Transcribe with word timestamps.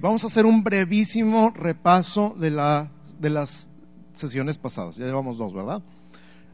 vamos 0.00 0.24
a 0.24 0.26
hacer 0.26 0.46
un 0.46 0.64
brevísimo 0.64 1.52
repaso 1.54 2.34
de, 2.38 2.50
la, 2.50 2.90
de 3.20 3.30
las 3.30 3.70
sesiones 4.12 4.58
pasadas. 4.58 4.96
Ya 4.96 5.06
llevamos 5.06 5.38
dos, 5.38 5.54
¿verdad? 5.54 5.82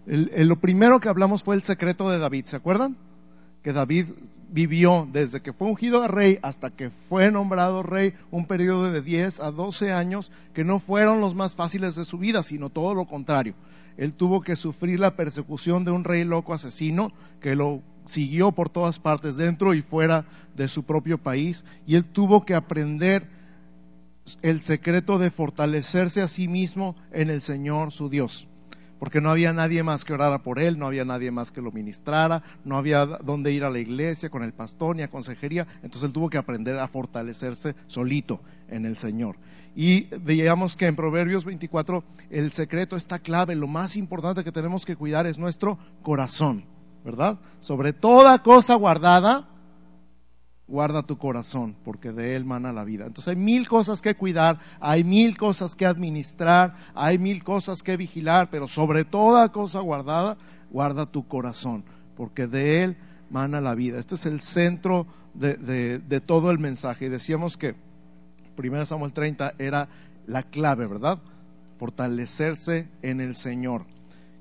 lo 0.05 0.57
primero 0.57 0.99
que 0.99 1.09
hablamos 1.09 1.45
fue 1.45 1.55
el 1.55 1.63
secreto 1.63 2.11
de 2.11 2.19
David, 2.19 2.45
¿se 2.47 2.57
acuerdan? 2.57 2.97
Que 3.63 3.73
David 3.73 4.07
vivió 4.51 5.09
desde 5.11 5.41
que 5.41 5.53
fue 5.53 5.69
ungido 5.69 6.03
a 6.03 6.09
rey 6.09 6.41
hasta 6.43 6.71
que 6.71 6.91
fue 6.91 7.31
nombrado 7.31 7.85
rey 7.85 8.13
un 8.33 8.47
periodo 8.47 8.91
de 8.91 9.01
10 9.01 9.39
a 9.39 9.53
12 9.53 9.93
años 9.93 10.33
que 10.55 10.65
no 10.65 10.81
fueron 10.81 11.21
los 11.21 11.37
más 11.37 11.55
fáciles 11.55 11.95
de 11.95 12.05
su 12.05 12.19
vida, 12.19 12.43
sino 12.43 12.69
todo 12.69 12.95
lo 12.95 13.07
contrario. 13.07 13.55
Él 13.97 14.13
tuvo 14.13 14.41
que 14.41 14.57
sufrir 14.57 15.01
la 15.01 15.17
persecución 15.17 15.85
de 15.85 15.91
un 15.91 16.05
rey 16.05 16.25
loco 16.25 16.55
asesino 16.55 17.13
que 17.41 17.55
lo 17.55 17.83
siguió 18.07 18.53
por 18.53 18.69
todas 18.69 18.99
partes, 18.99 19.37
dentro 19.37 19.75
y 19.75 19.83
fuera 19.83 20.25
de 20.57 20.69
su 20.69 20.85
propio 20.85 21.19
país, 21.19 21.65
y 21.87 21.97
él 21.97 22.05
tuvo 22.05 22.45
que 22.45 22.55
aprender 22.55 23.29
el 24.43 24.61
secreto 24.63 25.19
de 25.19 25.31
fortalecerse 25.31 26.21
a 26.21 26.29
sí 26.29 26.49
mismo 26.49 26.97
en 27.13 27.31
el 27.31 27.43
Señor 27.43 27.93
su 27.93 28.09
Dios. 28.09 28.49
Porque 28.99 29.21
no 29.21 29.31
había 29.31 29.53
nadie 29.53 29.83
más 29.83 30.05
que 30.05 30.13
orara 30.13 30.45
por 30.45 30.61
él, 30.61 30.79
no 30.79 30.87
había 30.87 31.05
nadie 31.05 31.33
más 31.33 31.51
que 31.51 31.61
lo 31.61 31.73
ministrara, 31.73 32.45
no 32.65 32.77
había 32.77 33.05
dónde 33.05 33.51
ir 33.51 33.65
a 33.65 33.71
la 33.71 33.81
iglesia 33.81 34.31
con 34.31 34.45
el 34.45 34.53
pastor 34.53 34.95
ni 34.95 35.03
a 35.03 35.11
consejería, 35.11 35.67
entonces 35.83 36.05
él 36.05 36.13
tuvo 36.13 36.31
que 36.31 36.39
aprender 36.39 36.79
a 36.79 36.87
fortalecerse 36.87 37.75
solito 37.89 38.41
en 38.69 38.87
el 38.87 38.97
Señor. 38.97 39.37
Y 39.75 40.09
veíamos 40.19 40.77
que 40.77 40.87
en 40.87 40.97
Proverbios 40.97 41.45
24 41.45 42.05
el 42.31 42.53
secreto 42.53 42.97
está 42.97 43.19
clave, 43.19 43.55
lo 43.55 43.67
más 43.67 43.97
importante 43.97 44.45
que 44.45 44.53
tenemos 44.53 44.85
que 44.85 44.97
cuidar 44.97 45.27
es 45.27 45.39
nuestro 45.39 45.79
corazón, 46.03 46.65
¿verdad? 47.05 47.39
Sobre 47.59 47.95
toda 47.95 48.43
cosa 48.43 48.75
guardada, 48.75 49.49
guarda 50.69 51.03
tu 51.03 51.17
corazón, 51.17 51.75
porque 51.85 52.13
de 52.13 52.37
él 52.37 52.45
mana 52.45 52.73
la 52.73 52.85
vida. 52.85 53.07
Entonces 53.07 53.29
hay 53.29 53.37
mil 53.37 53.67
cosas 53.67 54.03
que 54.03 54.15
cuidar, 54.15 54.61
hay 54.79 55.05
mil 55.05 55.39
cosas 55.39 55.75
que 55.75 55.87
administrar, 55.87 56.77
hay 56.95 57.19
mil 57.19 57.43
cosas 57.43 57.83
que 57.83 57.97
vigilar, 57.97 58.51
pero 58.51 58.69
sobre 58.69 59.05
toda 59.05 59.53
cosa 59.53 59.81
guardada, 59.81 60.37
guarda 60.71 61.07
tu 61.07 61.27
corazón, 61.27 61.85
porque 62.15 62.47
de 62.47 62.85
él 62.85 62.97
mana 63.31 63.63
la 63.63 63.75
vida. 63.75 63.99
Este 63.99 64.17
es 64.17 64.27
el 64.27 64.43
centro 64.43 65.07
de, 65.33 65.57
de 65.99 66.21
todo 66.21 66.51
el 66.51 66.59
mensaje. 66.59 67.07
Y 67.07 67.09
decíamos 67.09 67.57
que 67.57 67.75
1 68.69 68.87
Samuel 68.87 69.13
30 69.13 69.55
era 69.59 69.89
la 70.27 70.43
clave, 70.43 70.87
¿verdad? 70.87 71.19
Fortalecerse 71.77 72.89
en 73.03 73.21
el 73.21 73.35
Señor. 73.35 73.85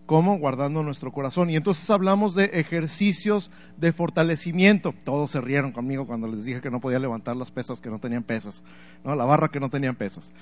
¿Cómo? 0.06 0.38
Guardando 0.38 0.84
nuestro 0.84 1.14
corazón. 1.14 1.50
Y 1.50 1.56
entonces 1.56 1.90
hablamos 1.90 2.36
de 2.36 2.46
ejercicios 2.46 3.50
de 3.78 3.94
fortalecimiento. 3.94 4.94
Todos 5.06 5.32
se 5.32 5.40
rieron 5.40 5.72
conmigo 5.72 6.06
cuando 6.06 6.28
les 6.28 6.44
dije 6.44 6.60
que 6.60 6.70
no 6.70 6.82
podía 6.82 7.00
levantar 7.00 7.38
las 7.38 7.50
pesas 7.50 7.80
que 7.80 7.90
no 7.90 8.00
tenían 8.00 8.24
pesas, 8.24 8.62
¿no? 9.06 9.16
la 9.16 9.24
barra 9.24 9.48
que 9.48 9.62
no 9.62 9.70
tenían 9.70 9.96
pesas. 9.96 10.34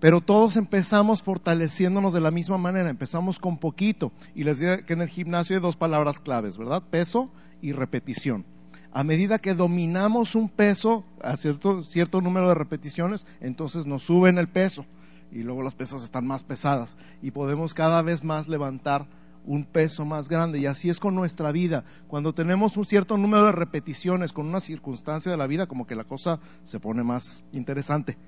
Pero 0.00 0.22
todos 0.22 0.56
empezamos 0.56 1.22
fortaleciéndonos 1.22 2.14
de 2.14 2.22
la 2.22 2.30
misma 2.30 2.56
manera, 2.56 2.88
empezamos 2.88 3.38
con 3.38 3.58
poquito. 3.58 4.10
Y 4.34 4.44
les 4.44 4.58
dije 4.58 4.86
que 4.86 4.94
en 4.94 5.02
el 5.02 5.08
gimnasio 5.10 5.56
hay 5.56 5.60
dos 5.60 5.76
palabras 5.76 6.18
claves, 6.18 6.56
¿verdad? 6.56 6.82
Peso 6.90 7.30
y 7.60 7.72
repetición. 7.72 8.46
A 8.92 9.04
medida 9.04 9.38
que 9.38 9.54
dominamos 9.54 10.34
un 10.34 10.48
peso 10.48 11.04
a 11.22 11.36
cierto, 11.36 11.84
cierto 11.84 12.20
número 12.20 12.48
de 12.48 12.54
repeticiones, 12.54 13.26
entonces 13.40 13.86
nos 13.86 14.02
suben 14.02 14.38
el 14.38 14.48
peso 14.48 14.84
y 15.30 15.42
luego 15.42 15.62
las 15.62 15.76
pesas 15.76 16.02
están 16.02 16.26
más 16.26 16.42
pesadas 16.42 16.96
y 17.22 17.30
podemos 17.30 17.72
cada 17.72 18.02
vez 18.02 18.24
más 18.24 18.48
levantar 18.48 19.06
un 19.44 19.64
peso 19.64 20.04
más 20.04 20.28
grande. 20.28 20.58
Y 20.58 20.66
así 20.66 20.90
es 20.90 20.98
con 21.00 21.14
nuestra 21.14 21.52
vida. 21.52 21.84
Cuando 22.08 22.34
tenemos 22.34 22.76
un 22.76 22.84
cierto 22.84 23.16
número 23.16 23.44
de 23.46 23.52
repeticiones 23.52 24.32
con 24.32 24.46
una 24.46 24.60
circunstancia 24.60 25.30
de 25.30 25.38
la 25.38 25.46
vida, 25.46 25.66
como 25.66 25.86
que 25.86 25.94
la 25.94 26.04
cosa 26.04 26.40
se 26.64 26.80
pone 26.80 27.02
más 27.02 27.44
interesante. 27.52 28.18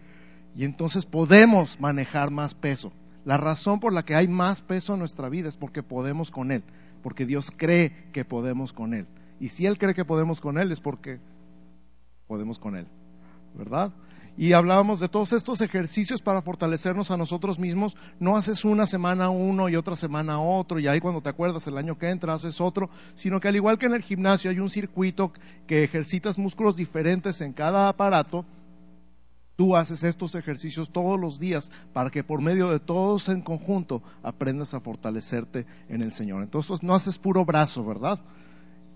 Y 0.55 0.65
entonces 0.65 1.07
podemos 1.07 1.81
manejar 1.81 2.31
más 2.31 2.55
peso. 2.55 2.93
La 3.25 3.37
razón 3.37 3.81
por 3.81 3.93
la 3.93 4.05
que 4.05 4.15
hay 4.15 4.29
más 4.29 4.63
peso 4.63 4.95
en 4.95 5.01
nuestra 5.01 5.29
vida 5.29 5.49
es 5.49 5.57
porque 5.57 5.83
podemos 5.83 6.31
con 6.31 6.51
Él, 6.51 6.65
porque 7.03 7.25
Dios 7.25 7.53
cree 7.57 8.09
que 8.13 8.25
podemos 8.25 8.73
con 8.73 8.95
Él. 8.95 9.07
Y 9.43 9.49
si 9.49 9.67
Él 9.67 9.77
cree 9.77 9.93
que 9.93 10.05
podemos 10.05 10.41
con 10.41 10.57
Él 10.57 10.71
es 10.71 10.81
porque 10.81 11.19
podemos 12.29 12.61
con 12.61 12.77
Él, 12.77 12.87
¿verdad? 13.55 13.93
y 14.35 14.55
hablábamos 14.55 14.99
de 14.99 15.11
todos 15.11 15.35
estos 15.35 15.61
ejercicios 15.61 16.23
para 16.23 16.41
fortalecernos 16.41 17.11
a 17.11 17.19
nosotros 17.19 17.59
mismos. 17.59 17.99
No 18.19 18.39
haces 18.39 18.65
una 18.65 18.87
semana 18.87 19.29
uno 19.29 19.69
y 19.69 19.77
otra 19.77 19.95
semana 19.95 20.41
otro 20.41 20.79
y 20.79 20.87
ahí 20.87 21.01
cuando 21.01 21.21
te 21.21 21.29
acuerdas 21.29 21.67
el 21.67 21.77
año 21.77 21.99
que 21.99 22.09
entra 22.09 22.33
haces 22.33 22.59
otro, 22.59 22.89
sino 23.15 23.41
que 23.41 23.49
al 23.49 23.57
igual 23.57 23.77
que 23.77 23.87
en 23.87 23.93
el 23.93 24.03
gimnasio 24.03 24.51
hay 24.51 24.59
un 24.59 24.71
circuito 24.71 25.33
que 25.67 25.85
ejercitas 25.85 26.39
músculos 26.39 26.77
diferentes 26.77 27.41
en 27.41 27.53
cada 27.53 27.89
aparato, 27.89 28.47
Tú 29.55 29.77
haces 29.77 30.03
estos 30.03 30.35
ejercicios 30.35 30.91
todos 30.91 31.21
los 31.21 31.39
días 31.39 31.71
para 31.93 32.09
que 32.11 32.25
por 32.25 32.41
medio 32.41 32.71
de 32.71 32.81
todos 32.81 33.29
en 33.29 33.43
conjunto 33.43 34.03
aprendas 34.23 34.73
a 34.73 34.81
fortalecerte 34.81 35.67
en 35.91 36.01
el 36.01 36.13
Señor. 36.13 36.43
Entonces 36.43 36.83
no 36.83 36.95
haces 36.95 37.19
puro 37.19 37.45
brazo, 37.45 37.85
¿verdad? 37.85 38.19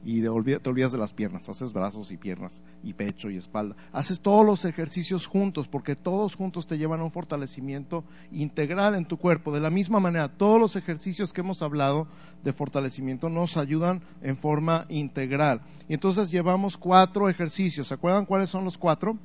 Y 0.07 0.23
te 0.23 0.29
olvidas 0.29 0.93
de 0.93 0.99
las 0.99 1.13
piernas, 1.13 1.49
haces 1.49 1.73
brazos 1.73 2.13
y 2.13 2.17
piernas 2.17 2.63
y 2.85 2.93
pecho 2.93 3.29
y 3.29 3.37
espalda. 3.37 3.75
Haces 3.91 4.21
todos 4.21 4.47
los 4.47 4.65
ejercicios 4.65 5.27
juntos 5.27 5.67
porque 5.67 5.97
todos 5.97 6.37
juntos 6.37 6.69
te 6.69 6.79
llevan 6.79 7.01
a 7.01 7.05
un 7.05 7.11
fortalecimiento 7.11 8.05
integral 8.31 8.95
en 8.95 9.07
tu 9.07 9.17
cuerpo. 9.17 9.53
De 9.53 9.59
la 9.59 9.69
misma 9.69 9.99
manera, 9.99 10.29
todos 10.29 10.61
los 10.61 10.77
ejercicios 10.77 11.33
que 11.33 11.41
hemos 11.41 11.61
hablado 11.61 12.07
de 12.45 12.53
fortalecimiento 12.53 13.29
nos 13.29 13.57
ayudan 13.57 14.01
en 14.23 14.37
forma 14.37 14.87
integral. 14.91 15.63
Y 15.89 15.95
entonces 15.95 16.31
llevamos 16.31 16.79
cuatro 16.79 17.29
ejercicios. 17.29 17.89
¿Se 17.89 17.95
acuerdan 17.95 18.27
cuáles 18.27 18.49
son 18.49 18.65
los 18.65 18.79
cuatro? 18.79 19.19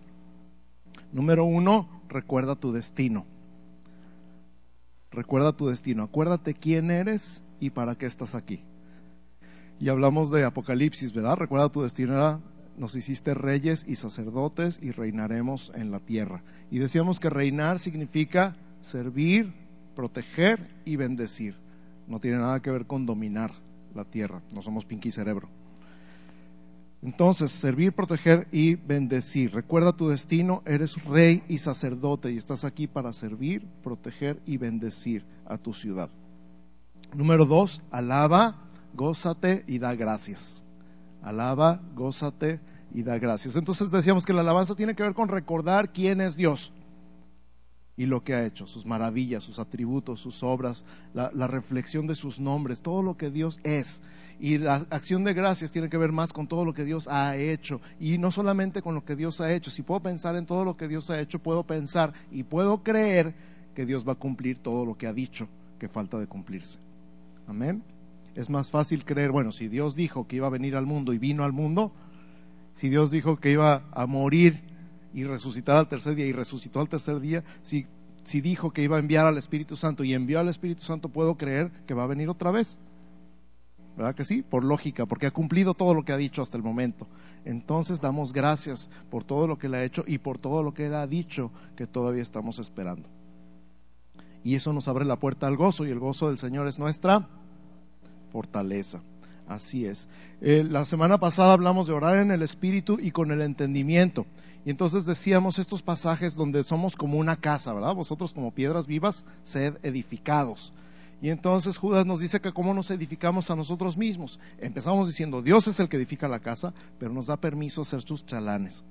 Número 1.12 1.46
uno, 1.46 2.02
recuerda 2.10 2.56
tu 2.56 2.72
destino. 2.72 3.28
Recuerda 5.12 5.56
tu 5.56 5.68
destino. 5.68 6.02
Acuérdate 6.02 6.56
quién 6.56 6.90
eres 6.90 7.44
y 7.60 7.70
para 7.70 7.94
qué 7.94 8.08
estás 8.08 8.34
aquí 8.34 8.64
y 9.82 9.90
hablamos 9.90 10.30
de 10.30 10.44
Apocalipsis, 10.44 11.12
¿verdad? 11.12 11.38
Recuerda 11.38 11.70
tu 11.70 11.82
destino 11.82 12.14
era, 12.14 12.40
nos 12.78 12.96
hiciste 12.96 13.34
reyes 13.34 13.84
y 13.88 13.96
sacerdotes 13.96 14.80
y 14.80 14.92
reinaremos 14.92 15.72
en 15.74 15.90
la 15.90 16.00
tierra. 16.00 16.44
Y 16.70 16.78
decíamos 16.78 17.20
que 17.20 17.32
reinar 17.32 17.80
significa 17.80 18.56
servir, 18.82 19.52
proteger 19.96 20.70
y 20.86 20.98
bendecir. 20.98 21.56
No 22.08 22.20
tiene 22.20 22.38
nada 22.38 22.62
que 22.62 22.70
ver 22.70 22.86
con 22.86 23.08
dominar 23.08 23.54
la 23.96 24.06
tierra, 24.06 24.44
no 24.54 24.62
somos 24.62 24.86
pinky 24.86 25.10
cerebro. 25.10 25.50
Entonces, 27.02 27.50
servir, 27.50 27.94
proteger 27.94 28.48
y 28.52 28.76
bendecir. 28.76 29.52
Recuerda 29.52 29.98
tu 29.98 30.10
destino, 30.10 30.62
eres 30.68 31.04
rey 31.06 31.42
y 31.48 31.58
sacerdote 31.58 32.32
y 32.32 32.38
estás 32.38 32.66
aquí 32.66 32.86
para 32.86 33.14
servir, 33.14 33.66
proteger 33.84 34.40
y 34.46 34.58
bendecir 34.58 35.26
a 35.44 35.58
tu 35.58 35.74
ciudad. 35.74 36.12
Número 37.16 37.48
dos, 37.48 37.82
alaba 37.90 38.71
gózate 38.94 39.64
y 39.68 39.80
da 39.80 39.96
gracias. 39.96 40.64
Alaba, 41.22 41.82
gózate 41.96 42.60
y 42.94 43.04
da 43.04 43.18
gracias. 43.18 43.56
Entonces 43.56 43.92
decíamos 43.92 44.26
que 44.26 44.34
la 44.34 44.42
alabanza 44.42 44.76
tiene 44.76 44.96
que 44.96 45.04
ver 45.04 45.14
con 45.14 45.30
recordar 45.30 45.92
quién 45.92 46.22
es 46.22 46.36
Dios 46.36 46.74
y 47.98 48.06
lo 48.06 48.24
que 48.24 48.34
ha 48.34 48.46
hecho, 48.46 48.66
sus 48.66 48.86
maravillas, 48.86 49.44
sus 49.44 49.60
atributos, 49.60 50.20
sus 50.20 50.44
obras, 50.44 50.86
la, 51.14 51.48
reflexión 51.48 52.08
de 52.08 52.16
sus 52.16 52.40
nombres, 52.40 52.82
todo 52.82 53.04
lo 53.04 53.16
que 53.16 53.30
Dios 53.30 53.60
es. 53.64 54.02
Y 54.40 54.58
la 54.58 54.88
acción 54.90 55.24
de 55.24 55.36
gracias 55.36 55.72
tiene 55.72 55.90
que 55.90 55.98
ver 55.98 56.12
más 56.12 56.34
con 56.34 56.48
todo 56.48 56.66
lo 56.66 56.74
que 56.74 56.84
Dios 56.84 57.08
ha 57.08 57.38
hecho. 57.38 57.80
Y 58.00 58.18
no 58.18 58.32
solamente 58.32 58.82
con 58.82 58.96
lo 58.96 59.06
que 59.06 59.16
Dios 59.16 59.40
ha 59.40 59.54
hecho. 59.54 59.70
Si 59.70 59.84
puedo 59.84 60.00
pensar 60.00 60.36
en 60.36 60.48
todo 60.48 60.66
lo 60.66 60.78
que 60.78 60.88
Dios 60.88 61.12
ha 61.12 61.20
hecho, 61.20 61.38
puedo 61.38 61.64
pensar 61.64 62.14
y 62.32 62.42
puedo 62.42 62.82
creer 62.82 63.36
que 63.76 63.86
Dios 63.86 64.08
va 64.08 64.14
a 64.14 64.16
cumplir 64.16 64.58
todo 64.58 64.84
lo 64.84 64.98
que 64.98 65.06
ha 65.06 65.14
dicho 65.14 65.48
que 65.78 65.88
falta 65.88 66.18
de 66.18 66.26
cumplirse. 66.26 66.80
Amén 67.48 67.84
es 68.36 68.50
más 68.50 68.72
fácil 68.72 69.04
creer, 69.06 69.32
bueno, 69.32 69.52
si 69.52 69.68
Dios 69.68 69.96
dijo 69.96 70.28
que 70.28 70.38
iba 70.38 70.48
a 70.48 70.52
venir 70.52 70.76
al 70.76 70.86
mundo 70.86 71.14
y 71.14 71.18
vino 71.18 71.44
al 71.44 71.52
mundo, 71.52 71.92
si 72.74 72.90
Dios 72.90 73.12
dijo 73.12 73.38
que 73.38 73.52
iba 73.52 73.84
a 73.92 74.06
morir 74.06 74.62
y 75.14 75.24
resucitar 75.26 75.78
al 75.78 75.90
tercer 75.90 76.16
día 76.16 76.26
y 76.26 76.32
resucitó 76.32 76.80
al 76.80 76.90
tercer 76.90 77.20
día, 77.20 77.44
si, 77.62 77.88
si 78.24 78.40
dijo 78.40 78.72
que 78.72 78.84
iba 78.84 78.96
a 78.96 79.00
enviar 79.00 79.26
al 79.26 79.38
Espíritu 79.38 79.76
Santo 79.76 80.04
y 80.04 80.14
envió 80.14 80.40
al 80.40 80.48
Espíritu 80.48 80.84
Santo, 80.84 81.10
puedo 81.10 81.38
creer 81.38 81.72
que 81.86 81.94
va 81.94 82.04
a 82.04 82.08
venir 82.08 82.30
otra 82.30 82.52
vez. 82.52 82.78
¿Verdad 83.98 84.16
que 84.16 84.24
sí? 84.24 84.42
Por 84.42 84.64
lógica, 84.64 85.06
porque 85.06 85.28
ha 85.28 85.32
cumplido 85.32 85.74
todo 85.74 85.94
lo 85.94 86.04
que 86.04 86.14
ha 86.14 86.18
dicho 86.18 86.42
hasta 86.42 86.56
el 86.56 86.64
momento. 86.64 87.08
Entonces 87.44 88.00
damos 88.00 88.32
gracias 88.32 88.90
por 89.10 89.26
todo 89.26 89.48
lo 89.48 89.58
que 89.58 89.68
Él 89.68 89.74
ha 89.74 89.84
hecho 89.84 90.06
y 90.08 90.20
por 90.20 90.40
todo 90.40 90.64
lo 90.64 90.74
que 90.74 90.86
Él 90.86 90.96
ha 90.96 91.08
dicho 91.08 91.52
que 91.76 91.88
todavía 91.88 92.22
estamos 92.22 92.60
esperando. 92.60 93.10
Y 94.44 94.56
eso 94.56 94.72
nos 94.72 94.88
abre 94.88 95.04
la 95.04 95.20
puerta 95.20 95.48
al 95.48 95.58
gozo 95.58 95.86
y 95.86 95.92
el 95.92 96.00
gozo 96.00 96.30
del 96.30 96.38
Señor 96.38 96.68
es 96.68 96.80
nuestra 96.80 97.28
fortaleza. 98.32 99.02
Así 99.48 99.86
es. 99.86 100.08
Eh, 100.40 100.66
la 100.68 100.86
semana 100.86 101.20
pasada 101.20 101.54
hablamos 101.54 101.88
de 101.88 101.94
orar 101.94 102.18
en 102.18 102.32
el 102.32 102.42
Espíritu 102.42 102.98
y 103.02 103.12
con 103.12 103.32
el 103.32 103.42
entendimiento. 103.42 104.26
Y 104.66 104.70
entonces 104.70 105.06
decíamos 105.06 105.60
estos 105.60 105.82
pasajes 105.82 106.36
donde 106.36 106.64
somos 106.64 106.96
como 106.96 107.18
una 107.18 107.36
casa, 107.36 107.74
¿verdad? 107.74 107.96
Vosotros 107.96 108.34
como 108.34 108.52
piedras 108.52 108.88
vivas, 108.88 109.26
sed 109.44 109.78
edificados. 109.84 110.72
Y 111.22 111.30
entonces 111.30 111.78
Judas 111.78 112.06
nos 112.06 112.20
dice 112.20 112.42
que 112.42 112.52
cómo 112.52 112.74
nos 112.74 112.90
edificamos 112.90 113.52
a 113.52 113.56
nosotros 113.56 113.98
mismos. 113.98 114.40
Empezamos 114.60 115.08
diciendo, 115.08 115.42
Dios 115.42 115.68
es 115.68 115.80
el 115.80 115.90
que 115.90 115.98
edifica 115.98 116.28
la 116.28 116.40
casa, 116.40 116.74
pero 116.98 117.14
nos 117.14 117.28
da 117.28 117.38
permiso 117.38 117.84
ser 117.84 118.02
sus 118.02 118.26
chalanes. 118.26 118.84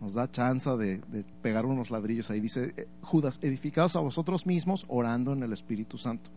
nos 0.00 0.14
da 0.14 0.30
chance 0.30 0.70
de, 0.76 1.00
pegar 1.42 1.66
unos 1.66 1.90
ladrillos 1.90 2.30
ahí. 2.30 2.38
Dice 2.40 2.72
eh, 2.76 2.88
Judas, 3.02 3.40
edificados 3.42 3.96
a 3.96 4.00
vosotros 4.00 4.46
mismos 4.46 4.84
orando 4.86 5.32
en 5.32 5.42
el 5.42 5.52
Espíritu 5.52 5.98
Santo. 5.98 6.30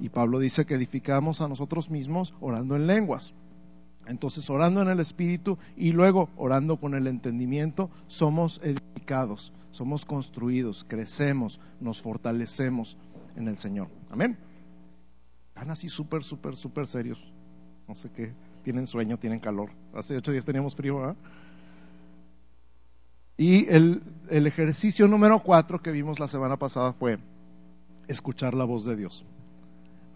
Y 0.00 0.10
Pablo 0.10 0.38
dice 0.38 0.64
que 0.64 0.74
edificamos 0.74 1.40
a 1.40 1.48
nosotros 1.48 1.90
mismos 1.90 2.34
orando 2.40 2.76
en 2.76 2.86
lenguas. 2.86 3.32
Entonces, 4.06 4.48
orando 4.48 4.80
en 4.80 4.88
el 4.88 5.00
Espíritu 5.00 5.58
y 5.76 5.92
luego 5.92 6.30
orando 6.36 6.78
con 6.78 6.94
el 6.94 7.06
entendimiento, 7.06 7.90
somos 8.06 8.60
edificados, 8.64 9.52
somos 9.70 10.06
construidos, 10.06 10.84
crecemos, 10.88 11.60
nos 11.80 12.00
fortalecemos 12.00 12.96
en 13.36 13.48
el 13.48 13.58
Señor. 13.58 13.88
Amén. 14.10 14.38
Están 15.48 15.70
así 15.70 15.88
súper, 15.88 16.24
súper, 16.24 16.56
súper 16.56 16.86
serios. 16.86 17.20
No 17.86 17.94
sé 17.94 18.10
qué. 18.10 18.32
Tienen 18.62 18.86
sueño, 18.86 19.18
tienen 19.18 19.40
calor. 19.40 19.70
Hace 19.94 20.16
ocho 20.16 20.32
días 20.32 20.44
teníamos 20.44 20.74
frío. 20.74 21.14
Y 23.36 23.68
el, 23.68 24.02
el 24.30 24.46
ejercicio 24.46 25.06
número 25.06 25.40
cuatro 25.42 25.82
que 25.82 25.90
vimos 25.90 26.18
la 26.18 26.28
semana 26.28 26.56
pasada 26.56 26.92
fue 26.92 27.18
escuchar 28.08 28.54
la 28.54 28.64
voz 28.64 28.84
de 28.84 28.96
Dios. 28.96 29.24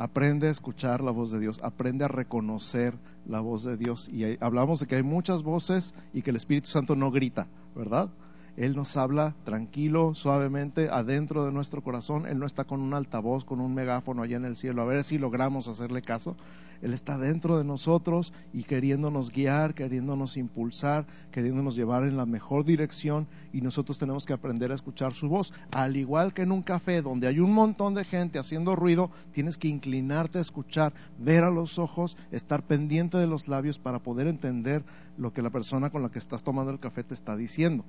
Aprende 0.03 0.49
a 0.49 0.51
escuchar 0.51 1.01
la 1.01 1.13
voz 1.13 1.31
de 1.31 1.39
Dios, 1.39 1.61
aprende 1.63 2.05
a 2.05 2.09
reconocer 2.09 2.99
la 3.25 3.39
voz 3.39 3.63
de 3.63 3.77
Dios. 3.77 4.09
Y 4.09 4.37
hablamos 4.43 4.81
de 4.81 4.89
que 4.89 4.97
hay 4.97 5.05
muchas 5.05 5.45
voces 5.45 5.95
y 6.13 6.23
que 6.23 6.31
el 6.31 6.37
Espíritu 6.37 6.67
Santo 6.67 6.97
no 6.97 7.13
grita, 7.13 7.47
¿verdad? 7.77 8.11
Él 8.57 8.75
nos 8.75 8.97
habla 8.97 9.37
tranquilo, 9.45 10.17
suavemente, 10.17 10.89
adentro 10.91 11.45
de 11.45 11.53
nuestro 11.53 11.85
corazón. 11.85 12.27
Él 12.27 12.41
no 12.41 12.47
está 12.47 12.65
con 12.65 12.81
un 12.81 12.95
altavoz, 12.95 13.45
con 13.45 13.61
un 13.61 13.75
megáfono 13.75 14.23
allá 14.23 14.39
en 14.39 14.45
el 14.45 14.57
cielo, 14.57 14.83
a 14.83 14.87
ver 14.87 15.05
si 15.05 15.19
logramos 15.19 15.69
hacerle 15.69 16.03
caso. 16.03 16.37
Él 16.83 16.93
está 16.93 17.17
dentro 17.17 17.57
de 17.57 17.65
nosotros 17.65 18.33
y 18.53 18.65
queriéndonos 18.65 19.31
guiar, 19.31 19.73
queriéndonos 19.73 20.37
impulsar, 20.37 21.07
queriéndonos 21.31 21.77
llevar 21.77 22.03
en 22.03 22.17
la 22.17 22.27
mejor 22.27 22.65
dirección 22.65 23.29
y 23.53 23.61
nosotros 23.61 24.01
tenemos 24.01 24.27
que 24.27 24.33
aprender 24.33 24.73
a 24.73 24.75
escuchar 24.75 25.15
su 25.15 25.29
voz. 25.29 25.55
Al 25.71 25.97
igual 25.97 26.35
que 26.35 26.43
en 26.43 26.51
un 26.51 26.63
café 26.63 27.01
donde 27.01 27.29
hay 27.29 27.39
un 27.39 27.53
montón 27.53 27.95
de 27.95 28.05
gente 28.05 28.41
haciendo 28.41 28.75
ruido, 28.75 29.11
tienes 29.31 29.59
que 29.59 29.69
inclinarte 29.69 30.39
a 30.39 30.43
escuchar, 30.43 30.93
ver 31.19 31.45
a 31.45 31.51
los 31.51 31.79
ojos, 31.79 32.17
estar 32.33 32.65
pendiente 32.65 33.17
de 33.17 33.29
los 33.29 33.47
labios 33.47 33.79
para 33.79 34.01
poder 34.01 34.27
entender 34.27 34.83
lo 35.17 35.33
que 35.33 35.43
la 35.43 35.51
persona 35.51 35.91
con 35.91 36.03
la 36.03 36.11
que 36.11 36.19
estás 36.19 36.43
tomando 36.43 36.73
el 36.73 36.81
café 36.81 37.05
te 37.05 37.15
está 37.15 37.37
diciendo. 37.37 37.85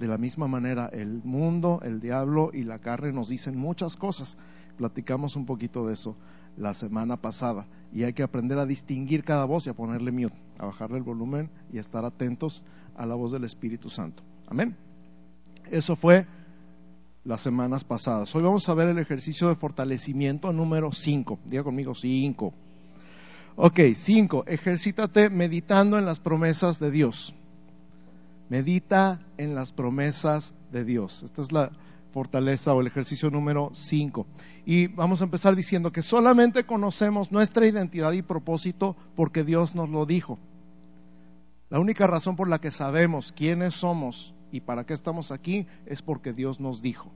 De 0.00 0.08
la 0.08 0.18
misma 0.18 0.48
manera, 0.48 0.90
el 0.92 1.20
mundo, 1.22 1.80
el 1.84 2.00
diablo 2.00 2.50
y 2.52 2.64
la 2.64 2.80
carne 2.80 3.12
nos 3.12 3.28
dicen 3.28 3.56
muchas 3.56 3.96
cosas. 3.96 4.36
Platicamos 4.78 5.36
un 5.36 5.46
poquito 5.46 5.86
de 5.86 5.92
eso 5.92 6.16
la 6.56 6.74
semana 6.74 7.16
pasada 7.16 7.66
y 7.92 8.04
hay 8.04 8.12
que 8.12 8.22
aprender 8.22 8.58
a 8.58 8.66
distinguir 8.66 9.24
cada 9.24 9.44
voz 9.44 9.66
y 9.66 9.70
a 9.70 9.74
ponerle 9.74 10.12
mute, 10.12 10.36
a 10.58 10.66
bajarle 10.66 10.98
el 10.98 11.02
volumen 11.02 11.50
y 11.72 11.78
a 11.78 11.80
estar 11.80 12.04
atentos 12.04 12.62
a 12.96 13.06
la 13.06 13.14
voz 13.14 13.32
del 13.32 13.44
Espíritu 13.44 13.90
Santo. 13.90 14.22
Amén. 14.46 14.76
Eso 15.70 15.96
fue 15.96 16.26
las 17.24 17.40
semanas 17.40 17.84
pasadas. 17.84 18.34
Hoy 18.34 18.42
vamos 18.42 18.68
a 18.68 18.74
ver 18.74 18.88
el 18.88 18.98
ejercicio 18.98 19.48
de 19.48 19.56
fortalecimiento 19.56 20.52
número 20.52 20.92
5. 20.92 21.38
Diga 21.44 21.62
conmigo 21.62 21.94
5. 21.94 22.54
Ok, 23.56 23.80
5. 23.94 24.44
Ejercítate 24.46 25.30
meditando 25.30 25.98
en 25.98 26.06
las 26.06 26.20
promesas 26.20 26.78
de 26.78 26.90
Dios. 26.90 27.34
Medita 28.48 29.20
en 29.36 29.54
las 29.54 29.72
promesas 29.72 30.54
de 30.72 30.84
Dios. 30.84 31.22
Esta 31.22 31.42
es 31.42 31.52
la 31.52 31.70
fortaleza 32.12 32.74
o 32.74 32.80
el 32.80 32.86
ejercicio 32.86 33.30
número 33.30 33.70
5. 33.72 34.26
Y 34.66 34.88
vamos 34.88 35.20
a 35.20 35.24
empezar 35.24 35.56
diciendo 35.56 35.92
que 35.92 36.02
solamente 36.02 36.64
conocemos 36.64 37.32
nuestra 37.32 37.66
identidad 37.66 38.12
y 38.12 38.22
propósito 38.22 38.96
porque 39.16 39.44
Dios 39.44 39.74
nos 39.74 39.88
lo 39.88 40.06
dijo. 40.06 40.38
La 41.68 41.78
única 41.78 42.06
razón 42.06 42.36
por 42.36 42.48
la 42.48 42.60
que 42.60 42.70
sabemos 42.70 43.32
quiénes 43.32 43.74
somos 43.74 44.34
y 44.50 44.60
para 44.60 44.84
qué 44.84 44.92
estamos 44.92 45.30
aquí 45.30 45.66
es 45.86 46.02
porque 46.02 46.32
Dios 46.32 46.60
nos 46.60 46.82
dijo. 46.82 47.12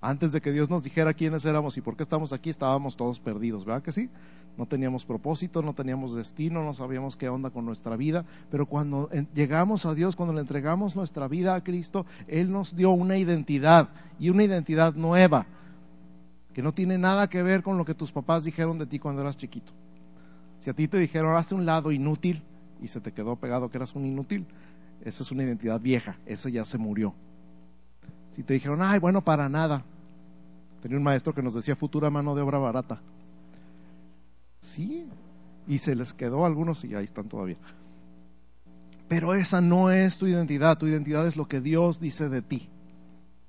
Antes 0.00 0.32
de 0.32 0.40
que 0.40 0.52
Dios 0.52 0.68
nos 0.68 0.84
dijera 0.84 1.14
quiénes 1.14 1.44
éramos 1.44 1.76
y 1.76 1.80
por 1.80 1.96
qué 1.96 2.02
estamos 2.02 2.32
aquí, 2.32 2.50
estábamos 2.50 2.96
todos 2.96 3.18
perdidos, 3.18 3.64
¿verdad 3.64 3.82
que 3.82 3.92
sí? 3.92 4.10
No 4.58 4.66
teníamos 4.66 5.04
propósito, 5.04 5.62
no 5.62 5.74
teníamos 5.74 6.14
destino, 6.14 6.62
no 6.62 6.74
sabíamos 6.74 7.16
qué 7.16 7.28
onda 7.28 7.50
con 7.50 7.64
nuestra 7.64 7.96
vida, 7.96 8.24
pero 8.50 8.66
cuando 8.66 9.08
llegamos 9.34 9.86
a 9.86 9.94
Dios, 9.94 10.14
cuando 10.14 10.34
le 10.34 10.40
entregamos 10.40 10.96
nuestra 10.96 11.28
vida 11.28 11.54
a 11.54 11.64
Cristo, 11.64 12.06
Él 12.28 12.50
nos 12.50 12.76
dio 12.76 12.90
una 12.90 13.16
identidad 13.16 13.88
y 14.18 14.30
una 14.30 14.44
identidad 14.44 14.94
nueva, 14.94 15.46
que 16.52 16.62
no 16.62 16.72
tiene 16.72 16.96
nada 16.98 17.28
que 17.28 17.42
ver 17.42 17.62
con 17.62 17.76
lo 17.76 17.84
que 17.84 17.94
tus 17.94 18.12
papás 18.12 18.44
dijeron 18.44 18.78
de 18.78 18.86
ti 18.86 18.98
cuando 18.98 19.22
eras 19.22 19.36
chiquito. 19.36 19.72
Si 20.60 20.70
a 20.70 20.74
ti 20.74 20.88
te 20.88 20.98
dijeron, 20.98 21.36
hace 21.36 21.54
un 21.54 21.66
lado 21.66 21.92
inútil 21.92 22.42
y 22.82 22.88
se 22.88 23.00
te 23.00 23.12
quedó 23.12 23.36
pegado 23.36 23.70
que 23.70 23.76
eras 23.78 23.94
un 23.94 24.06
inútil, 24.06 24.46
esa 25.04 25.22
es 25.22 25.30
una 25.30 25.42
identidad 25.42 25.80
vieja, 25.80 26.18
esa 26.26 26.48
ya 26.48 26.64
se 26.64 26.78
murió. 26.78 27.14
Si 28.36 28.42
te 28.42 28.52
dijeron, 28.52 28.82
ay, 28.82 28.98
bueno, 28.98 29.22
para 29.22 29.48
nada. 29.48 29.82
Tenía 30.82 30.98
un 30.98 31.02
maestro 31.02 31.32
que 31.32 31.40
nos 31.40 31.54
decía 31.54 31.74
futura 31.74 32.10
mano 32.10 32.34
de 32.34 32.42
obra 32.42 32.58
barata. 32.58 33.00
Sí, 34.60 35.06
y 35.66 35.78
se 35.78 35.94
les 35.94 36.12
quedó 36.12 36.44
a 36.44 36.46
algunos 36.46 36.84
y 36.84 36.94
ahí 36.94 37.04
están 37.04 37.30
todavía. 37.30 37.56
Pero 39.08 39.32
esa 39.32 39.62
no 39.62 39.90
es 39.90 40.18
tu 40.18 40.26
identidad, 40.26 40.76
tu 40.76 40.86
identidad 40.86 41.26
es 41.26 41.38
lo 41.38 41.48
que 41.48 41.62
Dios 41.62 41.98
dice 41.98 42.28
de 42.28 42.42
ti. 42.42 42.68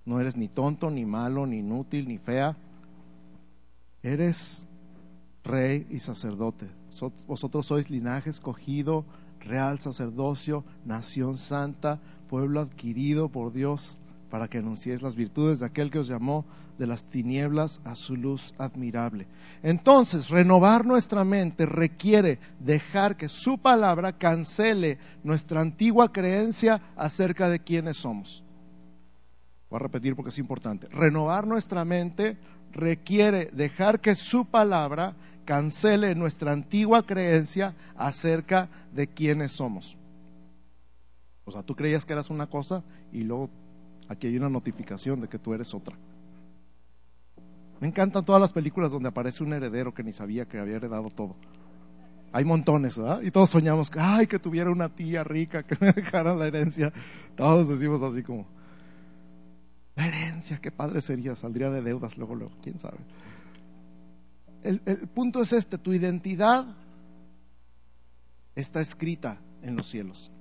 No 0.05 0.21
eres 0.21 0.37
ni 0.37 0.47
tonto, 0.47 0.89
ni 0.89 1.05
malo, 1.05 1.45
ni 1.45 1.57
inútil, 1.57 2.07
ni 2.07 2.17
fea. 2.17 2.55
Eres 4.03 4.65
rey 5.43 5.85
y 5.89 5.99
sacerdote. 5.99 6.69
Vosotros 7.27 7.65
sois 7.65 7.89
linaje 7.89 8.29
escogido, 8.29 9.03
real 9.41 9.79
sacerdocio, 9.79 10.63
nación 10.85 11.37
santa, 11.37 11.99
pueblo 12.29 12.61
adquirido 12.61 13.27
por 13.27 13.51
Dios 13.51 13.97
para 14.29 14.47
que 14.47 14.57
anunciéis 14.57 15.01
las 15.01 15.15
virtudes 15.15 15.59
de 15.59 15.65
aquel 15.65 15.89
que 15.89 15.99
os 15.99 16.07
llamó 16.07 16.45
de 16.77 16.87
las 16.87 17.05
tinieblas 17.05 17.81
a 17.85 17.95
su 17.95 18.15
luz 18.15 18.53
admirable. 18.57 19.27
Entonces, 19.63 20.29
renovar 20.29 20.85
nuestra 20.85 21.23
mente 21.23 21.65
requiere 21.65 22.39
dejar 22.59 23.17
que 23.17 23.29
su 23.29 23.57
palabra 23.57 24.13
cancele 24.17 24.99
nuestra 25.23 25.61
antigua 25.61 26.11
creencia 26.11 26.81
acerca 26.95 27.49
de 27.49 27.59
quiénes 27.59 27.97
somos. 27.97 28.43
Voy 29.69 29.77
a 29.77 29.83
repetir 29.83 30.15
porque 30.15 30.29
es 30.29 30.39
importante. 30.39 30.87
Renovar 30.89 31.47
nuestra 31.47 31.83
mente 31.83 32.37
requiere 32.71 33.49
dejar 33.53 33.99
que 33.99 34.15
su 34.15 34.45
palabra 34.45 35.15
cancele 35.45 36.13
nuestra 36.15 36.51
antigua 36.51 37.03
creencia 37.03 37.75
acerca 37.95 38.69
de 38.93 39.07
quiénes 39.07 39.53
somos. 39.53 39.97
O 41.45 41.51
sea, 41.51 41.63
tú 41.63 41.75
creías 41.75 42.05
que 42.05 42.13
eras 42.13 42.29
una 42.29 42.47
cosa 42.47 42.83
y 43.11 43.23
luego 43.23 43.49
aquí 44.07 44.27
hay 44.27 44.37
una 44.37 44.49
notificación 44.49 45.21
de 45.21 45.27
que 45.27 45.39
tú 45.39 45.53
eres 45.53 45.73
otra. 45.73 45.95
Me 47.79 47.87
encantan 47.87 48.25
todas 48.25 48.41
las 48.41 48.53
películas 48.53 48.91
donde 48.91 49.09
aparece 49.09 49.43
un 49.43 49.53
heredero 49.53 49.93
que 49.93 50.03
ni 50.03 50.11
sabía 50.11 50.45
que 50.45 50.59
había 50.59 50.77
heredado 50.77 51.09
todo. 51.09 51.35
Hay 52.31 52.43
montones, 52.43 52.97
¿verdad? 52.97 53.21
Y 53.21 53.31
todos 53.31 53.49
soñamos, 53.49 53.91
ay, 53.97 54.27
que 54.27 54.39
tuviera 54.39 54.71
una 54.71 54.89
tía 54.89 55.23
rica 55.23 55.63
que 55.63 55.77
me 55.81 55.91
dejara 55.91 56.35
la 56.35 56.47
herencia. 56.47 56.91
Todos 57.35 57.69
decimos 57.69 58.01
así 58.01 58.23
como, 58.23 58.47
la 59.95 60.07
herencia, 60.07 60.59
qué 60.59 60.71
padre 60.71 61.01
sería, 61.01 61.35
saldría 61.35 61.69
de 61.69 61.81
deudas 61.81 62.17
luego, 62.17 62.35
luego, 62.35 62.53
quién 62.61 62.77
sabe. 62.77 62.97
El 64.63 64.79
punto 65.13 65.41
es 65.41 65.53
este, 65.53 65.77
tu 65.77 65.93
identidad 65.93 66.65
está 68.55 68.81
escrita 68.81 69.39
en 69.61 69.77
los 69.77 69.87
cielos. 69.87 70.31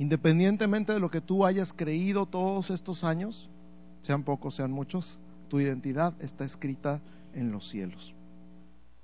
Independientemente 0.00 0.94
de 0.94 0.98
lo 0.98 1.10
que 1.10 1.20
tú 1.20 1.44
hayas 1.44 1.74
creído 1.74 2.24
todos 2.24 2.70
estos 2.70 3.04
años, 3.04 3.50
sean 4.00 4.22
pocos, 4.22 4.54
sean 4.54 4.72
muchos, 4.72 5.18
tu 5.48 5.60
identidad 5.60 6.14
está 6.22 6.46
escrita 6.46 7.02
en 7.34 7.52
los 7.52 7.68
cielos. 7.68 8.14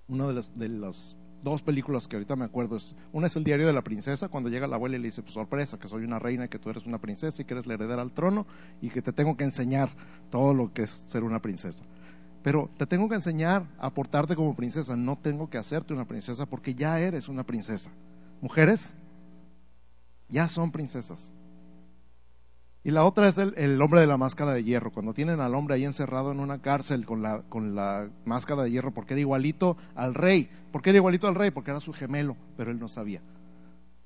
Una 0.08 0.26
de 0.26 0.32
las, 0.32 0.58
de 0.58 0.70
las 0.70 1.14
dos 1.42 1.60
películas 1.60 2.08
que 2.08 2.16
ahorita 2.16 2.34
me 2.34 2.46
acuerdo 2.46 2.76
es, 2.76 2.94
una 3.12 3.26
es 3.26 3.36
el 3.36 3.44
diario 3.44 3.66
de 3.66 3.74
la 3.74 3.84
princesa, 3.84 4.30
cuando 4.30 4.48
llega 4.48 4.66
la 4.66 4.76
abuela 4.76 4.96
y 4.96 5.00
le 5.00 5.08
dice, 5.08 5.20
pues 5.20 5.34
sorpresa, 5.34 5.78
que 5.78 5.86
soy 5.86 6.02
una 6.02 6.18
reina 6.18 6.46
y 6.46 6.48
que 6.48 6.58
tú 6.58 6.70
eres 6.70 6.86
una 6.86 6.98
princesa 6.98 7.42
y 7.42 7.44
que 7.44 7.52
eres 7.52 7.66
la 7.66 7.74
heredera 7.74 8.00
al 8.00 8.12
trono 8.12 8.46
y 8.80 8.88
que 8.88 9.02
te 9.02 9.12
tengo 9.12 9.36
que 9.36 9.44
enseñar 9.44 9.90
todo 10.30 10.54
lo 10.54 10.72
que 10.72 10.84
es 10.84 10.90
ser 10.90 11.24
una 11.24 11.42
princesa. 11.42 11.84
Pero 12.42 12.70
te 12.78 12.86
tengo 12.86 13.06
que 13.10 13.16
enseñar 13.16 13.66
a 13.78 13.90
portarte 13.90 14.34
como 14.34 14.56
princesa, 14.56 14.96
no 14.96 15.18
tengo 15.18 15.50
que 15.50 15.58
hacerte 15.58 15.92
una 15.92 16.08
princesa 16.08 16.46
porque 16.46 16.74
ya 16.74 16.98
eres 16.98 17.28
una 17.28 17.44
princesa. 17.44 17.90
Mujeres, 18.40 18.94
ya 20.28 20.48
son 20.48 20.72
princesas. 20.72 21.32
Y 22.84 22.92
la 22.92 23.04
otra 23.04 23.26
es 23.26 23.36
el, 23.36 23.82
hombre 23.82 24.00
de 24.00 24.06
la 24.06 24.16
máscara 24.16 24.52
de 24.52 24.62
hierro, 24.62 24.92
cuando 24.92 25.12
tienen 25.12 25.40
al 25.40 25.56
hombre 25.56 25.74
ahí 25.74 25.84
encerrado 25.84 26.30
en 26.30 26.38
una 26.38 26.62
cárcel 26.62 27.04
con 27.04 27.20
la, 27.20 27.42
la 27.52 28.08
máscara 28.24 28.62
de 28.62 28.70
hierro, 28.70 28.94
porque 28.94 29.14
era 29.14 29.20
igualito 29.20 29.76
al 29.96 30.14
rey. 30.14 30.48
¿Por 30.70 30.82
qué 30.82 30.90
era 30.90 30.98
igualito 30.98 31.26
al 31.26 31.34
rey? 31.34 31.50
Porque 31.50 31.72
era 31.72 31.80
su 31.80 31.92
gemelo, 31.92 32.36
pero 32.56 32.70
él 32.70 32.78
no 32.78 32.86
sabía. 32.86 33.22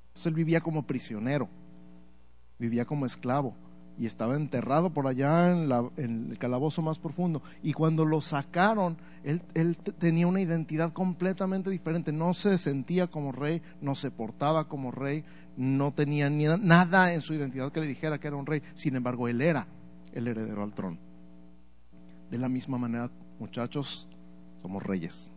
Entonces 0.07 0.25
él 0.25 0.33
vivía 0.33 0.61
como 0.61 0.87
prisionero, 0.87 1.47
vivía 2.57 2.85
como 2.85 3.05
esclavo, 3.05 3.55
y 4.01 4.07
estaba 4.07 4.35
enterrado 4.35 4.89
por 4.89 5.07
allá 5.07 5.51
en, 5.51 6.31
el 6.31 6.37
calabozo 6.39 6.81
más 6.81 6.97
profundo. 6.97 7.43
Y 7.61 7.73
cuando 7.73 8.03
lo 8.03 8.19
sacaron, 8.19 8.97
él, 9.23 9.77
tenía 9.99 10.25
una 10.25 10.41
identidad 10.41 10.91
completamente 10.91 11.69
diferente. 11.69 12.11
No 12.11 12.33
se 12.33 12.57
sentía 12.57 13.07
como 13.07 13.31
rey, 13.31 13.61
no 13.79 13.93
se 13.93 14.09
portaba 14.09 14.67
como 14.67 14.89
rey, 14.89 15.23
no 15.57 15.93
tenía 15.93 16.29
ni 16.29 16.45
nada 16.45 17.13
en 17.13 17.21
su 17.21 17.33
identidad 17.33 17.71
que 17.71 17.81
le 17.81 17.87
dijera 17.87 18.19
que 18.19 18.27
era 18.27 18.35
un 18.35 18.45
rey. 18.45 18.61
Sin 18.73 18.95
embargo, 18.95 19.27
él 19.27 19.41
era 19.41 19.67
el 20.13 20.27
heredero 20.27 20.63
al 20.63 20.73
trono. 20.73 20.97
De 22.29 22.37
la 22.37 22.49
misma 22.49 22.77
manera, 22.77 23.09
muchachos, 23.39 24.07
somos 24.61 24.83
reyes, 24.83 25.31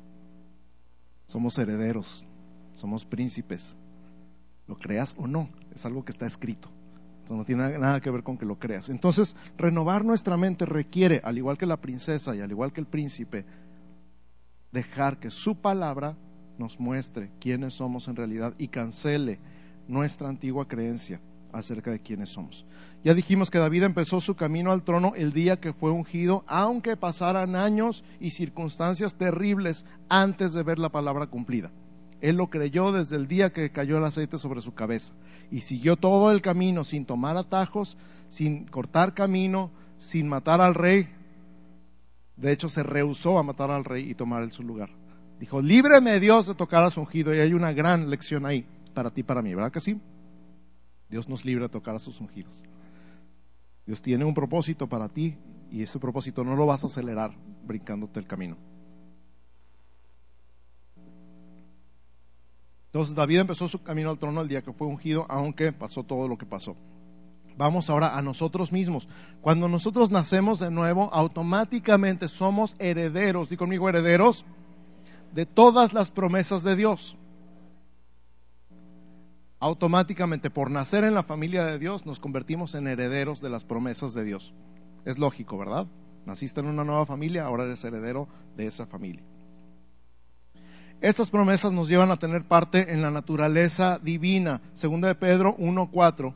somos 1.27 1.59
herederos, 1.59 2.27
somos 2.75 3.05
príncipes. 3.05 3.77
Lo 4.67 4.77
creas 4.77 5.15
o 5.19 5.27
no, 5.27 5.51
es 5.75 5.85
algo 5.85 6.05
que 6.05 6.13
está 6.13 6.27
escrito 6.27 6.71
no 7.33 7.45
tiene 7.45 7.79
nada 7.79 8.01
que 8.01 8.11
ver 8.11 8.23
con 8.23 8.37
que 8.37 8.45
lo 8.45 8.59
creas. 8.59 8.91
Entonces, 8.91 9.35
renovar 9.57 10.05
nuestra 10.05 10.37
mente 10.37 10.67
requiere, 10.67 11.23
al 11.25 11.39
igual 11.39 11.57
que 11.57 11.65
la 11.65 11.81
princesa 11.81 12.37
y 12.37 12.41
al 12.41 12.51
igual 12.51 12.73
que 12.73 12.81
el 12.81 12.87
príncipe, 12.87 13.47
dejar 14.73 15.19
que 15.19 15.31
su 15.31 15.57
palabra 15.57 16.17
nos 16.59 16.79
muestre 16.79 17.31
quiénes 17.41 17.75
somos 17.75 18.09
en 18.09 18.17
realidad 18.17 18.55
y 18.59 18.69
cancele 18.69 19.41
nuestra 19.89 20.29
antigua 20.29 20.67
creencia 20.67 21.21
acerca 21.55 21.91
de 21.91 22.01
quiénes 22.01 22.31
somos. 22.31 22.67
Ya 23.03 23.15
dijimos 23.15 23.51
que 23.51 23.59
David 23.59 23.85
empezó 23.85 24.21
su 24.21 24.35
camino 24.35 24.73
al 24.73 24.83
trono 24.83 25.13
el 25.17 25.33
día 25.33 25.61
que 25.61 25.73
fue 25.73 25.91
ungido, 25.91 26.45
aunque 26.47 26.97
pasaran 26.97 27.57
años 27.57 28.05
y 28.21 28.31
circunstancias 28.31 29.17
terribles 29.17 29.87
antes 30.09 30.53
de 30.53 30.63
ver 30.63 30.79
la 30.79 30.91
palabra 30.91 31.27
cumplida. 31.27 31.71
Él 32.21 32.37
lo 32.37 32.49
creyó 32.49 32.91
desde 32.91 33.17
el 33.17 33.29
día 33.29 33.53
que 33.53 33.71
cayó 33.71 33.99
el 33.99 34.05
aceite 34.05 34.39
sobre 34.39 34.63
su 34.63 34.75
cabeza 34.75 35.15
y 35.51 35.61
siguió 35.61 35.97
todo 35.97 36.33
el 36.33 36.41
camino 36.41 36.83
sin 36.85 37.05
tomar 37.05 37.37
atajos, 37.37 37.97
sin 38.29 38.67
cortar 38.67 39.15
camino, 39.15 39.71
sin 39.99 40.29
matar 40.29 40.61
al 40.61 40.75
rey. 40.75 41.09
De 42.37 42.51
hecho, 42.51 42.69
se 42.69 42.83
rehusó 42.83 43.39
a 43.39 43.43
matar 43.43 43.71
al 43.71 43.85
rey 43.85 44.11
y 44.11 44.15
tomar 44.15 44.51
su 44.53 44.63
lugar. 44.63 44.91
Dijo, 45.39 45.61
líbreme 45.61 46.19
Dios 46.19 46.47
de 46.47 46.55
tocar 46.55 46.83
a 46.83 46.91
su 46.91 47.01
ungido. 47.01 47.35
Y 47.35 47.41
hay 47.41 47.53
una 47.53 47.73
gran 47.73 48.09
lección 48.09 48.47
ahí 48.47 48.67
para 48.95 49.11
ti 49.11 49.23
para 49.23 49.43
mí, 49.43 49.55
¿verdad 49.55 49.73
que 49.73 49.81
sí? 49.81 50.01
Dios 51.11 51.29
nos 51.29 51.45
libra 51.45 51.65
de 51.65 51.69
tocar 51.69 51.95
a 51.95 51.99
sus 51.99 52.21
ungidos. 52.21 52.63
Dios 53.87 54.01
tiene 54.01 54.25
un 54.25 54.35
propósito 54.35 54.89
para 54.89 55.09
ti 55.09 55.37
y 55.71 55.83
ese 55.83 55.99
propósito 55.99 56.45
no 56.45 56.57
lo 56.57 56.67
vas 56.67 56.85
a 56.85 56.87
acelerar 56.87 57.33
brincándote 57.67 58.21
el 58.21 58.27
camino. 58.27 58.57
Entonces 62.87 63.15
David 63.15 63.41
empezó 63.41 63.67
su 63.67 63.83
camino 63.83 64.09
al 64.09 64.19
trono 64.19 64.41
el 64.41 64.49
día 64.49 64.63
que 64.63 64.73
fue 64.73 64.87
ungido, 64.87 65.27
aunque 65.29 65.73
pasó 65.73 66.05
todo 66.05 66.29
lo 66.29 66.39
que 66.39 66.47
pasó. 66.47 66.77
Vamos 67.57 67.91
ahora 67.91 68.17
a 68.17 68.23
nosotros 68.23 68.73
mismos. 68.73 69.09
Cuando 69.41 69.69
nosotros 69.69 70.11
nacemos 70.11 70.61
de 70.61 70.71
nuevo, 70.71 71.13
automáticamente 71.13 72.29
somos 72.29 72.77
herederos, 72.79 73.49
di 73.49 73.57
conmigo 73.57 73.89
herederos, 73.89 74.45
de 75.33 75.45
todas 75.45 75.93
las 75.93 76.11
promesas 76.11 76.63
de 76.63 76.77
Dios. 76.77 77.17
Automáticamente, 79.65 80.51
por 80.51 80.71
nacer 80.71 81.05
en 81.05 81.15
la 81.15 81.23
familia 81.23 81.65
de 81.65 81.79
Dios, 81.79 82.05
nos 82.05 82.21
convertimos 82.21 82.75
en 82.75 82.87
herederos 82.87 83.41
de 83.41 83.49
las 83.49 83.65
promesas 83.65 84.13
de 84.13 84.23
Dios. 84.23 84.53
Es 85.07 85.17
lógico, 85.17 85.57
¿verdad? 85.57 85.87
Naciste 86.27 86.61
en 86.61 86.67
una 86.67 86.85
nueva 86.85 87.07
familia, 87.07 87.47
ahora 87.47 87.65
eres 87.65 87.83
heredero 87.83 88.29
de 88.59 88.67
esa 88.67 88.85
familia. 88.85 89.23
Estas 91.01 91.31
promesas 91.31 91.73
nos 91.73 91.89
llevan 91.89 92.11
a 92.11 92.19
tener 92.19 92.45
parte 92.45 92.93
en 92.93 93.01
la 93.01 93.11
naturaleza 93.11 93.99
divina. 94.03 94.61
Segunda 94.75 95.09
de 95.09 95.15
Pedro 95.15 95.57
1.4 95.57 96.35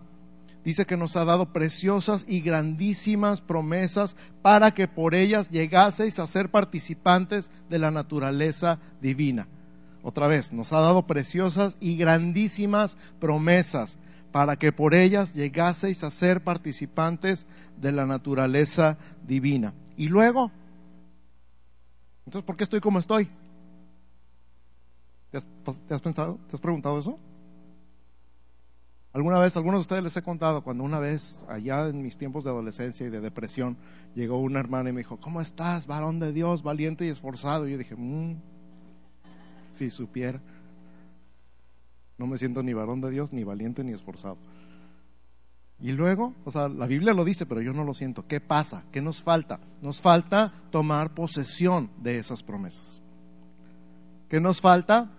dice 0.64 0.86
que 0.86 0.96
nos 0.96 1.14
ha 1.16 1.26
dado 1.26 1.52
preciosas 1.52 2.24
y 2.26 2.40
grandísimas 2.40 3.42
promesas 3.42 4.16
para 4.40 4.70
que 4.70 4.88
por 4.88 5.14
ellas 5.14 5.50
llegaseis 5.50 6.18
a 6.18 6.26
ser 6.26 6.50
participantes 6.50 7.50
de 7.68 7.78
la 7.78 7.90
naturaleza 7.90 8.78
divina. 9.02 9.48
Otra 10.08 10.26
vez, 10.26 10.54
nos 10.54 10.72
ha 10.72 10.80
dado 10.80 11.06
preciosas 11.06 11.76
y 11.80 11.98
grandísimas 11.98 12.96
promesas 13.20 13.98
para 14.32 14.56
que 14.56 14.72
por 14.72 14.94
ellas 14.94 15.34
llegaseis 15.34 16.02
a 16.02 16.10
ser 16.10 16.42
participantes 16.42 17.46
de 17.78 17.92
la 17.92 18.06
naturaleza 18.06 18.96
divina. 19.26 19.74
Y 19.98 20.08
luego, 20.08 20.50
entonces, 22.24 22.46
¿por 22.46 22.56
qué 22.56 22.64
estoy 22.64 22.80
como 22.80 22.98
estoy? 22.98 23.28
¿Te 25.30 25.36
has, 25.36 26.00
pensado, 26.00 26.38
te 26.48 26.56
has 26.56 26.62
preguntado 26.62 26.98
eso? 26.98 27.18
Alguna 29.12 29.38
vez, 29.40 29.58
algunos 29.58 29.80
de 29.80 29.82
ustedes 29.82 30.04
les 30.04 30.16
he 30.16 30.22
contado, 30.22 30.64
cuando 30.64 30.84
una 30.84 31.00
vez, 31.00 31.44
allá 31.50 31.86
en 31.86 32.02
mis 32.02 32.16
tiempos 32.16 32.44
de 32.44 32.50
adolescencia 32.50 33.06
y 33.06 33.10
de 33.10 33.20
depresión, 33.20 33.76
llegó 34.14 34.38
una 34.38 34.58
hermana 34.58 34.88
y 34.88 34.94
me 34.94 35.00
dijo, 35.00 35.18
¿cómo 35.18 35.42
estás, 35.42 35.86
varón 35.86 36.18
de 36.18 36.32
Dios, 36.32 36.62
valiente 36.62 37.04
y 37.04 37.10
esforzado? 37.10 37.68
Y 37.68 37.72
yo 37.72 37.76
dije, 37.76 37.94
mmm, 37.94 38.36
si 39.78 39.90
supiera. 39.90 40.40
No 42.18 42.26
me 42.26 42.38
siento 42.38 42.62
ni 42.62 42.72
varón 42.72 43.00
de 43.00 43.10
Dios, 43.10 43.32
ni 43.32 43.44
valiente, 43.44 43.84
ni 43.84 43.92
esforzado. 43.92 44.38
Y 45.80 45.92
luego, 45.92 46.34
o 46.44 46.50
sea, 46.50 46.68
la 46.68 46.86
Biblia 46.86 47.14
lo 47.14 47.24
dice, 47.24 47.46
pero 47.46 47.62
yo 47.62 47.72
no 47.72 47.84
lo 47.84 47.94
siento. 47.94 48.26
¿Qué 48.26 48.40
pasa? 48.40 48.84
¿Qué 48.90 49.00
nos 49.00 49.22
falta? 49.22 49.60
Nos 49.80 50.00
falta 50.02 50.52
tomar 50.70 51.14
posesión 51.14 51.90
de 52.02 52.18
esas 52.18 52.42
promesas. 52.42 53.00
¿Qué 54.28 54.40
nos 54.40 54.60
falta? 54.60 55.10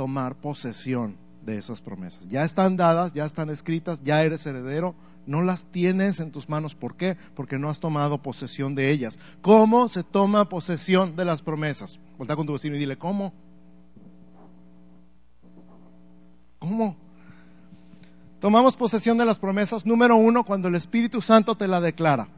tomar 0.00 0.34
posesión 0.34 1.18
de 1.44 1.58
esas 1.58 1.82
promesas. 1.82 2.26
Ya 2.30 2.42
están 2.42 2.78
dadas, 2.78 3.12
ya 3.12 3.26
están 3.26 3.50
escritas, 3.50 4.02
ya 4.02 4.22
eres 4.22 4.46
heredero, 4.46 4.94
no 5.26 5.42
las 5.42 5.66
tienes 5.66 6.20
en 6.20 6.32
tus 6.32 6.48
manos. 6.48 6.74
¿Por 6.74 6.96
qué? 6.96 7.18
Porque 7.34 7.58
no 7.58 7.68
has 7.68 7.80
tomado 7.80 8.22
posesión 8.22 8.74
de 8.74 8.90
ellas. 8.92 9.18
¿Cómo 9.42 9.90
se 9.90 10.02
toma 10.02 10.48
posesión 10.48 11.16
de 11.16 11.26
las 11.26 11.42
promesas? 11.42 11.98
Volta 12.16 12.34
con 12.34 12.46
tu 12.46 12.54
vecino 12.54 12.76
y 12.76 12.78
dile, 12.78 12.96
¿cómo? 12.96 13.34
¿Cómo? 16.60 16.94
Tomamos 18.38 18.76
posesión 18.76 19.18
de 19.18 19.24
las 19.24 19.38
promesas, 19.38 19.84
número 19.84 20.16
uno, 20.16 20.44
cuando 20.44 20.68
el 20.68 20.74
Espíritu 20.74 21.20
Santo 21.20 21.56
te 21.56 21.66
la 21.66 21.80
declara. 21.80 22.28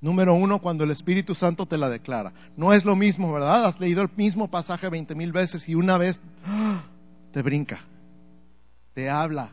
Número 0.00 0.34
uno, 0.34 0.58
cuando 0.58 0.84
el 0.84 0.90
Espíritu 0.90 1.34
Santo 1.34 1.64
te 1.64 1.78
la 1.78 1.88
declara. 1.88 2.32
No 2.56 2.72
es 2.72 2.84
lo 2.84 2.94
mismo, 2.94 3.32
¿verdad? 3.32 3.64
Has 3.64 3.80
leído 3.80 4.02
el 4.02 4.10
mismo 4.16 4.48
pasaje 4.48 4.88
veinte 4.88 5.14
mil 5.14 5.32
veces 5.32 5.68
y 5.68 5.74
una 5.74 5.96
vez 5.96 6.20
¡ah! 6.46 6.82
te 7.32 7.40
brinca, 7.40 7.80
te 8.92 9.08
habla. 9.08 9.50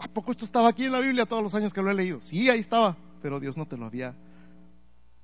¿A 0.00 0.08
poco 0.08 0.32
esto 0.32 0.44
estaba 0.44 0.68
aquí 0.68 0.84
en 0.84 0.92
la 0.92 1.00
Biblia 1.00 1.24
todos 1.24 1.42
los 1.42 1.54
años 1.54 1.72
que 1.72 1.82
lo 1.82 1.90
he 1.90 1.94
leído? 1.94 2.20
Sí, 2.20 2.50
ahí 2.50 2.60
estaba, 2.60 2.96
pero 3.22 3.40
Dios 3.40 3.56
no 3.56 3.66
te 3.66 3.76
lo 3.76 3.86
había 3.86 4.14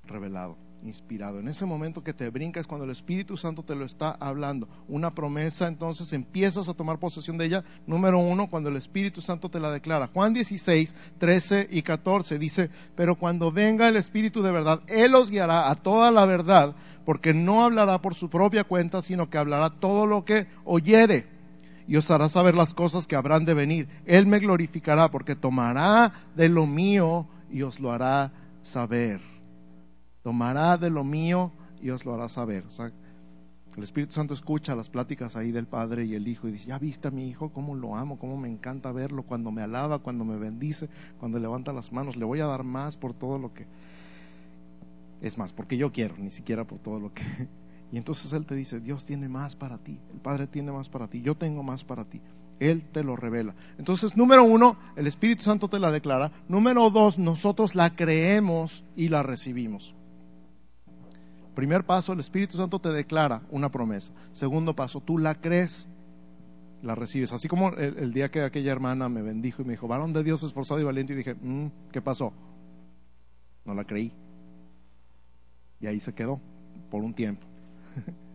revelado 0.05 0.64
inspirado. 0.85 1.39
En 1.39 1.47
ese 1.47 1.65
momento 1.65 2.03
que 2.03 2.13
te 2.13 2.29
brincas 2.29 2.67
cuando 2.67 2.85
el 2.85 2.91
Espíritu 2.91 3.37
Santo 3.37 3.63
te 3.63 3.75
lo 3.75 3.85
está 3.85 4.11
hablando. 4.19 4.67
Una 4.87 5.13
promesa, 5.13 5.67
entonces 5.67 6.13
empiezas 6.13 6.69
a 6.69 6.73
tomar 6.73 6.99
posesión 6.99 7.37
de 7.37 7.45
ella. 7.45 7.63
Número 7.87 8.19
uno, 8.19 8.49
cuando 8.49 8.69
el 8.69 8.77
Espíritu 8.77 9.21
Santo 9.21 9.49
te 9.49 9.59
la 9.59 9.71
declara. 9.71 10.09
Juan 10.13 10.33
16, 10.33 10.95
13 11.17 11.67
y 11.69 11.81
14 11.81 12.39
dice, 12.39 12.69
pero 12.95 13.15
cuando 13.15 13.51
venga 13.51 13.87
el 13.87 13.97
Espíritu 13.97 14.41
de 14.41 14.51
verdad, 14.51 14.81
Él 14.87 15.15
os 15.15 15.29
guiará 15.29 15.69
a 15.69 15.75
toda 15.75 16.11
la 16.11 16.25
verdad, 16.25 16.75
porque 17.05 17.33
no 17.33 17.63
hablará 17.63 18.01
por 18.01 18.15
su 18.15 18.29
propia 18.29 18.63
cuenta, 18.63 19.01
sino 19.01 19.29
que 19.29 19.37
hablará 19.37 19.69
todo 19.69 20.05
lo 20.05 20.25
que 20.25 20.47
oyere 20.63 21.27
y 21.87 21.97
os 21.97 22.09
hará 22.09 22.29
saber 22.29 22.55
las 22.55 22.73
cosas 22.73 23.05
que 23.07 23.15
habrán 23.15 23.45
de 23.45 23.53
venir. 23.53 23.87
Él 24.05 24.25
me 24.25 24.39
glorificará 24.39 25.11
porque 25.11 25.35
tomará 25.35 26.11
de 26.35 26.49
lo 26.49 26.65
mío 26.65 27.27
y 27.51 27.61
os 27.61 27.79
lo 27.79 27.91
hará 27.91 28.31
saber 28.63 29.34
tomará 30.25 30.75
de 30.75 30.89
lo 30.89 31.03
mío 31.03 31.51
y 31.79 31.91
os 31.91 32.03
lo 32.03 32.15
hará 32.15 32.27
saber. 32.27 32.63
el 33.77 33.83
Espíritu 33.83 34.13
Santo 34.13 34.33
escucha 34.33 34.75
las 34.75 34.89
pláticas 34.89 35.35
ahí 35.35 35.51
del 35.51 35.67
Padre 35.67 36.05
y 36.05 36.15
el 36.15 36.27
Hijo 36.27 36.47
y 36.47 36.53
dice, 36.53 36.65
ya 36.65 36.79
viste 36.79 37.09
a 37.09 37.11
mi 37.11 37.29
Hijo, 37.29 37.49
cómo 37.49 37.75
lo 37.75 37.95
amo, 37.95 38.17
cómo 38.17 38.35
me 38.35 38.47
encanta 38.47 38.91
verlo, 38.91 39.21
cuando 39.21 39.51
me 39.51 39.61
alaba, 39.61 39.99
cuando 39.99 40.25
me 40.25 40.35
bendice, 40.37 40.89
cuando 41.19 41.37
levanta 41.37 41.71
las 41.73 41.93
manos, 41.93 42.15
le 42.15 42.25
voy 42.25 42.39
a 42.39 42.47
dar 42.47 42.63
más 42.63 42.97
por 42.97 43.13
todo 43.13 43.37
lo 43.37 43.53
que... 43.53 43.67
Es 45.21 45.37
más, 45.37 45.53
porque 45.53 45.77
yo 45.77 45.91
quiero, 45.91 46.15
ni 46.17 46.31
siquiera 46.31 46.65
por 46.65 46.79
todo 46.79 46.99
lo 46.99 47.13
que... 47.13 47.21
Y 47.91 47.97
entonces 47.97 48.33
Él 48.33 48.47
te 48.47 48.55
dice, 48.55 48.79
Dios 48.79 49.05
tiene 49.05 49.29
más 49.29 49.55
para 49.55 49.77
ti, 49.77 49.99
el 50.11 50.19
Padre 50.21 50.47
tiene 50.47 50.71
más 50.71 50.89
para 50.89 51.07
ti, 51.07 51.21
yo 51.21 51.35
tengo 51.35 51.61
más 51.61 51.83
para 51.83 52.03
ti. 52.03 52.19
Él 52.59 52.83
te 52.85 53.03
lo 53.03 53.15
revela. 53.15 53.53
Entonces, 53.77 54.17
número 54.17 54.43
uno, 54.43 54.75
el 54.95 55.05
Espíritu 55.05 55.43
Santo 55.43 55.67
te 55.67 55.77
la 55.77 55.91
declara. 55.91 56.31
Número 56.47 56.89
dos, 56.89 57.19
nosotros 57.19 57.75
la 57.75 57.95
creemos 57.95 58.83
y 58.95 59.09
la 59.09 59.21
recibimos. 59.21 59.93
Primer 61.55 61.85
paso, 61.85 62.11
el 62.11 62.19
Espíritu 62.19 62.57
Santo 62.57 62.79
te 62.79 62.89
declara 62.89 63.41
una 63.49 63.71
promesa. 63.71 64.13
Segundo 64.33 64.75
paso, 64.75 64.99
tú 64.99 65.17
la 65.17 65.35
crees, 65.35 65.87
la 66.83 66.95
recibes. 66.95 67.31
Así 67.31 67.47
como 67.47 67.69
el, 67.69 68.13
día 68.13 68.29
que 68.29 68.41
aquella 68.41 68.73
hermana 68.73 69.07
me 69.07 69.21
bendijo 69.21 69.61
y 69.61 69.65
me 69.65 69.71
dijo, 69.71 69.87
varón 69.87 70.11
de 70.11 70.23
Dios 70.23 70.43
esforzado 70.43 70.81
y 70.81 70.83
valiente, 70.83 71.13
y 71.13 71.15
dije, 71.15 71.33
mm, 71.33 71.67
¿qué 71.93 72.01
pasó? 72.01 72.33
No 73.63 73.73
la 73.73 73.85
creí. 73.85 74.11
Y 75.79 75.87
ahí 75.87 76.01
se 76.01 76.13
quedó 76.13 76.41
por 76.91 77.01
un 77.03 77.13
tiempo. 77.13 77.47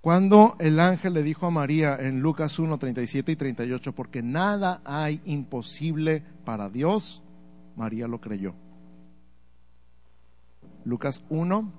Cuando 0.00 0.56
el 0.58 0.80
ángel 0.80 1.14
le 1.14 1.22
dijo 1.22 1.46
a 1.46 1.50
María 1.50 1.96
en 1.96 2.20
Lucas 2.20 2.58
1, 2.58 2.76
37 2.76 3.32
y 3.32 3.36
38, 3.36 3.92
porque 3.94 4.22
nada 4.22 4.80
hay 4.84 5.20
imposible 5.26 6.24
para 6.44 6.70
Dios, 6.70 7.22
María 7.76 8.08
lo 8.08 8.20
creyó. 8.20 8.54
Lucas 10.84 11.22
1, 11.28 11.72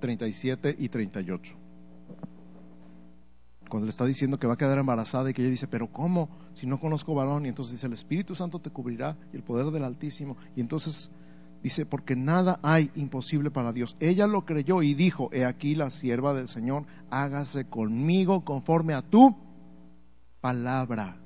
37 0.00 0.76
y 0.78 0.88
38. 0.88 1.56
Cuando 3.68 3.86
le 3.86 3.90
está 3.90 4.04
diciendo 4.04 4.38
que 4.38 4.46
va 4.46 4.54
a 4.54 4.58
quedar 4.58 4.78
embarazada 4.78 5.30
y 5.30 5.34
que 5.34 5.42
ella 5.42 5.50
dice, 5.50 5.66
pero 5.66 5.88
¿cómo? 5.88 6.28
Si 6.54 6.66
no 6.66 6.78
conozco 6.78 7.14
varón. 7.14 7.46
Y 7.46 7.48
entonces 7.48 7.72
dice, 7.72 7.86
el 7.86 7.94
Espíritu 7.94 8.34
Santo 8.34 8.60
te 8.60 8.70
cubrirá 8.70 9.16
y 9.32 9.36
el 9.36 9.42
poder 9.42 9.72
del 9.72 9.84
Altísimo. 9.84 10.36
Y 10.54 10.60
entonces 10.60 11.10
dice, 11.62 11.86
porque 11.86 12.14
nada 12.14 12.60
hay 12.62 12.90
imposible 12.94 13.50
para 13.50 13.72
Dios. 13.72 13.96
Ella 13.98 14.26
lo 14.26 14.44
creyó 14.44 14.82
y 14.82 14.94
dijo, 14.94 15.30
he 15.32 15.44
aquí 15.44 15.74
la 15.74 15.90
sierva 15.90 16.34
del 16.34 16.48
Señor, 16.48 16.84
hágase 17.10 17.64
conmigo 17.64 18.44
conforme 18.44 18.94
a 18.94 19.02
tu 19.02 19.34
palabra. 20.40 21.16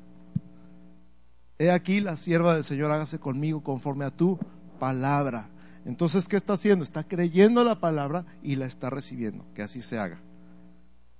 He 1.59 1.73
aquí 1.73 2.01
la 2.01 2.17
sierva 2.17 2.55
del 2.55 2.63
Señor, 2.63 2.93
hágase 2.93 3.19
conmigo 3.19 3.65
conforme 3.65 4.05
a 4.05 4.13
tu 4.13 4.39
palabra. 4.79 5.51
Entonces, 5.85 6.29
¿qué 6.29 6.37
está 6.37 6.55
haciendo? 6.55 6.85
Está 6.85 7.05
creyendo 7.05 7.65
la 7.65 7.81
palabra 7.81 8.25
y 8.43 8.57
la 8.57 8.67
está 8.67 8.91
recibiendo, 8.91 9.45
que 9.55 9.63
así 9.63 9.81
se 9.81 9.99
haga. 9.99 10.21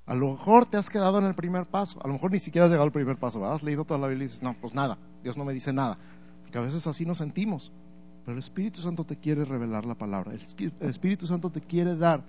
A 0.07 0.15
lo 0.15 0.31
mejor 0.33 0.67
te 0.67 0.77
has 0.77 0.89
quedado 0.89 1.19
en 1.19 1.27
el 1.27 1.35
primer 1.35 1.67
paso, 1.67 2.01
a 2.03 2.07
lo 2.07 2.15
mejor 2.15 2.33
ni 2.33 2.41
siquiera 2.41 2.65
has 2.65 2.71
llegado 2.71 2.87
al 2.87 2.93
primer 2.93 3.19
paso, 3.19 3.45
has 3.45 3.63
leído 3.63 3.85
toda 3.85 4.01
la 4.01 4.09
Biblia 4.09 4.25
y 4.25 4.29
dices, 4.29 4.43
no, 4.43 4.55
pues 4.59 4.75
nada, 4.75 4.97
Dios 5.23 5.37
no 5.37 5.45
me 5.45 5.53
dice 5.53 5.73
nada, 5.73 5.99
porque 6.43 6.57
a 6.57 6.63
veces 6.63 6.87
así 6.87 7.05
nos 7.05 7.19
sentimos, 7.19 7.73
pero 8.25 8.33
el 8.33 8.39
Espíritu 8.39 8.81
Santo 8.81 9.05
te 9.05 9.17
quiere 9.17 9.45
revelar 9.45 9.85
la 9.85 9.95
palabra, 9.95 10.33
el 10.33 10.41
Espíritu 10.89 11.27
Santo 11.27 11.51
te 11.51 11.61
quiere 11.61 11.95
dar 11.95 12.25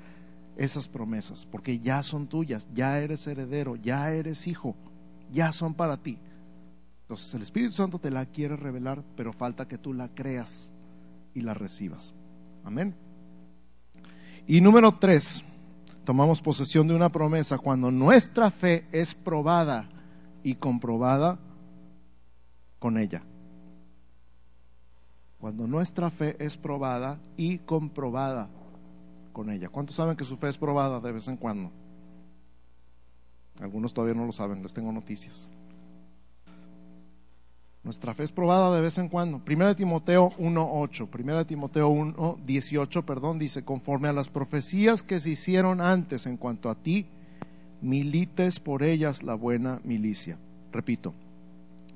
esas 0.57 0.89
promesas, 0.89 1.45
porque 1.45 1.79
ya 1.79 2.03
son 2.03 2.27
tuyas, 2.27 2.67
ya 2.74 3.00
eres 3.00 3.25
heredero, 3.27 3.77
ya 3.77 4.12
eres 4.12 4.45
hijo, 4.45 4.75
ya 5.31 5.53
son 5.53 5.74
para 5.74 5.95
ti. 5.95 6.19
Entonces 7.03 7.33
el 7.33 7.41
Espíritu 7.43 7.74
Santo 7.74 7.98
te 7.98 8.12
la 8.12 8.25
quiere 8.25 8.57
revelar, 8.57 9.03
pero 9.15 9.31
falta 9.31 9.69
que 9.69 9.77
tú 9.77 9.93
la 9.93 10.09
creas 10.09 10.74
y 11.33 11.41
la 11.41 11.53
recibas. 11.53 12.13
Amén. 12.63 12.95
Y 14.48 14.62
número 14.62 14.98
tres, 14.98 15.43
tomamos 16.03 16.41
posesión 16.41 16.88
de 16.88 16.95
una 16.95 17.09
promesa 17.09 17.57
cuando 17.57 17.91
nuestra 17.91 18.51
fe 18.51 18.88
es 18.91 19.13
probada 19.13 19.89
y 20.43 20.55
comprobada 20.55 21.39
con 22.79 22.98
ella. 22.98 23.21
Cuando 25.39 25.67
nuestra 25.67 26.09
fe 26.09 26.36
es 26.39 26.57
probada 26.57 27.19
y 27.38 27.59
comprobada 27.59 28.50
con 29.31 29.50
ella. 29.50 29.69
¿Cuántos 29.69 29.95
saben 29.95 30.17
que 30.17 30.25
su 30.25 30.36
fe 30.36 30.50
es 30.50 30.57
probada 30.57 31.00
de 31.00 31.12
vez 31.12 31.27
en 31.27 31.38
cuando? 31.38 31.71
Algunos 33.62 33.93
todavía 33.93 34.15
no 34.15 34.25
lo 34.25 34.31
saben, 34.31 34.63
les 34.63 34.74
tengo 34.74 34.91
noticias. 34.91 35.51
Nuestra 37.83 38.13
fe 38.13 38.24
es 38.24 38.31
probada 38.31 38.75
de 38.75 38.81
vez 38.81 38.98
en 38.98 39.07
cuando. 39.07 39.39
Primera 39.39 39.69
de 39.69 39.75
Timoteo 39.75 40.31
1.8, 40.38 41.07
Primera 41.07 41.39
de 41.39 41.45
Timoteo 41.45 41.89
1.18, 41.89 43.05
perdón, 43.05 43.39
dice, 43.39 43.63
conforme 43.63 44.09
a 44.09 44.13
las 44.13 44.27
profecías 44.27 45.01
que 45.01 45.19
se 45.19 45.29
hicieron 45.29 45.79
antes 45.79 46.25
en 46.25 46.36
cuanto 46.36 46.69
a 46.69 46.75
ti, 46.75 47.07
milites 47.81 48.59
por 48.59 48.83
ellas 48.83 49.24
la 49.24 49.33
buena 49.33 49.79
milicia. 49.86 50.38
Repito, 50.74 51.13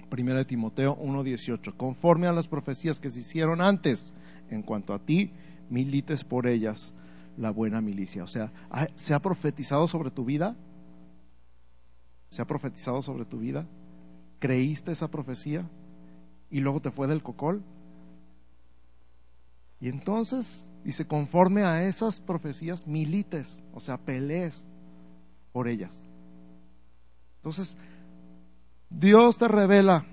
Primera 0.10 0.40
de 0.40 0.46
Timoteo 0.46 0.98
1.18, 0.98 1.76
conforme 1.76 2.28
a 2.28 2.32
las 2.32 2.48
profecías 2.48 3.02
que 3.02 3.10
se 3.10 3.20
hicieron 3.20 3.60
antes 3.60 4.14
en 4.50 4.62
cuanto 4.62 4.94
a 4.94 5.00
ti, 5.00 5.32
milites 5.70 6.24
por 6.24 6.48
ellas 6.48 6.94
la 7.36 7.50
buena 7.50 7.82
milicia. 7.82 8.24
O 8.24 8.28
sea, 8.28 8.54
¿se 8.96 9.14
ha 9.14 9.22
profetizado 9.22 9.88
sobre 9.88 10.12
tu 10.12 10.24
vida? 10.24 10.56
¿Se 12.30 12.42
ha 12.42 12.46
profetizado 12.46 13.02
sobre 13.02 13.26
tu 13.26 13.40
vida? 13.40 13.66
Creíste 14.44 14.92
esa 14.92 15.10
profecía 15.10 15.66
y 16.50 16.60
luego 16.60 16.82
te 16.82 16.92
fue 16.92 17.08
del 17.08 17.24
cocol. 17.24 17.64
Y 19.80 19.88
entonces, 19.88 20.68
dice, 20.84 21.08
conforme 21.08 21.64
a 21.64 21.88
esas 21.88 22.20
profecías, 22.20 22.86
milites, 22.86 23.64
o 23.74 23.80
sea, 23.80 23.98
pelees 23.98 24.66
por 25.54 25.70
ellas. 25.70 26.10
Entonces, 27.38 27.78
Dios 28.90 29.38
te 29.38 29.48
revela 29.48 30.06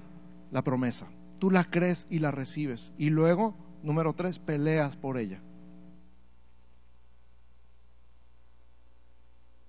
la 0.52 0.62
promesa, 0.62 1.08
tú 1.40 1.50
la 1.50 1.64
crees 1.68 2.06
y 2.08 2.20
la 2.20 2.30
recibes. 2.30 2.92
Y 2.96 3.10
luego, 3.10 3.56
número 3.82 4.12
tres, 4.12 4.38
peleas 4.38 4.96
por 4.96 5.18
ella. 5.18 5.42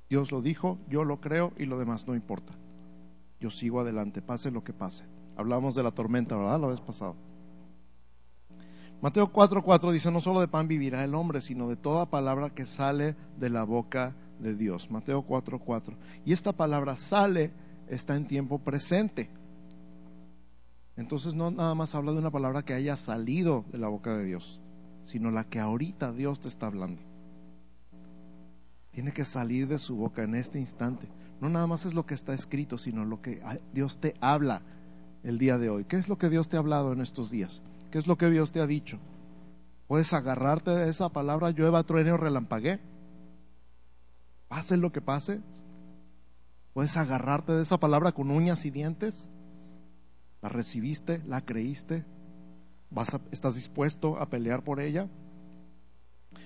Dios 0.07 0.31
lo 0.31 0.43
dijo, 0.43 0.77
yo 0.87 1.03
lo 1.03 1.19
creo 1.19 1.51
y 1.57 1.65
lo 1.65 1.79
demás 1.79 2.05
no 2.05 2.13
importa 2.13 2.53
yo 3.41 3.49
sigo 3.49 3.81
adelante, 3.81 4.21
pase 4.21 4.51
lo 4.51 4.63
que 4.63 4.71
pase. 4.71 5.03
Hablamos 5.35 5.73
de 5.75 5.83
la 5.83 5.91
tormenta, 5.91 6.37
¿verdad? 6.37 6.61
La 6.61 6.67
vez 6.67 6.79
pasado. 6.79 7.15
Mateo 9.01 9.33
4:4 9.33 9.91
dice, 9.91 10.11
no 10.11 10.21
solo 10.21 10.39
de 10.39 10.47
pan 10.47 10.67
vivirá 10.67 11.03
el 11.03 11.15
hombre, 11.15 11.41
sino 11.41 11.67
de 11.67 11.75
toda 11.75 12.05
palabra 12.05 12.51
que 12.51 12.67
sale 12.67 13.15
de 13.37 13.49
la 13.49 13.63
boca 13.63 14.15
de 14.39 14.53
Dios. 14.55 14.91
Mateo 14.91 15.25
4:4. 15.25 15.97
Y 16.23 16.33
esta 16.33 16.53
palabra 16.53 16.95
sale 16.95 17.51
está 17.87 18.15
en 18.15 18.27
tiempo 18.27 18.59
presente. 18.59 19.31
Entonces 20.95 21.33
no 21.33 21.49
nada 21.49 21.73
más 21.73 21.95
habla 21.95 22.11
de 22.11 22.19
una 22.19 22.29
palabra 22.29 22.63
que 22.63 22.75
haya 22.75 22.95
salido 22.95 23.65
de 23.71 23.79
la 23.79 23.87
boca 23.87 24.15
de 24.15 24.23
Dios, 24.23 24.61
sino 25.03 25.31
la 25.31 25.45
que 25.45 25.59
ahorita 25.59 26.11
Dios 26.11 26.41
te 26.41 26.47
está 26.47 26.67
hablando. 26.67 27.01
Tiene 28.91 29.13
que 29.13 29.25
salir 29.25 29.67
de 29.67 29.79
su 29.79 29.95
boca 29.95 30.21
en 30.21 30.35
este 30.35 30.59
instante. 30.59 31.07
No 31.41 31.49
nada 31.49 31.65
más 31.65 31.85
es 31.85 31.95
lo 31.95 32.05
que 32.05 32.13
está 32.13 32.33
escrito, 32.35 32.77
sino 32.77 33.03
lo 33.03 33.21
que 33.21 33.41
Dios 33.73 33.97
te 33.97 34.13
habla 34.21 34.61
el 35.23 35.39
día 35.39 35.57
de 35.57 35.71
hoy. 35.71 35.85
¿Qué 35.85 35.97
es 35.97 36.07
lo 36.07 36.19
que 36.19 36.29
Dios 36.29 36.49
te 36.49 36.55
ha 36.55 36.59
hablado 36.59 36.93
en 36.93 37.01
estos 37.01 37.31
días? 37.31 37.63
¿Qué 37.89 37.97
es 37.97 38.05
lo 38.05 38.15
que 38.15 38.29
Dios 38.29 38.51
te 38.51 38.61
ha 38.61 38.67
dicho? 38.67 38.99
Puedes 39.87 40.13
agarrarte 40.13 40.69
de 40.69 40.89
esa 40.89 41.09
palabra, 41.09 41.49
llueva, 41.49 41.83
truene 41.83 42.11
o. 42.11 42.79
Pase 44.47 44.77
lo 44.77 44.91
que 44.91 45.01
pase. 45.01 45.41
Puedes 46.73 46.95
agarrarte 46.95 47.53
de 47.53 47.63
esa 47.63 47.79
palabra 47.79 48.11
con 48.11 48.29
uñas 48.29 48.63
y 48.65 48.69
dientes. 48.69 49.29
La 50.41 50.49
recibiste, 50.49 51.23
la 51.25 51.41
creíste. 51.41 52.05
Vas 52.91 53.19
¿Estás 53.31 53.55
dispuesto 53.55 54.17
a 54.19 54.29
pelear 54.29 54.63
por 54.63 54.79
ella? 54.79 55.09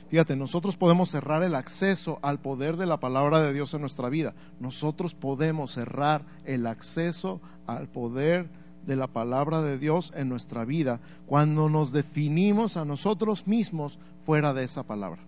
Fíjate, 0.10 0.36
nosotros 0.36 0.78
podemos 0.78 1.10
cerrar 1.10 1.42
el 1.44 1.56
acceso 1.56 2.20
al 2.22 2.40
poder 2.40 2.78
de 2.78 2.86
la 2.86 3.00
palabra 3.00 3.42
de 3.42 3.54
Dios 3.54 3.74
en 3.74 3.82
nuestra 3.82 4.10
vida. 4.10 4.36
Nosotros 4.60 5.16
podemos 5.16 5.72
cerrar 5.72 6.26
el 6.46 6.68
acceso 6.68 7.42
al 7.66 7.88
poder 7.90 8.50
de 8.86 8.96
la 8.96 9.08
palabra 9.08 9.62
de 9.62 9.80
Dios 9.80 10.14
en 10.16 10.30
nuestra 10.30 10.64
vida 10.64 11.00
cuando 11.26 11.70
nos 11.70 11.92
definimos 11.92 12.78
a 12.78 12.86
nosotros 12.86 13.48
mismos 13.48 14.00
fuera 14.26 14.54
de 14.54 14.64
esa 14.64 14.84
palabra. 14.84 15.24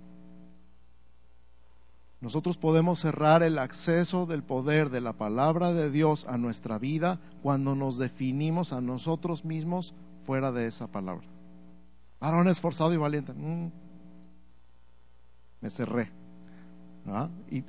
Nosotros 2.20 2.58
podemos 2.58 3.00
cerrar 3.00 3.44
el 3.44 3.60
acceso 3.60 4.26
del 4.26 4.44
poder 4.44 4.90
de 4.90 5.02
la 5.02 5.14
palabra 5.14 5.74
de 5.74 5.92
Dios 5.92 6.26
a 6.28 6.38
nuestra 6.38 6.80
vida 6.80 7.20
cuando 7.44 7.76
nos 7.76 7.98
definimos 7.98 8.74
a 8.74 8.82
nosotros 8.82 9.46
mismos 9.46 9.94
fuera 10.24 10.52
de 10.52 10.68
esa 10.68 10.88
palabra. 10.88 11.28
Varón 12.20 12.48
esforzado 12.48 12.92
y 12.94 12.98
valiente. 12.98 13.34
Mm, 13.34 13.70
me 15.62 15.70
cerré. 15.70 16.12
Y, 17.50 17.62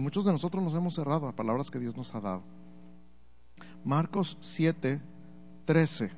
muchos 0.00 0.24
de 0.24 0.32
nosotros 0.32 0.62
nos 0.62 0.74
hemos 0.74 0.94
cerrado 0.94 1.26
a 1.26 1.32
palabras 1.32 1.70
que 1.70 1.78
Dios 1.78 1.96
nos 1.96 2.14
ha 2.14 2.20
dado. 2.20 2.42
Marcos 3.84 4.36
7, 4.40 5.00
13. 5.64 6.10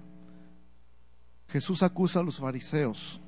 Jesús 1.49 1.83
acusa 1.83 2.21
a 2.21 2.23
los 2.25 2.41
fariseos 2.41 3.21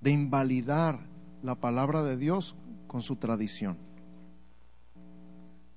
de 0.00 0.10
invalidar 0.10 1.00
la 1.42 1.54
palabra 1.54 2.02
de 2.02 2.16
Dios 2.16 2.54
con 2.86 3.00
su 3.00 3.16
tradición. 3.16 3.78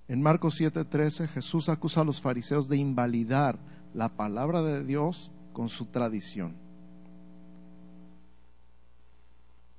En 0.10 0.22
Marcos 0.22 0.58
13 0.58 1.28
Jesús 1.28 1.70
acusa 1.70 2.02
a 2.02 2.04
los 2.04 2.20
fariseos 2.20 2.68
de 2.68 2.78
invalidar 2.78 3.60
la 3.94 4.10
palabra 4.10 4.62
de 4.62 4.84
Dios 4.84 5.32
con 5.54 5.70
su 5.70 5.86
tradición. 5.86 6.56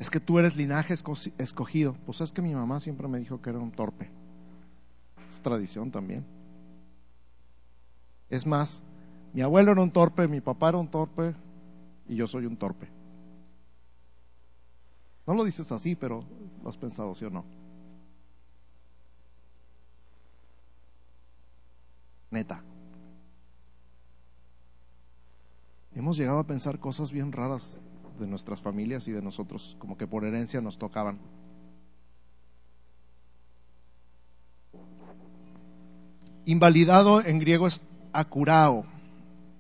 Es 0.01 0.09
que 0.09 0.19
tú 0.19 0.39
eres 0.39 0.57
linaje 0.57 0.95
escogido. 0.95 1.95
Pues 2.07 2.23
es 2.23 2.33
que 2.33 2.41
mi 2.41 2.55
mamá 2.55 2.81
siempre 2.81 3.07
me 3.07 3.19
dijo 3.19 3.43
que 3.43 3.51
era 3.51 3.59
un 3.59 3.71
torpe. 3.71 4.11
Es 5.29 5.43
tradición 5.43 5.91
también. 5.91 6.25
Es 8.31 8.47
más, 8.47 8.83
mi 9.35 9.43
abuelo 9.43 9.73
era 9.73 9.83
un 9.83 9.91
torpe, 9.91 10.27
mi 10.27 10.41
papá 10.41 10.71
era 10.71 10.79
un 10.79 10.89
torpe 10.89 11.35
y 12.09 12.17
yo 12.17 12.27
soy 12.27 12.47
un 12.47 12.57
torpe. 12.57 12.89
No 15.27 15.35
lo 15.35 15.45
dices 15.45 15.71
así, 15.71 15.95
pero 15.95 16.25
lo 16.63 16.71
has 16.71 16.79
pensado, 16.79 17.15
¿sí 17.15 17.27
o 17.27 17.31
no? 17.31 17.45
Neta. 22.31 22.63
Hemos 25.95 26.17
llegado 26.17 26.39
a 26.39 26.47
pensar 26.47 26.79
cosas 26.79 27.13
bien 27.13 27.33
raras 27.33 27.79
de 28.21 28.27
nuestras 28.27 28.61
familias 28.61 29.09
y 29.09 29.13
de 29.13 29.23
nosotros, 29.23 29.77
como 29.79 29.97
que 29.97 30.07
por 30.07 30.25
herencia 30.25 30.61
nos 30.61 30.79
tocaban. 30.79 31.19
Invalidado 36.45 37.25
en 37.25 37.39
griego 37.39 37.67
es 37.67 37.81
acurao. 38.13 38.85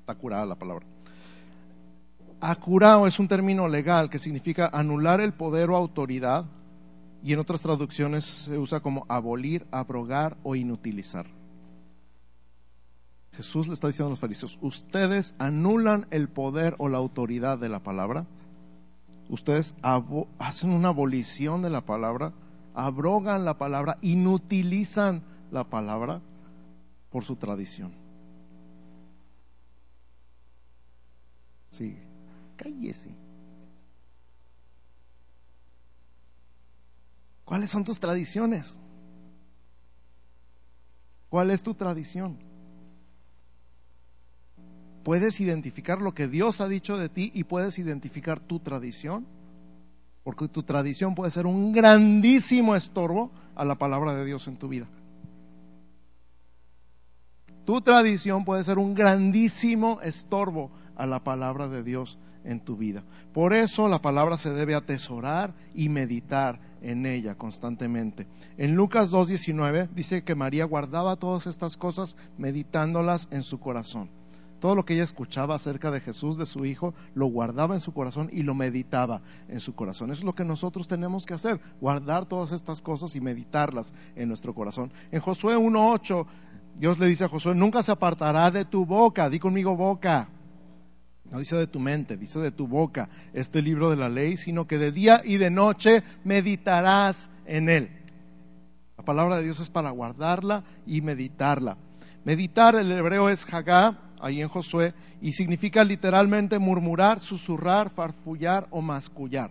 Está 0.00 0.14
curada 0.14 0.46
la 0.46 0.56
palabra. 0.56 0.86
Acurao 2.40 3.06
es 3.06 3.18
un 3.18 3.28
término 3.28 3.68
legal 3.68 4.08
que 4.08 4.18
significa 4.18 4.70
anular 4.72 5.20
el 5.20 5.32
poder 5.32 5.70
o 5.70 5.76
autoridad 5.76 6.46
y 7.22 7.32
en 7.32 7.38
otras 7.38 7.60
traducciones 7.60 8.24
se 8.24 8.58
usa 8.58 8.80
como 8.80 9.04
abolir, 9.08 9.66
abrogar 9.70 10.38
o 10.42 10.54
inutilizar. 10.54 11.26
Jesús 13.32 13.68
le 13.68 13.74
está 13.74 13.86
diciendo 13.86 14.08
a 14.08 14.10
los 14.10 14.18
fariseos, 14.18 14.58
ustedes 14.60 15.34
anulan 15.38 16.06
el 16.10 16.28
poder 16.28 16.74
o 16.78 16.88
la 16.88 16.98
autoridad 16.98 17.58
de 17.58 17.68
la 17.68 17.80
palabra, 17.80 18.26
ustedes 19.30 19.74
hacen 20.38 20.72
una 20.72 20.88
abolición 20.88 21.62
de 21.62 21.70
la 21.70 21.80
palabra, 21.86 22.32
abrogan 22.74 23.44
la 23.44 23.56
palabra, 23.56 23.96
inutilizan 24.02 25.22
la 25.50 25.64
palabra 25.64 26.20
por 27.10 27.24
su 27.24 27.36
tradición. 27.36 27.92
Sigue, 31.70 32.02
cállese. 32.56 33.14
¿Cuáles 37.44 37.70
son 37.70 37.84
tus 37.84 37.98
tradiciones? 37.98 38.78
¿Cuál 41.28 41.50
es 41.50 41.62
tu 41.62 41.74
tradición? 41.74 42.49
¿Puedes 45.02 45.40
identificar 45.40 46.00
lo 46.00 46.14
que 46.14 46.28
Dios 46.28 46.60
ha 46.60 46.68
dicho 46.68 46.98
de 46.98 47.08
ti 47.08 47.30
y 47.34 47.44
puedes 47.44 47.78
identificar 47.78 48.38
tu 48.38 48.60
tradición? 48.60 49.26
Porque 50.22 50.48
tu 50.48 50.62
tradición 50.62 51.14
puede 51.14 51.30
ser 51.30 51.46
un 51.46 51.72
grandísimo 51.72 52.76
estorbo 52.76 53.30
a 53.54 53.64
la 53.64 53.76
palabra 53.76 54.14
de 54.14 54.24
Dios 54.24 54.46
en 54.48 54.56
tu 54.56 54.68
vida. 54.68 54.86
Tu 57.64 57.80
tradición 57.80 58.44
puede 58.44 58.64
ser 58.64 58.78
un 58.78 58.94
grandísimo 58.94 60.00
estorbo 60.02 60.70
a 60.96 61.06
la 61.06 61.24
palabra 61.24 61.68
de 61.68 61.82
Dios 61.82 62.18
en 62.44 62.60
tu 62.60 62.76
vida. 62.76 63.04
Por 63.32 63.52
eso 63.54 63.88
la 63.88 64.02
palabra 64.02 64.36
se 64.36 64.50
debe 64.50 64.74
atesorar 64.74 65.54
y 65.74 65.88
meditar 65.88 66.60
en 66.82 67.06
ella 67.06 67.36
constantemente. 67.36 68.26
En 68.56 68.74
Lucas 68.74 69.10
2.19 69.10 69.88
dice 69.94 70.24
que 70.24 70.34
María 70.34 70.64
guardaba 70.64 71.16
todas 71.16 71.46
estas 71.46 71.76
cosas 71.76 72.16
meditándolas 72.38 73.28
en 73.30 73.42
su 73.42 73.60
corazón. 73.60 74.10
Todo 74.60 74.74
lo 74.74 74.84
que 74.84 74.94
ella 74.94 75.04
escuchaba 75.04 75.54
acerca 75.54 75.90
de 75.90 76.00
Jesús, 76.00 76.36
de 76.36 76.46
su 76.46 76.64
Hijo, 76.64 76.94
lo 77.14 77.26
guardaba 77.26 77.74
en 77.74 77.80
su 77.80 77.92
corazón 77.92 78.28
y 78.32 78.42
lo 78.42 78.54
meditaba 78.54 79.22
en 79.48 79.60
su 79.60 79.74
corazón. 79.74 80.10
Eso 80.10 80.20
es 80.20 80.24
lo 80.24 80.34
que 80.34 80.44
nosotros 80.44 80.86
tenemos 80.86 81.26
que 81.26 81.34
hacer, 81.34 81.60
guardar 81.80 82.26
todas 82.26 82.52
estas 82.52 82.80
cosas 82.80 83.16
y 83.16 83.20
meditarlas 83.20 83.92
en 84.14 84.28
nuestro 84.28 84.54
corazón. 84.54 84.92
En 85.10 85.20
Josué 85.20 85.56
1.8, 85.56 86.26
Dios 86.78 86.98
le 86.98 87.06
dice 87.06 87.24
a 87.24 87.28
Josué, 87.28 87.54
nunca 87.54 87.82
se 87.82 87.92
apartará 87.92 88.50
de 88.50 88.64
tu 88.64 88.86
boca, 88.86 89.28
di 89.28 89.38
conmigo 89.38 89.74
boca 89.74 90.28
no 91.30 91.38
dice 91.38 91.56
de 91.56 91.68
tu 91.68 91.78
mente, 91.78 92.16
dice 92.16 92.40
de 92.40 92.50
tu 92.50 92.66
boca 92.66 93.08
este 93.32 93.62
libro 93.62 93.88
de 93.88 93.96
la 93.96 94.08
ley, 94.08 94.36
sino 94.36 94.66
que 94.66 94.78
de 94.78 94.90
día 94.90 95.22
y 95.24 95.36
de 95.36 95.50
noche 95.50 96.02
meditarás 96.24 97.30
en 97.46 97.68
él. 97.68 97.90
La 98.98 99.04
palabra 99.04 99.36
de 99.36 99.44
Dios 99.44 99.60
es 99.60 99.70
para 99.70 99.90
guardarla 99.90 100.64
y 100.86 101.00
meditarla. 101.02 101.76
Meditar, 102.24 102.74
el 102.74 102.90
hebreo 102.90 103.30
es 103.30 103.46
hagá, 103.54 103.96
ahí 104.20 104.40
en 104.40 104.48
Josué, 104.48 104.94
y 105.20 105.32
significa 105.32 105.84
literalmente 105.84 106.58
murmurar, 106.58 107.20
susurrar, 107.20 107.90
farfullar 107.90 108.66
o 108.70 108.80
mascullar. 108.80 109.50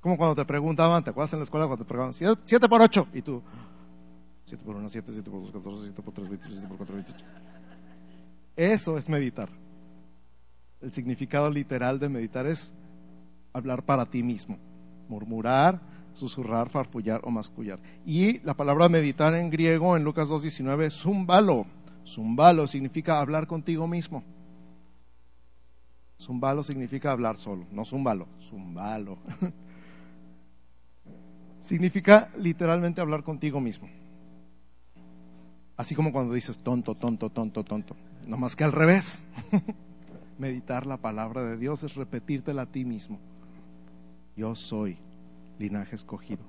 Como 0.00 0.16
cuando 0.16 0.34
te 0.34 0.44
preguntaban, 0.44 1.04
¿te 1.04 1.10
acuerdas 1.10 1.32
en 1.34 1.40
la 1.40 1.44
escuela 1.44 1.66
cuando 1.66 1.84
te 1.84 1.88
preguntaban, 1.88 2.38
7 2.44 2.68
por 2.68 2.80
8? 2.80 3.08
Y 3.12 3.22
tú, 3.22 3.42
7 4.46 4.64
por 4.64 4.76
1, 4.76 4.88
7, 4.88 5.12
7 5.12 5.30
por 5.30 5.40
2, 5.42 5.50
14, 5.52 5.82
7 5.84 6.02
por 6.02 6.14
3, 6.14 6.28
23, 6.28 6.58
7 6.58 6.68
por 6.68 6.76
4, 6.78 6.94
28. 6.94 7.24
Eso 8.56 8.98
es 8.98 9.08
meditar. 9.08 9.48
El 10.80 10.92
significado 10.92 11.50
literal 11.50 11.98
de 11.98 12.08
meditar 12.08 12.46
es 12.46 12.72
hablar 13.52 13.84
para 13.84 14.06
ti 14.06 14.22
mismo, 14.22 14.58
murmurar, 15.08 15.80
susurrar, 16.14 16.70
farfullar 16.70 17.20
o 17.24 17.30
mascullar. 17.30 17.78
Y 18.06 18.40
la 18.40 18.54
palabra 18.54 18.88
meditar 18.88 19.34
en 19.34 19.50
griego 19.50 19.96
en 19.96 20.04
Lucas 20.04 20.28
2.19 20.28 20.84
es 20.84 20.94
zumbalo. 20.94 21.66
Zumbalo 22.10 22.66
significa 22.66 23.20
hablar 23.20 23.46
contigo 23.46 23.86
mismo. 23.86 24.24
Zumbalo 26.18 26.64
significa 26.64 27.12
hablar 27.12 27.36
solo, 27.36 27.66
no 27.70 27.84
zumbalo, 27.84 28.26
zumbalo. 28.40 29.16
significa 31.60 32.28
literalmente 32.36 33.00
hablar 33.00 33.22
contigo 33.22 33.60
mismo. 33.60 33.88
Así 35.76 35.94
como 35.94 36.12
cuando 36.12 36.34
dices 36.34 36.58
tonto, 36.58 36.96
tonto, 36.96 37.30
tonto, 37.30 37.62
tonto. 37.62 37.96
No 38.26 38.36
más 38.36 38.56
que 38.56 38.64
al 38.64 38.72
revés. 38.72 39.22
Meditar 40.38 40.86
la 40.86 40.96
palabra 40.96 41.44
de 41.44 41.56
Dios 41.56 41.84
es 41.84 41.94
repetírtela 41.94 42.62
a 42.62 42.66
ti 42.66 42.84
mismo. 42.84 43.20
Yo 44.36 44.56
soy 44.56 44.98
linaje 45.60 45.94
escogido. 45.94 46.42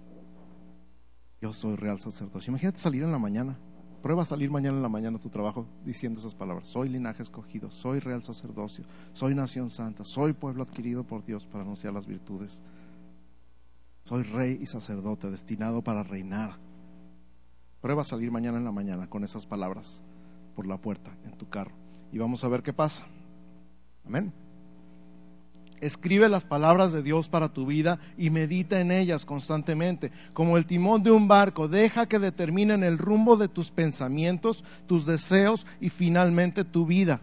Yo 1.39 1.53
soy 1.53 1.75
real 1.75 1.99
sacerdocio. 1.99 2.49
Imagínate 2.49 2.79
salir 2.79 3.03
en 3.03 3.11
la 3.11 3.19
mañana. 3.19 3.57
Prueba 4.01 4.23
a 4.23 4.25
salir 4.25 4.49
mañana 4.49 4.77
en 4.77 4.83
la 4.83 4.89
mañana 4.89 5.17
a 5.17 5.21
tu 5.21 5.29
trabajo 5.29 5.67
diciendo 5.85 6.19
esas 6.19 6.33
palabras. 6.33 6.67
Soy 6.67 6.89
linaje 6.89 7.21
escogido, 7.21 7.69
soy 7.69 7.99
real 7.99 8.23
sacerdocio, 8.23 8.83
soy 9.13 9.35
nación 9.35 9.69
santa, 9.69 10.03
soy 10.03 10.33
pueblo 10.33 10.63
adquirido 10.63 11.03
por 11.03 11.23
Dios 11.23 11.45
para 11.45 11.63
anunciar 11.63 11.93
las 11.93 12.07
virtudes. 12.07 12.63
Soy 14.03 14.23
rey 14.23 14.57
y 14.59 14.65
sacerdote 14.65 15.29
destinado 15.29 15.83
para 15.83 16.01
reinar. 16.01 16.57
Prueba 17.79 18.01
a 18.01 18.05
salir 18.05 18.31
mañana 18.31 18.57
en 18.57 18.65
la 18.65 18.71
mañana 18.71 19.07
con 19.07 19.23
esas 19.23 19.45
palabras 19.45 20.01
por 20.55 20.65
la 20.65 20.77
puerta 20.77 21.15
en 21.23 21.37
tu 21.37 21.47
carro 21.49 21.75
y 22.11 22.17
vamos 22.17 22.43
a 22.43 22.49
ver 22.49 22.63
qué 22.63 22.73
pasa. 22.73 23.05
Amén. 24.05 24.33
Escribe 25.81 26.29
las 26.29 26.45
palabras 26.45 26.93
de 26.93 27.01
Dios 27.01 27.27
para 27.27 27.49
tu 27.49 27.65
vida 27.65 27.99
y 28.17 28.29
medita 28.29 28.79
en 28.79 28.91
ellas 28.91 29.25
constantemente. 29.25 30.11
Como 30.33 30.57
el 30.57 30.67
timón 30.67 31.01
de 31.01 31.09
un 31.11 31.27
barco, 31.27 31.67
deja 31.67 32.05
que 32.05 32.19
determinen 32.19 32.83
el 32.83 32.99
rumbo 32.99 33.35
de 33.35 33.47
tus 33.47 33.71
pensamientos, 33.71 34.63
tus 34.85 35.07
deseos 35.07 35.65
y 35.79 35.89
finalmente 35.89 36.63
tu 36.63 36.85
vida. 36.85 37.21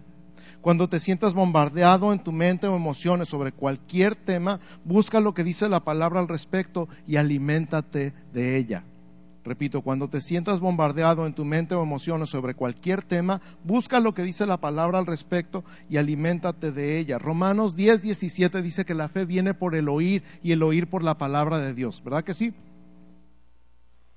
Cuando 0.60 0.88
te 0.88 0.98
sientas 0.98 1.34
bombardeado 1.34 2.12
en 2.12 2.18
tu 2.18 2.32
mente 2.32 2.66
o 2.66 2.74
emociones 2.74 3.28
sobre 3.28 3.52
cualquier 3.52 4.16
tema, 4.16 4.58
busca 4.84 5.20
lo 5.20 5.32
que 5.32 5.44
dice 5.44 5.68
la 5.68 5.84
palabra 5.84 6.18
al 6.18 6.26
respecto 6.26 6.88
y 7.06 7.16
aliméntate 7.16 8.12
de 8.32 8.56
ella. 8.56 8.84
Repito, 9.48 9.80
cuando 9.80 10.08
te 10.08 10.20
sientas 10.20 10.60
bombardeado 10.60 11.24
en 11.24 11.32
tu 11.32 11.42
mente 11.46 11.74
o 11.74 11.82
emociones 11.82 12.28
sobre 12.28 12.52
cualquier 12.52 13.02
tema, 13.02 13.40
busca 13.64 13.98
lo 13.98 14.12
que 14.12 14.22
dice 14.22 14.44
la 14.44 14.58
palabra 14.58 14.98
al 14.98 15.06
respecto 15.06 15.64
y 15.88 15.96
aliméntate 15.96 16.70
de 16.70 16.98
ella. 16.98 17.18
Romanos 17.18 17.74
10, 17.74 18.02
17 18.02 18.60
dice 18.60 18.84
que 18.84 18.92
la 18.92 19.08
fe 19.08 19.24
viene 19.24 19.54
por 19.54 19.74
el 19.74 19.88
oír 19.88 20.22
y 20.42 20.52
el 20.52 20.62
oír 20.62 20.86
por 20.86 21.02
la 21.02 21.16
palabra 21.16 21.56
de 21.60 21.72
Dios. 21.72 22.04
¿Verdad 22.04 22.24
que 22.24 22.34
sí? 22.34 22.52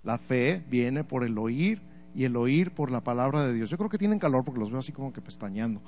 La 0.03 0.17
fe 0.17 0.65
viene 0.69 1.05
por 1.05 1.23
el 1.23 1.37
oír 1.37 1.81
y 2.13 2.25
el 2.25 2.35
oír 2.35 2.71
por 2.71 2.91
la 2.91 2.99
palabra 2.99 3.47
de 3.47 3.53
Dios. 3.53 3.69
Yo 3.69 3.77
creo 3.77 3.89
que 3.89 3.97
tienen 3.97 4.19
calor 4.19 4.43
porque 4.43 4.59
los 4.59 4.69
veo 4.69 4.79
así 4.79 4.91
como 4.91 5.13
que 5.13 5.21
pestañeando. 5.21 5.81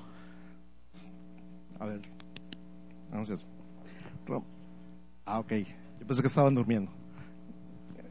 A 1.82 1.86
ver, 1.86 1.99
gracias. 3.12 3.45
Ah, 5.25 5.39
ok. 5.39 5.51
Yo 5.99 6.08
pensé 6.08 6.21
que 6.21 6.29
estaban 6.29 6.56
durmiendo. 6.56 6.89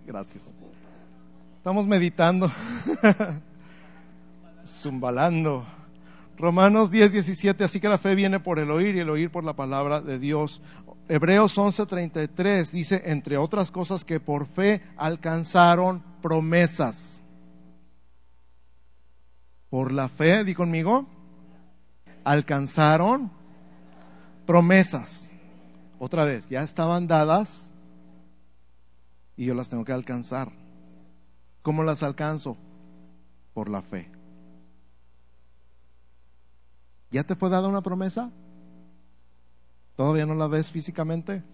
Gracias. 0.06 0.52
Estamos 1.62 1.86
meditando, 1.86 2.50
zumbalando. 4.66 5.64
Romanos 6.36 6.90
10, 6.90 7.12
17, 7.12 7.62
así 7.62 7.78
que 7.78 7.88
la 7.88 7.98
fe 7.98 8.16
viene 8.16 8.40
por 8.40 8.58
el 8.58 8.68
oír 8.72 8.96
y 8.96 8.98
el 8.98 9.08
oír 9.08 9.30
por 9.30 9.44
la 9.44 9.52
palabra 9.52 10.00
de 10.00 10.18
Dios. 10.18 10.60
Hebreos 11.08 11.56
11, 11.56 11.86
33 11.86 12.72
dice, 12.72 13.02
entre 13.04 13.36
otras 13.36 13.70
cosas, 13.70 14.04
que 14.04 14.18
por 14.18 14.46
fe 14.46 14.82
alcanzaron 14.96 16.02
promesas. 16.20 17.22
Por 19.70 19.92
la 19.92 20.08
fe, 20.08 20.42
di 20.42 20.54
conmigo, 20.54 21.06
alcanzaron 22.24 23.30
promesas. 24.46 25.30
Otra 26.00 26.24
vez, 26.24 26.48
ya 26.48 26.64
estaban 26.64 27.06
dadas 27.06 27.70
y 29.36 29.44
yo 29.44 29.54
las 29.54 29.70
tengo 29.70 29.84
que 29.84 29.92
alcanzar. 29.92 30.61
¿Cómo 31.62 31.84
las 31.84 32.02
alcanzo? 32.02 32.56
Por 33.54 33.68
la 33.68 33.82
fe. 33.82 34.10
¿Ya 37.10 37.24
te 37.24 37.36
fue 37.36 37.50
dada 37.50 37.68
una 37.68 37.82
promesa? 37.82 38.30
¿Todavía 39.96 40.26
no 40.26 40.34
la 40.34 40.48
ves 40.48 40.70
físicamente? 40.70 41.44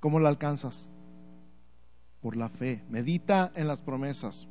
¿Cómo 0.00 0.20
la 0.20 0.28
alcanzas? 0.28 0.90
Por 2.20 2.36
la 2.36 2.48
fe. 2.48 2.84
Medita 2.88 3.50
en 3.54 3.66
las 3.66 3.82
promesas. 3.82 4.46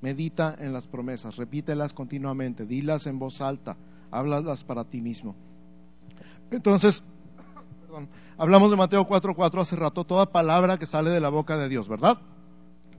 Medita 0.00 0.56
en 0.58 0.72
las 0.72 0.86
promesas. 0.86 1.36
Repítelas 1.36 1.94
continuamente. 1.94 2.66
Dilas 2.66 3.06
en 3.06 3.18
voz 3.18 3.40
alta. 3.40 3.76
Háblalas 4.10 4.64
para 4.64 4.84
ti 4.84 5.00
mismo. 5.00 5.36
Entonces, 6.50 7.04
hablamos 8.36 8.70
de 8.70 8.76
Mateo 8.76 9.06
4:4 9.06 9.60
hace 9.60 9.76
rato. 9.76 10.04
Toda 10.04 10.32
palabra 10.32 10.76
que 10.78 10.86
sale 10.86 11.10
de 11.10 11.20
la 11.20 11.28
boca 11.28 11.56
de 11.56 11.68
Dios, 11.68 11.88
¿verdad? 11.88 12.18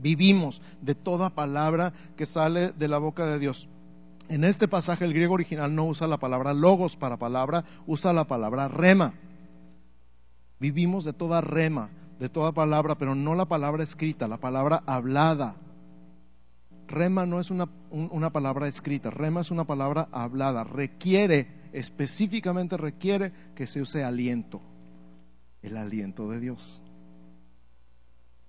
Vivimos 0.03 0.61
de 0.81 0.95
toda 0.95 1.29
palabra 1.29 1.93
que 2.17 2.25
sale 2.25 2.73
de 2.73 2.89
la 2.89 2.97
boca 2.97 3.25
de 3.25 3.39
Dios. 3.39 3.69
En 4.27 4.43
este 4.43 4.67
pasaje 4.67 5.05
el 5.05 5.13
griego 5.13 5.33
original 5.33 5.73
no 5.73 5.85
usa 5.85 6.07
la 6.07 6.17
palabra 6.17 6.53
logos 6.53 6.97
para 6.97 7.15
palabra, 7.15 7.63
usa 7.87 8.11
la 8.11 8.25
palabra 8.25 8.67
rema. 8.67 9.13
Vivimos 10.59 11.05
de 11.05 11.13
toda 11.13 11.39
rema, 11.39 11.89
de 12.19 12.27
toda 12.27 12.51
palabra, 12.51 12.95
pero 12.95 13.15
no 13.15 13.33
la 13.33 13.45
palabra 13.45 13.81
escrita, 13.81 14.27
la 14.27 14.37
palabra 14.37 14.83
hablada. 14.85 15.55
Rema 16.87 17.25
no 17.25 17.39
es 17.39 17.49
una, 17.49 17.69
una, 17.89 18.29
palabra 18.29 18.67
escrita, 18.67 19.09
rema 19.09 19.39
es 19.39 19.51
una 19.51 19.63
palabra 19.63 20.09
hablada. 20.11 20.65
Requiere, 20.65 21.47
específicamente 21.71 22.75
requiere 22.75 23.31
que 23.55 23.67
se 23.67 23.81
use 23.81 24.03
aliento, 24.03 24.61
el 25.61 25.77
aliento 25.77 26.29
de 26.29 26.41
Dios. 26.41 26.83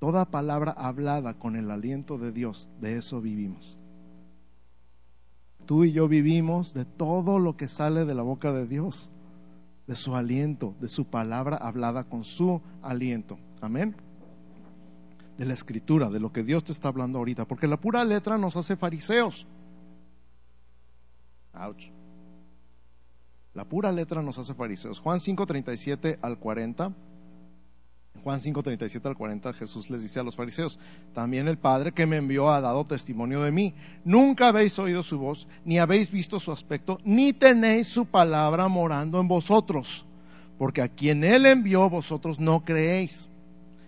Toda 0.04 0.26
palabra 0.26 0.72
hablada 0.72 1.32
con 1.32 1.56
el 1.56 1.70
aliento 1.70 2.18
de 2.18 2.30
Dios, 2.30 2.68
de 2.78 2.98
eso 2.98 3.22
vivimos. 3.22 3.78
Tú 5.64 5.84
y 5.84 5.92
yo 5.92 6.08
vivimos 6.08 6.74
de 6.74 6.84
todo 6.84 7.38
lo 7.38 7.56
que 7.56 7.68
sale 7.68 8.04
de 8.04 8.14
la 8.14 8.20
boca 8.20 8.52
de 8.52 8.66
Dios, 8.66 9.08
de 9.86 9.94
su 9.94 10.14
aliento, 10.14 10.74
de 10.78 10.90
su 10.90 11.06
palabra 11.06 11.56
hablada 11.56 12.04
con 12.04 12.22
su 12.24 12.60
aliento. 12.82 13.38
Amén. 13.62 13.96
De 15.38 15.46
la 15.46 15.54
escritura, 15.54 16.10
de 16.10 16.20
lo 16.20 16.34
que 16.34 16.42
Dios 16.42 16.64
te 16.64 16.72
está 16.72 16.88
hablando 16.88 17.18
ahorita, 17.18 17.46
porque 17.46 17.66
la 17.66 17.80
pura 17.80 18.04
letra 18.04 18.36
nos 18.36 18.58
hace 18.58 18.76
fariseos. 18.76 19.46
Ouch. 21.54 21.90
La 23.54 23.64
pura 23.64 23.90
letra 23.90 24.20
nos 24.20 24.36
hace 24.36 24.52
fariseos. 24.52 25.00
Juan 25.00 25.18
5, 25.18 25.46
37 25.46 26.18
al 26.20 26.38
40. 26.38 26.92
Juan 28.24 28.40
5, 28.40 28.62
37 28.62 29.06
al 29.06 29.16
40, 29.16 29.52
Jesús 29.52 29.90
les 29.90 30.02
dice 30.02 30.18
a 30.18 30.22
los 30.22 30.34
fariseos, 30.34 30.78
también 31.12 31.46
el 31.46 31.58
Padre 31.58 31.92
que 31.92 32.06
me 32.06 32.16
envió 32.16 32.48
ha 32.50 32.62
dado 32.62 32.86
testimonio 32.86 33.42
de 33.42 33.52
mí. 33.52 33.74
Nunca 34.02 34.48
habéis 34.48 34.78
oído 34.78 35.02
su 35.02 35.18
voz, 35.18 35.46
ni 35.66 35.78
habéis 35.78 36.10
visto 36.10 36.40
su 36.40 36.50
aspecto, 36.50 36.98
ni 37.04 37.34
tenéis 37.34 37.88
su 37.88 38.06
palabra 38.06 38.66
morando 38.68 39.20
en 39.20 39.28
vosotros, 39.28 40.06
porque 40.56 40.80
a 40.80 40.88
quien 40.88 41.22
Él 41.22 41.44
envió 41.44 41.90
vosotros 41.90 42.40
no 42.40 42.64
creéis. 42.64 43.28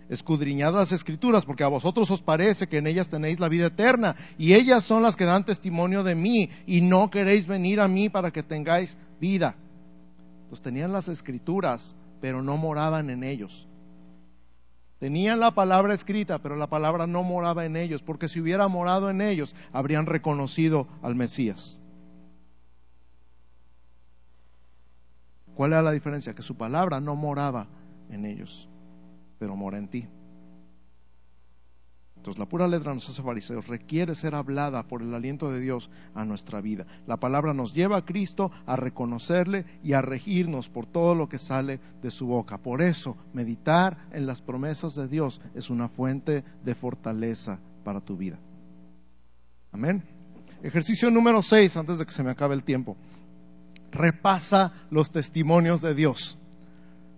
Escudriñad 0.07 0.71
las 0.71 0.91
escrituras, 0.91 1.43
porque 1.43 1.63
a 1.63 1.69
vosotros 1.69 2.11
os 2.11 2.21
parece 2.21 2.67
que 2.67 2.77
en 2.77 2.85
ellas 2.85 3.09
tenéis 3.09 3.39
la 3.39 3.49
vida 3.49 3.65
eterna, 3.65 4.15
y 4.37 4.53
ellas 4.53 4.83
son 4.83 5.01
las 5.01 5.15
que 5.15 5.25
dan 5.25 5.45
testimonio 5.45 6.03
de 6.03 6.13
mí, 6.13 6.51
y 6.67 6.81
no 6.81 7.09
queréis 7.09 7.47
venir 7.47 7.79
a 7.79 7.87
mí 7.87 8.07
para 8.07 8.29
que 8.29 8.43
tengáis 8.43 8.97
vida. 9.19 9.55
Entonces 10.43 10.63
tenían 10.63 10.93
las 10.93 11.09
escrituras, 11.09 11.95
pero 12.21 12.43
no 12.43 12.55
moraban 12.55 13.09
en 13.09 13.23
ellos. 13.23 13.67
Tenían 14.99 15.39
la 15.39 15.51
palabra 15.51 15.93
escrita, 15.93 16.39
pero 16.39 16.55
la 16.55 16.67
palabra 16.67 17.05
no 17.05 17.21
moraba 17.23 17.65
en 17.65 17.75
ellos, 17.75 18.01
porque 18.01 18.27
si 18.27 18.41
hubiera 18.41 18.67
morado 18.67 19.09
en 19.09 19.21
ellos, 19.21 19.55
habrían 19.71 20.07
reconocido 20.07 20.87
al 21.03 21.15
Mesías. 21.15 21.79
¿Cuál 25.53 25.73
era 25.73 25.81
la 25.81 25.91
diferencia? 25.91 26.33
Que 26.33 26.43
su 26.43 26.55
palabra 26.55 26.99
no 26.99 27.15
moraba 27.15 27.67
en 28.09 28.25
ellos, 28.25 28.69
pero 29.39 29.55
mora 29.55 29.77
en 29.77 29.87
ti. 29.87 30.07
La 32.35 32.45
pura 32.45 32.67
letra 32.67 32.93
nos 32.93 33.07
hace 33.07 33.23
fariseos, 33.23 33.67
requiere 33.67 34.13
ser 34.15 34.35
hablada 34.35 34.83
por 34.83 35.01
el 35.01 35.13
aliento 35.13 35.49
de 35.49 35.61
Dios 35.61 35.89
a 36.13 36.25
nuestra 36.25 36.59
vida. 36.59 36.85
La 37.05 37.17
palabra 37.17 37.53
nos 37.53 37.73
lleva 37.73 37.97
a 37.97 38.05
Cristo 38.05 38.51
a 38.65 38.75
reconocerle 38.75 39.65
y 39.83 39.93
a 39.93 40.01
regirnos 40.01 40.67
por 40.67 40.85
todo 40.85 41.15
lo 41.15 41.29
que 41.29 41.39
sale 41.39 41.79
de 42.01 42.11
su 42.11 42.27
boca. 42.27 42.57
Por 42.57 42.81
eso, 42.81 43.15
meditar 43.31 44.09
en 44.11 44.25
las 44.25 44.41
promesas 44.41 44.95
de 44.95 45.07
Dios 45.07 45.39
es 45.55 45.69
una 45.69 45.87
fuente 45.87 46.43
de 46.65 46.75
fortaleza 46.75 47.59
para 47.85 48.01
tu 48.01 48.17
vida. 48.17 48.37
Amén. 49.71 50.03
Ejercicio 50.63 51.09
número 51.11 51.41
6, 51.41 51.77
antes 51.77 51.99
de 51.99 52.05
que 52.05 52.11
se 52.11 52.23
me 52.23 52.31
acabe 52.31 52.55
el 52.55 52.63
tiempo. 52.63 52.97
Repasa 53.91 54.73
los 54.89 55.11
testimonios 55.11 55.81
de 55.81 55.93
Dios. 55.93 56.37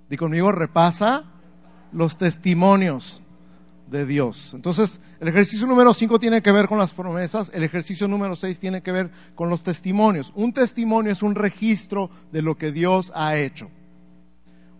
Di 0.09 0.17
conmigo, 0.17 0.51
repasa 0.51 1.23
los 1.91 2.17
testimonios 2.17 3.23
de 3.89 4.05
Dios. 4.05 4.53
Entonces, 4.53 5.01
el 5.19 5.27
ejercicio 5.27 5.67
número 5.67 5.93
5 5.93 6.19
tiene 6.19 6.41
que 6.41 6.51
ver 6.51 6.67
con 6.67 6.77
las 6.77 6.93
promesas, 6.93 7.51
el 7.53 7.63
ejercicio 7.63 8.07
número 8.07 8.35
6 8.35 8.59
tiene 8.59 8.81
que 8.81 8.91
ver 8.91 9.11
con 9.35 9.49
los 9.49 9.63
testimonios. 9.63 10.31
Un 10.35 10.53
testimonio 10.53 11.11
es 11.11 11.23
un 11.23 11.35
registro 11.35 12.09
de 12.31 12.41
lo 12.41 12.57
que 12.57 12.71
Dios 12.71 13.11
ha 13.15 13.37
hecho. 13.37 13.69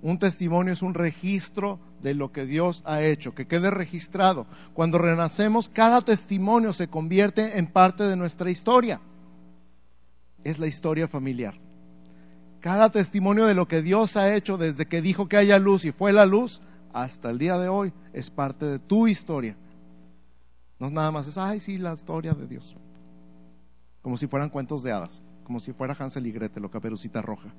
Un 0.02 0.18
testimonio 0.18 0.74
es 0.74 0.82
un 0.82 0.94
registro 0.94 1.80
de 2.02 2.14
lo 2.14 2.32
que 2.32 2.46
Dios 2.46 2.82
ha 2.86 3.02
hecho, 3.02 3.36
que 3.36 3.48
quede 3.48 3.70
registrado. 3.70 4.48
Cuando 4.74 4.98
renacemos, 4.98 5.68
cada 5.68 6.02
testimonio 6.02 6.72
se 6.72 6.88
convierte 6.88 7.58
en 7.58 7.68
parte 7.68 8.04
de 8.04 8.16
nuestra 8.16 8.50
historia. 8.50 9.02
Es 10.44 10.58
la 10.58 10.68
historia 10.68 11.10
familiar. 11.10 11.60
Cada 12.62 12.90
testimonio 12.90 13.46
de 13.46 13.56
lo 13.56 13.68
que 13.68 13.82
Dios 13.82 14.16
ha 14.16 14.34
hecho 14.36 14.58
desde 14.58 14.86
que 14.86 15.02
dijo 15.02 15.28
que 15.28 15.38
haya 15.38 15.60
luz 15.60 15.84
y 15.86 15.92
fue 15.92 16.14
la 16.14 16.26
luz, 16.26 16.62
hasta 16.94 17.30
el 17.30 17.38
día 17.38 17.58
de 17.58 17.70
hoy 17.70 17.94
es 18.14 18.30
parte 18.30 18.66
de 18.66 18.80
tu 18.80 19.08
historia. 19.08 19.56
No 20.80 20.88
es 20.88 20.94
nada 20.94 21.12
más, 21.12 21.28
es, 21.28 21.38
ay, 21.38 21.60
sí, 21.60 21.78
la 21.78 21.94
historia 21.94 22.34
de 22.34 22.48
Dios. 22.48 22.76
Como 24.02 24.18
si 24.18 24.28
fueran 24.28 24.50
cuentos 24.50 24.82
de 24.82 24.92
hadas, 24.92 25.22
como 25.44 25.60
si 25.60 25.74
fuera 25.74 25.96
Hansel 25.98 26.28
y 26.28 26.32
Gretel 26.32 26.66
o 26.66 26.72
Caperucita 26.72 27.22
Roja. 27.22 27.50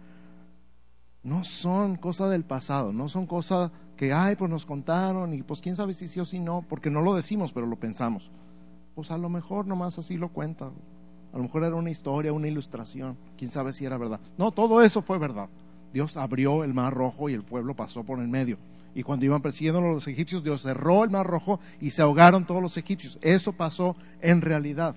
No 1.22 1.44
son 1.44 1.96
cosas 1.96 2.30
del 2.30 2.44
pasado, 2.44 2.92
no 2.94 3.08
son 3.10 3.26
cosas 3.26 3.70
que, 3.96 4.14
ay, 4.14 4.36
pues 4.36 4.50
nos 4.50 4.64
contaron 4.64 5.34
y 5.34 5.42
pues 5.42 5.60
quién 5.60 5.76
sabe 5.76 5.92
si 5.92 6.08
sí 6.08 6.18
o 6.18 6.24
si 6.24 6.40
no, 6.40 6.64
porque 6.66 6.88
no 6.88 7.02
lo 7.02 7.14
decimos, 7.14 7.52
pero 7.52 7.66
lo 7.66 7.76
pensamos. 7.76 8.30
Pues 8.94 9.10
a 9.10 9.18
lo 9.18 9.28
mejor 9.28 9.66
nomás 9.66 9.98
así 9.98 10.16
lo 10.16 10.30
cuenta. 10.30 10.70
A 11.32 11.36
lo 11.36 11.42
mejor 11.42 11.62
era 11.64 11.76
una 11.76 11.90
historia, 11.90 12.32
una 12.32 12.48
ilustración, 12.48 13.18
quién 13.36 13.50
sabe 13.50 13.74
si 13.74 13.84
era 13.84 13.98
verdad. 13.98 14.20
No, 14.38 14.50
todo 14.50 14.82
eso 14.82 15.02
fue 15.02 15.18
verdad. 15.18 15.48
Dios 15.92 16.16
abrió 16.16 16.64
el 16.64 16.72
mar 16.72 16.94
rojo 16.94 17.28
y 17.28 17.34
el 17.34 17.42
pueblo 17.44 17.74
pasó 17.74 18.02
por 18.02 18.18
el 18.18 18.28
medio. 18.28 18.56
Y 18.94 19.02
cuando 19.02 19.24
iban 19.24 19.42
persiguiendo 19.42 19.80
a 19.80 19.92
los 19.92 20.08
egipcios, 20.08 20.42
Dios 20.42 20.62
cerró 20.62 21.04
el 21.04 21.10
mar 21.10 21.26
rojo 21.26 21.60
y 21.80 21.90
se 21.90 22.02
ahogaron 22.02 22.46
todos 22.46 22.62
los 22.62 22.76
egipcios. 22.76 23.18
Eso 23.22 23.52
pasó 23.52 23.96
en 24.20 24.40
realidad. 24.40 24.96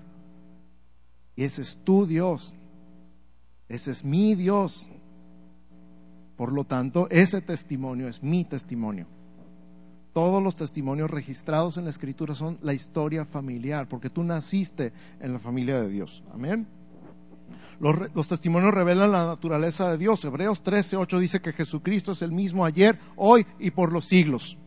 Y 1.36 1.44
ese 1.44 1.62
es 1.62 1.78
tu 1.84 2.06
Dios. 2.06 2.54
Ese 3.68 3.90
es 3.90 4.04
mi 4.04 4.34
Dios. 4.34 4.90
Por 6.36 6.52
lo 6.52 6.64
tanto, 6.64 7.08
ese 7.10 7.40
testimonio 7.40 8.08
es 8.08 8.22
mi 8.22 8.44
testimonio. 8.44 9.06
Todos 10.12 10.42
los 10.42 10.56
testimonios 10.56 11.10
registrados 11.10 11.76
en 11.76 11.84
la 11.84 11.90
escritura 11.90 12.34
son 12.34 12.58
la 12.62 12.72
historia 12.72 13.24
familiar, 13.24 13.88
porque 13.88 14.10
tú 14.10 14.22
naciste 14.22 14.92
en 15.20 15.32
la 15.32 15.38
familia 15.38 15.80
de 15.80 15.88
Dios. 15.88 16.22
Amén. 16.32 16.68
Los, 17.80 18.28
testimonios 18.28 18.72
revelan 18.72 19.12
la 19.12 19.26
naturaleza 19.26 19.90
de 19.90 19.98
Dios. 19.98 20.24
Hebreos 20.24 20.62
13, 20.62 20.96
8 20.96 21.18
dice 21.18 21.40
que 21.40 21.52
Jesucristo 21.52 22.12
es 22.12 22.22
el 22.22 22.32
mismo 22.32 22.64
ayer, 22.64 22.98
hoy 23.16 23.46
y 23.58 23.70
por 23.70 23.92
los 23.92 24.06
siglos. 24.06 24.58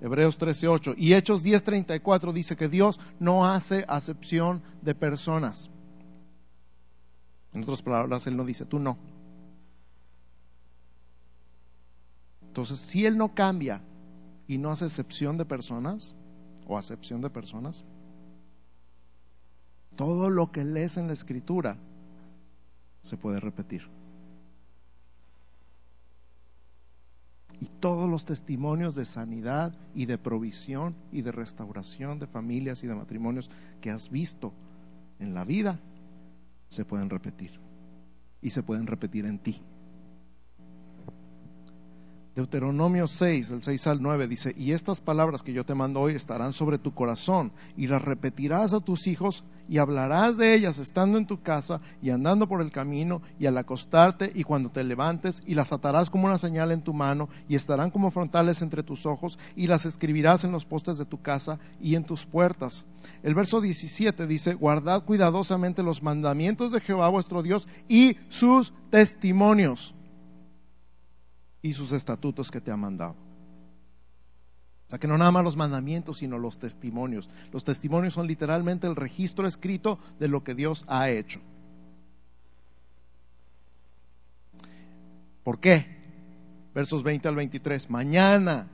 Hebreos 0.00 0.38
13, 0.38 0.68
8. 0.68 0.94
Y 0.96 1.14
Hechos 1.14 1.42
10, 1.42 1.62
34 1.64 2.32
dice 2.32 2.56
que 2.56 2.68
Dios 2.68 3.00
no 3.18 3.46
hace 3.46 3.84
acepción 3.88 4.62
de 4.82 4.94
personas. 4.94 5.70
En 7.52 7.62
otras 7.62 7.82
palabras, 7.82 8.26
Él 8.26 8.36
no 8.36 8.44
dice, 8.44 8.64
tú 8.64 8.78
no. 8.78 8.96
Entonces, 12.42 12.78
si 12.78 13.06
Él 13.06 13.16
no 13.16 13.34
cambia 13.34 13.82
y 14.46 14.58
no 14.58 14.70
hace 14.70 14.84
excepción 14.84 15.36
de 15.36 15.44
personas, 15.44 16.14
o 16.68 16.78
acepción 16.78 17.20
de 17.20 17.30
personas, 17.30 17.84
todo 19.96 20.30
lo 20.30 20.52
que 20.52 20.64
lees 20.64 20.96
en 20.96 21.08
la 21.08 21.14
escritura 21.14 21.78
se 23.02 23.16
puede 23.16 23.40
repetir. 23.40 23.82
Y 27.60 27.66
todos 27.80 28.08
los 28.08 28.24
testimonios 28.24 28.94
de 28.94 29.04
sanidad 29.04 29.74
y 29.94 30.06
de 30.06 30.16
provisión 30.16 30.94
y 31.10 31.22
de 31.22 31.32
restauración 31.32 32.18
de 32.18 32.26
familias 32.26 32.84
y 32.84 32.86
de 32.86 32.94
matrimonios 32.94 33.50
que 33.80 33.90
has 33.90 34.10
visto 34.10 34.52
en 35.18 35.34
la 35.34 35.44
vida 35.44 35.80
se 36.68 36.84
pueden 36.84 37.10
repetir. 37.10 37.58
Y 38.40 38.50
se 38.50 38.62
pueden 38.62 38.86
repetir 38.86 39.26
en 39.26 39.40
ti. 39.40 39.60
Deuteronomio 42.38 43.08
6, 43.08 43.48
del 43.48 43.62
6 43.64 43.86
al 43.88 44.00
9 44.00 44.28
dice, 44.28 44.54
y 44.56 44.70
estas 44.70 45.00
palabras 45.00 45.42
que 45.42 45.52
yo 45.52 45.66
te 45.66 45.74
mando 45.74 46.00
hoy 46.00 46.14
estarán 46.14 46.52
sobre 46.52 46.78
tu 46.78 46.94
corazón 46.94 47.50
y 47.76 47.88
las 47.88 48.00
repetirás 48.00 48.74
a 48.74 48.78
tus 48.78 49.08
hijos 49.08 49.42
y 49.68 49.78
hablarás 49.78 50.36
de 50.36 50.54
ellas 50.54 50.78
estando 50.78 51.18
en 51.18 51.26
tu 51.26 51.42
casa 51.42 51.80
y 52.00 52.10
andando 52.10 52.46
por 52.46 52.60
el 52.60 52.70
camino 52.70 53.22
y 53.40 53.46
al 53.46 53.58
acostarte 53.58 54.30
y 54.32 54.44
cuando 54.44 54.70
te 54.70 54.84
levantes 54.84 55.42
y 55.46 55.56
las 55.56 55.72
atarás 55.72 56.10
como 56.10 56.26
una 56.26 56.38
señal 56.38 56.70
en 56.70 56.82
tu 56.82 56.94
mano 56.94 57.28
y 57.48 57.56
estarán 57.56 57.90
como 57.90 58.12
frontales 58.12 58.62
entre 58.62 58.84
tus 58.84 59.04
ojos 59.04 59.36
y 59.56 59.66
las 59.66 59.84
escribirás 59.84 60.44
en 60.44 60.52
los 60.52 60.64
postes 60.64 60.96
de 60.96 61.06
tu 61.06 61.20
casa 61.20 61.58
y 61.80 61.96
en 61.96 62.04
tus 62.04 62.24
puertas. 62.24 62.84
El 63.24 63.34
verso 63.34 63.60
17 63.60 64.28
dice, 64.28 64.54
guardad 64.54 65.04
cuidadosamente 65.04 65.82
los 65.82 66.04
mandamientos 66.04 66.70
de 66.70 66.80
Jehová 66.80 67.08
vuestro 67.08 67.42
Dios 67.42 67.66
y 67.88 68.16
sus 68.28 68.72
testimonios 68.90 69.96
y 71.62 71.72
sus 71.74 71.92
estatutos 71.92 72.50
que 72.50 72.60
te 72.60 72.70
ha 72.70 72.76
mandado. 72.76 73.16
O 74.86 74.90
sea, 74.90 74.98
que 74.98 75.06
no 75.06 75.18
nada 75.18 75.30
más 75.30 75.44
los 75.44 75.56
mandamientos, 75.56 76.18
sino 76.18 76.38
los 76.38 76.58
testimonios. 76.58 77.28
Los 77.52 77.64
testimonios 77.64 78.14
son 78.14 78.26
literalmente 78.26 78.86
el 78.86 78.96
registro 78.96 79.46
escrito 79.46 79.98
de 80.18 80.28
lo 80.28 80.42
que 80.42 80.54
Dios 80.54 80.84
ha 80.88 81.10
hecho. 81.10 81.40
¿Por 85.44 85.60
qué? 85.60 85.98
Versos 86.74 87.02
20 87.02 87.28
al 87.28 87.36
23. 87.36 87.90
Mañana 87.90 88.68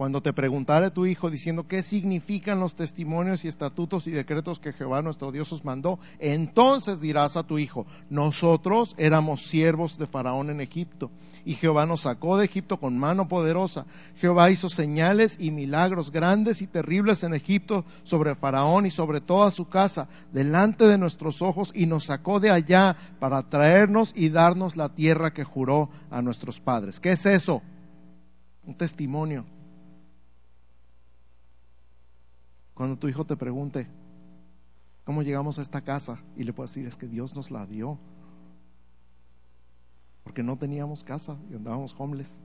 cuando 0.00 0.22
te 0.22 0.32
preguntare 0.32 0.90
tu 0.90 1.04
hijo 1.04 1.28
diciendo 1.28 1.68
qué 1.68 1.82
significan 1.82 2.58
los 2.58 2.74
testimonios 2.74 3.44
y 3.44 3.48
estatutos 3.48 4.06
y 4.06 4.12
decretos 4.12 4.58
que 4.58 4.72
Jehová 4.72 5.02
nuestro 5.02 5.30
Dios 5.30 5.52
os 5.52 5.62
mandó, 5.62 5.98
entonces 6.18 7.02
dirás 7.02 7.36
a 7.36 7.42
tu 7.42 7.58
hijo, 7.58 7.84
nosotros 8.08 8.94
éramos 8.96 9.42
siervos 9.46 9.98
de 9.98 10.06
Faraón 10.06 10.48
en 10.48 10.62
Egipto 10.62 11.10
y 11.44 11.52
Jehová 11.52 11.84
nos 11.84 12.00
sacó 12.00 12.38
de 12.38 12.46
Egipto 12.46 12.80
con 12.80 12.98
mano 12.98 13.28
poderosa. 13.28 13.84
Jehová 14.16 14.50
hizo 14.50 14.70
señales 14.70 15.36
y 15.38 15.50
milagros 15.50 16.10
grandes 16.10 16.62
y 16.62 16.66
terribles 16.66 17.22
en 17.22 17.34
Egipto 17.34 17.84
sobre 18.02 18.34
Faraón 18.34 18.86
y 18.86 18.90
sobre 18.90 19.20
toda 19.20 19.50
su 19.50 19.68
casa, 19.68 20.08
delante 20.32 20.86
de 20.86 20.96
nuestros 20.96 21.42
ojos, 21.42 21.72
y 21.74 21.84
nos 21.84 22.04
sacó 22.04 22.40
de 22.40 22.48
allá 22.48 22.96
para 23.18 23.50
traernos 23.50 24.14
y 24.16 24.30
darnos 24.30 24.78
la 24.78 24.94
tierra 24.94 25.34
que 25.34 25.44
juró 25.44 25.90
a 26.10 26.22
nuestros 26.22 26.58
padres. 26.58 27.00
¿Qué 27.00 27.12
es 27.12 27.26
eso? 27.26 27.60
Un 28.64 28.74
testimonio. 28.74 29.59
Cuando 32.80 32.96
tu 32.96 33.08
hijo 33.08 33.26
te 33.26 33.36
pregunte, 33.36 33.86
¿cómo 35.04 35.22
llegamos 35.22 35.58
a 35.58 35.60
esta 35.60 35.82
casa? 35.82 36.18
Y 36.34 36.44
le 36.44 36.54
puedes 36.54 36.70
decir, 36.70 36.88
es 36.88 36.96
que 36.96 37.06
Dios 37.06 37.36
nos 37.36 37.50
la 37.50 37.66
dio. 37.66 37.98
Porque 40.24 40.42
no 40.42 40.56
teníamos 40.56 41.04
casa 41.04 41.36
y 41.50 41.56
andábamos 41.56 41.94
homeless. 41.98 42.40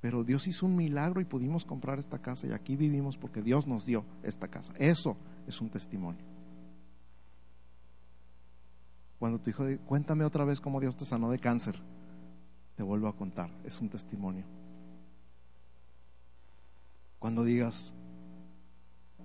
Pero 0.00 0.22
Dios 0.22 0.46
hizo 0.46 0.64
un 0.64 0.76
milagro 0.76 1.20
y 1.20 1.24
pudimos 1.24 1.64
comprar 1.64 1.98
esta 1.98 2.20
casa 2.20 2.46
y 2.46 2.52
aquí 2.52 2.76
vivimos 2.76 3.16
porque 3.16 3.42
Dios 3.42 3.66
nos 3.66 3.84
dio 3.84 4.04
esta 4.22 4.46
casa. 4.46 4.72
Eso 4.78 5.16
es 5.48 5.60
un 5.60 5.68
testimonio. 5.68 6.24
Cuando 9.18 9.40
tu 9.40 9.50
hijo 9.50 9.66
dice, 9.66 9.82
cuéntame 9.82 10.24
otra 10.24 10.44
vez 10.44 10.60
cómo 10.60 10.78
Dios 10.78 10.96
te 10.96 11.04
sanó 11.04 11.32
de 11.32 11.40
cáncer, 11.40 11.82
te 12.76 12.84
vuelvo 12.84 13.08
a 13.08 13.16
contar. 13.16 13.50
Es 13.64 13.80
un 13.80 13.88
testimonio. 13.88 14.44
Cuando 17.18 17.42
digas, 17.42 17.92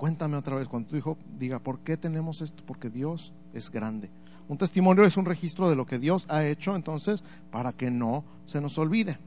Cuéntame 0.01 0.35
otra 0.35 0.55
vez, 0.55 0.67
cuando 0.67 0.89
tu 0.89 0.95
hijo 0.95 1.15
diga, 1.37 1.59
¿por 1.59 1.81
qué 1.81 1.95
tenemos 1.95 2.41
esto? 2.41 2.63
Porque 2.65 2.89
Dios 2.89 3.35
es 3.53 3.69
grande. 3.69 4.09
Un 4.47 4.57
testimonio 4.57 5.03
es 5.03 5.15
un 5.15 5.25
registro 5.25 5.69
de 5.69 5.75
lo 5.75 5.85
que 5.85 5.99
Dios 5.99 6.25
ha 6.27 6.43
hecho, 6.43 6.75
entonces, 6.75 7.23
para 7.51 7.73
que 7.73 7.91
no 7.91 8.23
se 8.45 8.61
nos 8.61 8.79
olvide. 8.79 9.19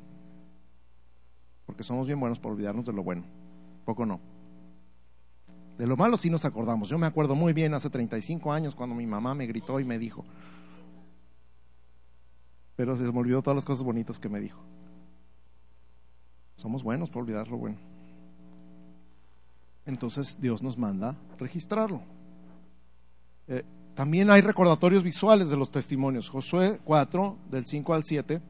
Porque 1.64 1.84
somos 1.84 2.08
bien 2.08 2.18
buenos 2.18 2.40
por 2.40 2.50
olvidarnos 2.50 2.84
de 2.86 2.92
lo 2.92 3.04
bueno. 3.04 3.22
Poco 3.84 4.04
no. 4.04 4.18
De 5.78 5.86
lo 5.86 5.96
malo 5.96 6.16
sí 6.16 6.28
nos 6.28 6.44
acordamos. 6.44 6.88
Yo 6.88 6.98
me 6.98 7.06
acuerdo 7.06 7.36
muy 7.36 7.52
bien 7.52 7.72
hace 7.72 7.88
35 7.88 8.52
años 8.52 8.74
cuando 8.74 8.96
mi 8.96 9.06
mamá 9.06 9.32
me 9.32 9.46
gritó 9.46 9.78
y 9.78 9.84
me 9.84 9.96
dijo. 9.96 10.24
Pero 12.74 12.96
se 12.96 13.04
me 13.04 13.20
olvidó 13.20 13.42
todas 13.42 13.54
las 13.54 13.64
cosas 13.64 13.84
bonitas 13.84 14.18
que 14.18 14.28
me 14.28 14.40
dijo. 14.40 14.60
Somos 16.56 16.82
buenos 16.82 17.10
por 17.10 17.22
olvidar 17.22 17.46
lo 17.46 17.58
bueno 17.58 17.93
entonces 19.86 20.38
Dios 20.40 20.62
nos 20.62 20.78
manda 20.78 21.16
registrarlo. 21.38 22.02
Eh, 23.48 23.64
también 23.94 24.30
hay 24.30 24.40
recordatorios 24.40 25.02
visuales 25.02 25.50
de 25.50 25.56
los 25.56 25.70
testimonios. 25.70 26.28
Josué 26.28 26.80
4, 26.84 27.38
del 27.50 27.66
5 27.66 27.94
al 27.94 28.02
7. 28.04 28.42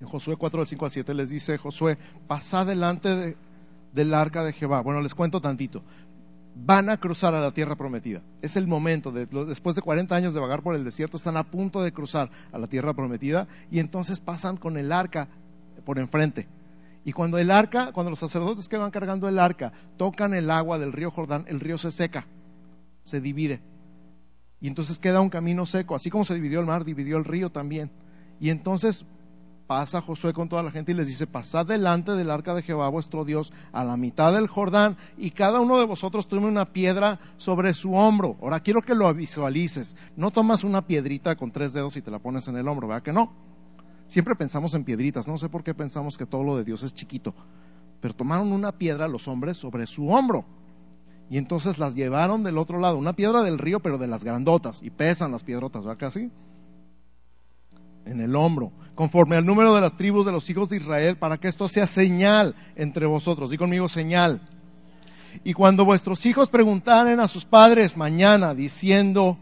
En 0.00 0.06
Josué 0.06 0.36
4, 0.36 0.60
del 0.60 0.66
5 0.68 0.84
al 0.84 0.90
7 0.90 1.14
les 1.14 1.30
dice 1.30 1.58
Josué, 1.58 1.98
pasa 2.26 2.64
delante 2.64 3.36
del 3.92 4.14
arca 4.14 4.42
de 4.42 4.52
Jehová. 4.52 4.80
Bueno, 4.80 5.00
les 5.00 5.14
cuento 5.14 5.40
tantito. 5.40 5.82
Van 6.56 6.90
a 6.90 6.96
cruzar 6.96 7.34
a 7.34 7.40
la 7.40 7.52
tierra 7.52 7.76
prometida. 7.76 8.22
Es 8.42 8.56
el 8.56 8.66
momento, 8.66 9.12
de, 9.12 9.26
después 9.26 9.76
de 9.76 9.82
40 9.82 10.14
años 10.14 10.34
de 10.34 10.40
vagar 10.40 10.62
por 10.62 10.74
el 10.74 10.84
desierto, 10.84 11.16
están 11.16 11.36
a 11.36 11.44
punto 11.44 11.82
de 11.82 11.92
cruzar 11.92 12.30
a 12.50 12.58
la 12.58 12.66
tierra 12.66 12.94
prometida 12.94 13.46
y 13.70 13.78
entonces 13.78 14.18
pasan 14.18 14.56
con 14.56 14.76
el 14.76 14.90
arca 14.90 15.28
por 15.84 16.00
enfrente. 16.00 16.48
Y 17.08 17.12
cuando 17.14 17.38
el 17.38 17.50
arca, 17.50 17.90
cuando 17.92 18.10
los 18.10 18.18
sacerdotes 18.18 18.68
que 18.68 18.76
van 18.76 18.90
cargando 18.90 19.30
el 19.30 19.38
arca 19.38 19.72
tocan 19.96 20.34
el 20.34 20.50
agua 20.50 20.78
del 20.78 20.92
río 20.92 21.10
Jordán, 21.10 21.46
el 21.48 21.58
río 21.58 21.78
se 21.78 21.90
seca, 21.90 22.26
se 23.02 23.22
divide. 23.22 23.62
Y 24.60 24.68
entonces 24.68 24.98
queda 24.98 25.22
un 25.22 25.30
camino 25.30 25.64
seco, 25.64 25.94
así 25.94 26.10
como 26.10 26.24
se 26.24 26.34
dividió 26.34 26.60
el 26.60 26.66
mar, 26.66 26.84
dividió 26.84 27.16
el 27.16 27.24
río 27.24 27.48
también. 27.48 27.90
Y 28.38 28.50
entonces 28.50 29.06
pasa 29.66 30.02
Josué 30.02 30.34
con 30.34 30.50
toda 30.50 30.62
la 30.62 30.70
gente 30.70 30.92
y 30.92 30.94
les 30.94 31.06
dice, 31.06 31.26
pasad 31.26 31.64
delante 31.64 32.12
del 32.12 32.30
arca 32.30 32.54
de 32.54 32.60
Jehová 32.60 32.90
vuestro 32.90 33.24
Dios 33.24 33.54
a 33.72 33.84
la 33.84 33.96
mitad 33.96 34.34
del 34.34 34.46
Jordán 34.46 34.98
y 35.16 35.30
cada 35.30 35.60
uno 35.60 35.78
de 35.78 35.86
vosotros 35.86 36.28
tome 36.28 36.46
una 36.46 36.74
piedra 36.74 37.20
sobre 37.38 37.72
su 37.72 37.94
hombro. 37.94 38.36
Ahora 38.42 38.60
quiero 38.60 38.82
que 38.82 38.94
lo 38.94 39.14
visualices. 39.14 39.96
No 40.14 40.30
tomas 40.30 40.62
una 40.62 40.86
piedrita 40.86 41.36
con 41.36 41.52
tres 41.52 41.72
dedos 41.72 41.96
y 41.96 42.02
te 42.02 42.10
la 42.10 42.18
pones 42.18 42.48
en 42.48 42.58
el 42.58 42.68
hombro, 42.68 42.86
¿verdad 42.86 43.02
que 43.02 43.14
no? 43.14 43.48
Siempre 44.08 44.34
pensamos 44.34 44.74
en 44.74 44.82
piedritas, 44.82 45.28
no 45.28 45.38
sé 45.38 45.48
por 45.48 45.62
qué 45.62 45.74
pensamos 45.74 46.18
que 46.18 46.26
todo 46.26 46.42
lo 46.42 46.56
de 46.56 46.64
Dios 46.64 46.82
es 46.82 46.92
chiquito, 46.92 47.34
pero 48.00 48.14
tomaron 48.14 48.52
una 48.52 48.72
piedra 48.72 49.06
los 49.06 49.28
hombres 49.28 49.56
sobre 49.56 49.86
su 49.86 50.08
hombro 50.08 50.44
y 51.30 51.36
entonces 51.36 51.78
las 51.78 51.94
llevaron 51.94 52.42
del 52.42 52.58
otro 52.58 52.78
lado, 52.78 52.96
una 52.96 53.12
piedra 53.12 53.42
del 53.42 53.58
río, 53.58 53.80
pero 53.80 53.98
de 53.98 54.06
las 54.06 54.24
grandotas, 54.24 54.82
y 54.82 54.90
pesan 54.90 55.30
las 55.30 55.44
piedrotas, 55.44 55.86
¿va 55.86 55.96
casi? 55.96 56.30
En 58.06 58.20
el 58.20 58.34
hombro, 58.34 58.72
conforme 58.94 59.36
al 59.36 59.44
número 59.44 59.74
de 59.74 59.82
las 59.82 59.96
tribus 59.96 60.24
de 60.24 60.32
los 60.32 60.48
hijos 60.48 60.70
de 60.70 60.78
Israel, 60.78 61.18
para 61.18 61.36
que 61.36 61.48
esto 61.48 61.68
sea 61.68 61.86
señal 61.86 62.54
entre 62.76 63.04
vosotros. 63.04 63.50
Di 63.50 63.58
conmigo 63.58 63.90
señal. 63.90 64.40
Y 65.44 65.52
cuando 65.52 65.84
vuestros 65.84 66.24
hijos 66.24 66.48
preguntaren 66.48 67.20
a 67.20 67.28
sus 67.28 67.44
padres 67.44 67.98
mañana 67.98 68.54
diciendo, 68.54 69.36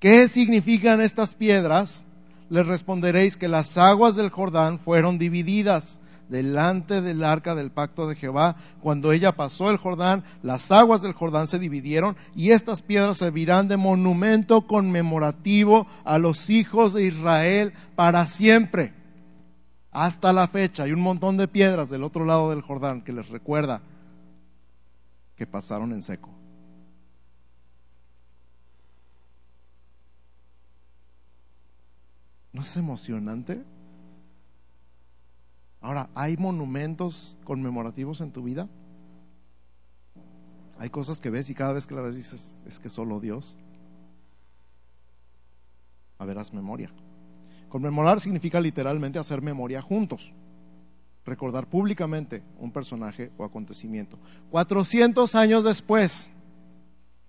¿qué 0.00 0.26
significan 0.26 1.00
estas 1.00 1.36
piedras? 1.36 2.04
Les 2.48 2.66
responderéis 2.66 3.36
que 3.36 3.48
las 3.48 3.76
aguas 3.78 4.16
del 4.16 4.30
Jordán 4.30 4.78
fueron 4.78 5.18
divididas 5.18 6.00
delante 6.28 7.00
del 7.02 7.24
arca 7.24 7.54
del 7.54 7.70
pacto 7.70 8.08
de 8.08 8.16
Jehová. 8.16 8.56
Cuando 8.80 9.12
ella 9.12 9.32
pasó 9.32 9.70
el 9.70 9.76
Jordán, 9.76 10.24
las 10.42 10.70
aguas 10.70 11.02
del 11.02 11.12
Jordán 11.12 11.46
se 11.48 11.58
dividieron 11.58 12.16
y 12.34 12.50
estas 12.50 12.82
piedras 12.82 13.18
servirán 13.18 13.68
de 13.68 13.76
monumento 13.76 14.66
conmemorativo 14.66 15.86
a 16.04 16.18
los 16.18 16.50
hijos 16.50 16.94
de 16.94 17.04
Israel 17.04 17.72
para 17.94 18.26
siempre. 18.26 18.94
Hasta 19.90 20.32
la 20.32 20.46
fecha 20.46 20.82
hay 20.82 20.92
un 20.92 21.00
montón 21.00 21.36
de 21.36 21.48
piedras 21.48 21.88
del 21.88 22.02
otro 22.02 22.24
lado 22.24 22.50
del 22.50 22.62
Jordán 22.62 23.02
que 23.02 23.12
les 23.12 23.28
recuerda 23.28 23.80
que 25.36 25.46
pasaron 25.46 25.92
en 25.92 26.02
seco. 26.02 26.35
¿No 32.56 32.62
es 32.62 32.74
emocionante? 32.78 33.62
Ahora, 35.82 36.08
¿hay 36.14 36.38
monumentos 36.38 37.36
conmemorativos 37.44 38.22
en 38.22 38.32
tu 38.32 38.42
vida? 38.42 38.66
Hay 40.78 40.88
cosas 40.88 41.20
que 41.20 41.28
ves 41.28 41.50
y 41.50 41.54
cada 41.54 41.74
vez 41.74 41.86
que 41.86 41.94
las 41.94 42.04
ves 42.04 42.16
dices, 42.16 42.56
es 42.64 42.80
que 42.80 42.88
solo 42.88 43.20
Dios. 43.20 43.58
A 46.16 46.24
ver, 46.24 46.38
memoria. 46.54 46.90
Conmemorar 47.68 48.22
significa 48.22 48.58
literalmente 48.58 49.18
hacer 49.18 49.42
memoria 49.42 49.82
juntos. 49.82 50.32
Recordar 51.26 51.66
públicamente 51.66 52.42
un 52.58 52.72
personaje 52.72 53.32
o 53.36 53.44
acontecimiento. 53.44 54.18
400 54.50 55.34
años 55.34 55.62
después, 55.62 56.30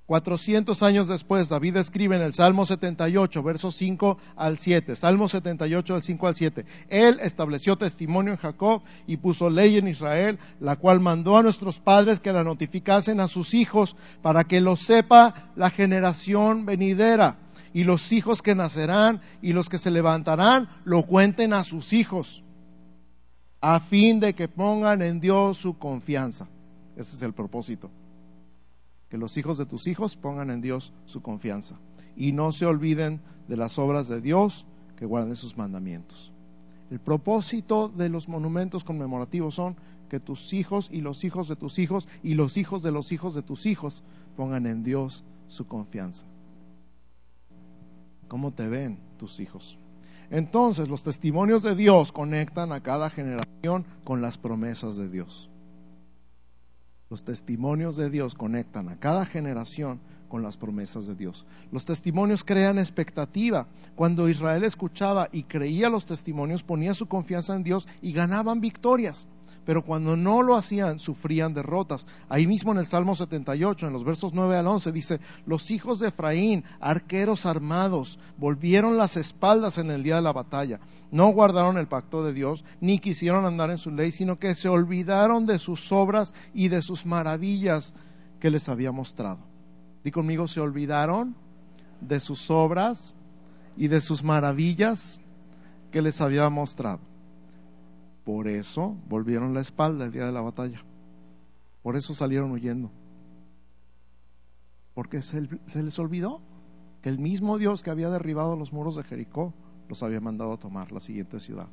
400 0.08 0.84
años 0.84 1.10
después, 1.10 1.50
David 1.50 1.76
escribe 1.76 2.16
en 2.16 2.22
el 2.22 2.32
Salmo 2.32 2.66
78, 2.66 3.44
versos 3.44 3.76
5 3.76 4.18
al 4.38 4.58
7. 4.58 4.96
Salmo 4.96 5.28
78, 5.28 5.94
del 5.94 6.02
5 6.02 6.28
al 6.28 6.36
7. 6.36 6.66
Él 6.88 7.20
estableció 7.22 7.78
testimonio 7.78 8.32
en 8.32 8.40
Jacob 8.40 8.84
y 9.06 9.18
puso 9.18 9.50
ley 9.50 9.76
en 9.76 9.90
Israel, 9.90 10.40
la 10.62 10.78
cual 10.78 11.02
mandó 11.02 11.38
a 11.38 11.44
nuestros 11.44 11.82
padres 11.82 12.22
que 12.22 12.32
la 12.32 12.46
notificasen 12.46 13.20
a 13.20 13.28
sus 13.28 13.54
hijos 13.54 13.98
para 14.22 14.46
que 14.46 14.62
lo 14.62 14.78
sepa 14.78 15.52
la 15.58 15.70
generación 15.70 16.66
venidera. 16.66 17.40
Y 17.74 17.84
los 17.84 18.14
hijos 18.14 18.42
que 18.42 18.56
nacerán 18.56 19.20
y 19.42 19.52
los 19.52 19.68
que 19.68 19.78
se 19.78 19.92
levantarán 19.92 20.70
lo 20.86 21.04
cuenten 21.04 21.52
a 21.52 21.66
sus 21.66 21.92
hijos, 21.92 22.46
a 23.60 23.82
fin 23.82 24.22
de 24.22 24.34
que 24.34 24.48
pongan 24.48 25.02
en 25.02 25.20
Dios 25.20 25.58
su 25.58 25.78
confianza. 25.78 26.48
Ese 26.96 27.18
es 27.18 27.22
el 27.24 27.34
propósito 27.34 27.92
que 29.10 29.18
los 29.18 29.38
hijos 29.38 29.58
de 29.58 29.66
tus 29.66 29.88
hijos 29.88 30.16
pongan 30.16 30.50
en 30.50 30.62
Dios 30.62 30.94
su 31.06 31.22
confianza 31.22 31.80
y 32.16 32.32
no 32.32 32.52
se 32.52 32.66
olviden 32.66 33.22
de 33.48 33.58
las 33.58 33.80
obras 33.80 34.08
de 34.08 34.22
Dios, 34.22 34.66
que 34.98 35.06
guarden 35.06 35.36
sus 35.36 35.58
mandamientos. 35.58 36.34
El 36.90 37.00
propósito 37.00 37.90
de 37.90 38.10
los 38.10 38.28
monumentos 38.28 38.84
conmemorativos 38.84 39.56
son 39.56 39.76
que 40.10 40.20
tus 40.20 40.54
hijos 40.54 40.90
y 40.92 41.02
los 41.02 41.24
hijos 41.24 41.48
de 41.48 41.56
tus 41.56 41.80
hijos 41.80 42.08
y 42.24 42.34
los 42.34 42.58
hijos 42.58 42.82
de 42.82 42.92
los 42.92 43.12
hijos 43.12 43.36
de 43.36 43.44
tus 43.44 43.66
hijos 43.66 44.04
pongan 44.36 44.66
en 44.66 44.84
Dios 44.84 45.24
su 45.48 45.68
confianza. 45.68 46.26
¿Cómo 48.28 48.52
te 48.52 48.68
ven 48.68 49.00
tus 49.18 49.40
hijos? 49.40 49.78
Entonces 50.30 50.90
los 50.90 51.04
testimonios 51.04 51.64
de 51.64 51.76
Dios 51.76 52.12
conectan 52.12 52.72
a 52.72 52.82
cada 52.82 53.10
generación 53.10 53.86
con 54.04 54.22
las 54.22 54.38
promesas 54.38 54.98
de 54.98 55.10
Dios. 55.10 55.50
Los 57.10 57.24
testimonios 57.24 57.96
de 57.96 58.10
Dios 58.10 58.36
conectan 58.36 58.90
a 58.90 59.00
cada 59.00 59.26
generación 59.26 60.00
con 60.28 60.44
las 60.44 60.58
promesas 60.58 61.08
de 61.08 61.16
Dios. 61.16 61.46
Los 61.72 61.86
testimonios 61.86 62.44
crean 62.44 62.80
expectativa. 62.80 63.68
Cuando 63.96 64.28
Israel 64.28 64.66
escuchaba 64.66 65.30
y 65.32 65.44
creía 65.44 65.90
los 65.90 66.06
testimonios, 66.06 66.64
ponía 66.64 66.94
su 66.94 67.08
confianza 67.08 67.56
en 67.56 67.64
Dios 67.64 67.88
y 68.02 68.12
ganaban 68.12 68.60
victorias. 68.60 69.28
Pero 69.68 69.84
cuando 69.84 70.16
no 70.16 70.44
lo 70.44 70.56
hacían, 70.56 70.98
sufrían 70.98 71.54
derrotas. 71.54 72.08
Ahí 72.30 72.48
mismo 72.48 72.72
en 72.72 72.78
el 72.78 72.86
Salmo 72.86 73.16
78, 73.16 73.88
en 73.88 73.92
los 73.92 74.06
versos 74.06 74.34
9 74.34 74.56
al 74.56 74.66
11, 74.66 74.94
dice, 74.94 75.20
los 75.46 75.72
hijos 75.72 76.00
de 76.00 76.08
Efraín, 76.08 76.64
arqueros 76.80 77.46
armados, 77.46 78.18
volvieron 78.38 78.96
las 78.96 79.18
espaldas 79.18 79.78
en 79.78 79.92
el 79.92 80.04
día 80.04 80.16
de 80.16 80.22
la 80.22 80.32
batalla. 80.32 80.80
No 81.12 81.28
guardaron 81.32 81.78
el 81.78 81.90
pacto 81.90 82.24
de 82.24 82.32
Dios, 82.32 82.64
ni 82.80 83.00
quisieron 83.00 83.44
andar 83.44 83.70
en 83.70 83.78
su 83.78 83.92
ley, 83.92 84.14
sino 84.14 84.40
que 84.40 84.56
se 84.56 84.70
olvidaron 84.70 85.46
de 85.46 85.60
sus 85.60 85.92
obras 85.92 86.34
y 86.54 86.70
de 86.70 86.82
sus 86.82 87.06
maravillas 87.06 87.94
que 88.40 88.50
les 88.50 88.70
había 88.70 88.94
mostrado. 88.94 89.40
Di 90.02 90.12
conmigo, 90.12 90.48
se 90.48 90.62
olvidaron 90.62 91.36
de 92.00 92.22
sus 92.22 92.50
obras 92.50 93.16
y 93.76 93.90
de 93.90 94.00
sus 94.00 94.24
maravillas 94.24 95.20
que 95.92 96.02
les 96.02 96.22
había 96.22 96.50
mostrado. 96.50 97.02
Por 98.28 98.50
eso 98.50 98.98
volvieron 99.08 99.54
la 99.54 99.62
espalda 99.62 100.04
el 100.04 100.12
día 100.12 100.26
de 100.26 100.34
la 100.34 100.42
batalla. 100.42 100.84
Por 101.82 101.96
eso 101.96 102.14
salieron 102.14 102.52
huyendo. 102.52 102.92
Porque 104.94 105.22
se, 105.22 105.48
les 105.82 105.98
olvidó 105.98 106.42
que 107.02 107.08
el 107.08 107.20
mismo 107.20 107.58
Dios 107.58 107.82
que 107.82 107.90
había 107.90 108.10
derribado 108.10 108.58
los 108.58 108.74
muros 108.74 108.98
de 108.98 109.06
Jericó 109.06 109.54
los 109.88 110.04
había 110.04 110.20
mandado 110.20 110.52
a 110.52 110.60
tomar 110.60 110.92
la 110.92 111.00
siguiente 111.00 111.40
ciudad. 111.40 111.70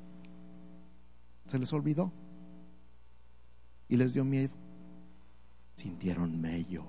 Se 1.46 1.58
les 1.58 1.72
olvidó. 1.72 2.12
Y 3.88 3.96
les 3.96 4.14
dio 4.14 4.24
miedo. 4.24 4.54
Sintieron 5.74 6.40
mello. 6.40 6.84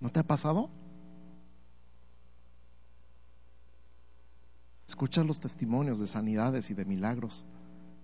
¿No 0.00 0.10
te 0.10 0.18
ha 0.18 0.24
pasado? 0.24 0.68
Escuchas 4.86 5.26
los 5.26 5.40
testimonios 5.40 5.98
de 5.98 6.06
sanidades 6.06 6.70
y 6.70 6.74
de 6.74 6.84
milagros 6.84 7.44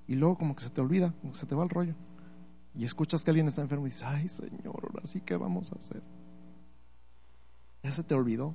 y 0.07 0.15
luego 0.17 0.37
como 0.37 0.57
que 0.57 0.65
se 0.65 0.71
te 0.71 0.81
olvida, 0.81 1.15
como 1.21 1.33
que 1.33 1.39
se 1.39 1.47
te 1.47 1.55
va 1.55 1.63
el 1.63 1.71
rollo. 1.71 1.95
Y 2.75 2.85
escuchas 2.85 3.23
que 3.23 3.31
alguien 3.31 3.49
está 3.49 3.63
enfermo 3.63 3.87
y 3.87 3.91
dices, 3.91 4.05
ay 4.05 4.29
Señor, 4.29 4.91
ahora 4.91 5.05
sí 5.05 5.21
que 5.21 5.37
vamos 5.37 5.73
a 5.73 5.77
hacer. 5.77 6.03
Ya 7.83 7.93
se 7.93 8.03
te 8.03 8.15
olvidó 8.15 8.55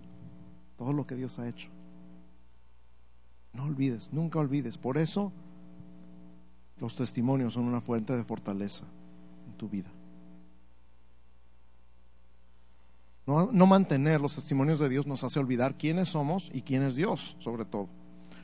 todo 0.78 0.94
lo 0.94 1.06
que 1.06 1.16
Dios 1.16 1.40
ha 1.40 1.48
hecho. 1.48 1.70
No 3.54 3.64
olvides, 3.64 4.12
nunca 4.14 4.40
olvides. 4.40 4.78
Por 4.78 4.98
eso 4.98 5.32
los 6.78 6.96
testimonios 6.96 7.54
son 7.54 7.66
una 7.66 7.82
fuente 7.82 8.16
de 8.16 8.24
fortaleza 8.24 8.86
en 9.48 9.54
tu 9.54 9.70
vida. 9.70 9.90
No, 13.26 13.68
mantener 13.68 14.22
los 14.22 14.36
testimonios 14.36 14.80
de 14.80 14.88
Dios 14.88 15.06
nos 15.06 15.22
hace 15.24 15.38
olvidar 15.38 15.78
quiénes 15.78 16.08
somos 16.08 16.50
y 16.54 16.62
quién 16.62 16.82
es 16.84 16.96
Dios, 16.96 17.36
sobre 17.40 17.66
todo. 17.66 17.90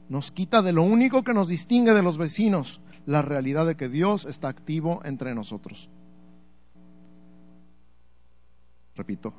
Nos 0.10 0.32
quita 0.32 0.62
de 0.62 0.74
lo 0.74 0.84
único 0.84 1.24
que 1.24 1.34
nos 1.34 1.47
distingue 1.47 1.93
de 1.93 2.04
los 2.04 2.18
vecinos, 2.18 2.82
la 3.06 3.22
realidad 3.22 3.66
de 3.66 3.76
que 3.76 3.89
Dios 3.89 4.26
está 4.26 4.47
activo 4.47 5.01
entre 5.04 5.34
nosotros. 5.34 5.89
Repito, 8.95 9.34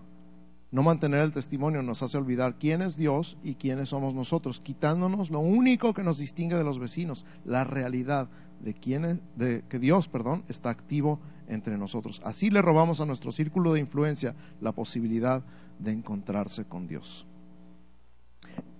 no 0.74 0.82
mantener 0.82 1.20
el 1.20 1.32
testimonio 1.32 1.82
nos 1.82 2.02
hace 2.02 2.18
olvidar 2.18 2.58
quién 2.58 2.82
es 2.82 2.96
Dios 2.96 3.38
y 3.44 3.54
quiénes 3.54 3.90
somos 3.90 4.12
nosotros, 4.12 4.60
quitándonos 4.60 5.30
lo 5.30 5.38
único 5.38 5.94
que 5.94 6.02
nos 6.02 6.18
distingue 6.18 6.56
de 6.56 6.64
los 6.64 6.80
vecinos, 6.80 7.24
la 7.44 7.62
realidad 7.62 8.28
de, 8.60 8.74
quién 8.74 9.20
de 9.36 9.62
que 9.68 9.78
Dios, 9.78 10.08
perdón, 10.08 10.44
está 10.48 10.70
activo 10.70 11.20
entre 11.46 11.78
nosotros. 11.78 12.20
Así 12.24 12.50
le 12.50 12.60
robamos 12.60 13.00
a 13.00 13.06
nuestro 13.06 13.30
círculo 13.30 13.72
de 13.72 13.78
influencia 13.78 14.34
la 14.60 14.72
posibilidad 14.72 15.44
de 15.78 15.92
encontrarse 15.92 16.64
con 16.64 16.88
Dios. 16.88 17.24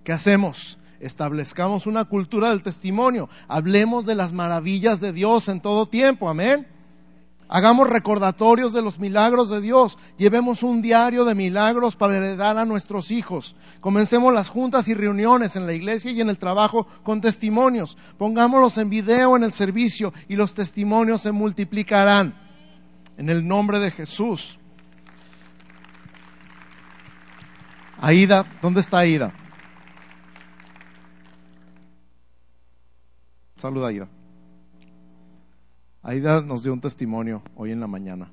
¿Qué 0.03 0.11
hacemos? 0.11 0.77
Establezcamos 1.05 1.85
una 1.85 2.05
cultura 2.05 2.49
del 2.49 2.63
testimonio. 2.63 3.29
Hablemos 3.47 4.07
de 4.07 4.15
las 4.15 4.33
maravillas 4.33 4.99
de 4.99 5.13
Dios 5.13 5.49
en 5.49 5.61
todo 5.61 5.85
tiempo. 5.85 6.27
Amén. 6.27 6.65
Hagamos 7.47 7.87
recordatorios 7.87 8.73
de 8.73 8.81
los 8.81 8.97
milagros 8.97 9.51
de 9.51 9.61
Dios. 9.61 9.99
Llevemos 10.17 10.63
un 10.63 10.81
diario 10.81 11.23
de 11.23 11.35
milagros 11.35 11.95
para 11.95 12.17
heredar 12.17 12.57
a 12.57 12.65
nuestros 12.65 13.11
hijos. 13.11 13.55
Comencemos 13.81 14.33
las 14.33 14.49
juntas 14.49 14.87
y 14.87 14.95
reuniones 14.95 15.55
en 15.55 15.67
la 15.67 15.73
iglesia 15.73 16.09
y 16.09 16.21
en 16.21 16.29
el 16.29 16.39
trabajo 16.39 16.87
con 17.03 17.21
testimonios. 17.21 17.99
Pongámoslos 18.17 18.79
en 18.79 18.89
video 18.89 19.37
en 19.37 19.43
el 19.43 19.51
servicio 19.51 20.11
y 20.27 20.35
los 20.35 20.55
testimonios 20.55 21.21
se 21.21 21.31
multiplicarán 21.31 22.33
en 23.15 23.29
el 23.29 23.47
nombre 23.47 23.77
de 23.77 23.91
Jesús. 23.91 24.57
Aida, 28.01 28.43
¿dónde 28.59 28.81
está 28.81 28.97
Aida? 28.97 29.44
Saluda 33.65 33.87
Aida. 33.87 34.07
Aida 36.03 36.39
nos 36.41 36.61
dio 36.61 36.71
un 36.71 36.81
testimonio 36.81 37.41
hoy 37.55 37.71
en 37.71 37.79
la 37.79 37.87
mañana. 37.87 38.31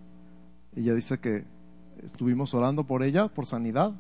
Ella 0.76 0.92
dice 0.92 1.20
que 1.20 1.46
estuvimos 2.02 2.52
orando 2.52 2.84
por 2.84 3.02
ella, 3.02 3.28
por 3.28 3.46
sanidad 3.46 3.92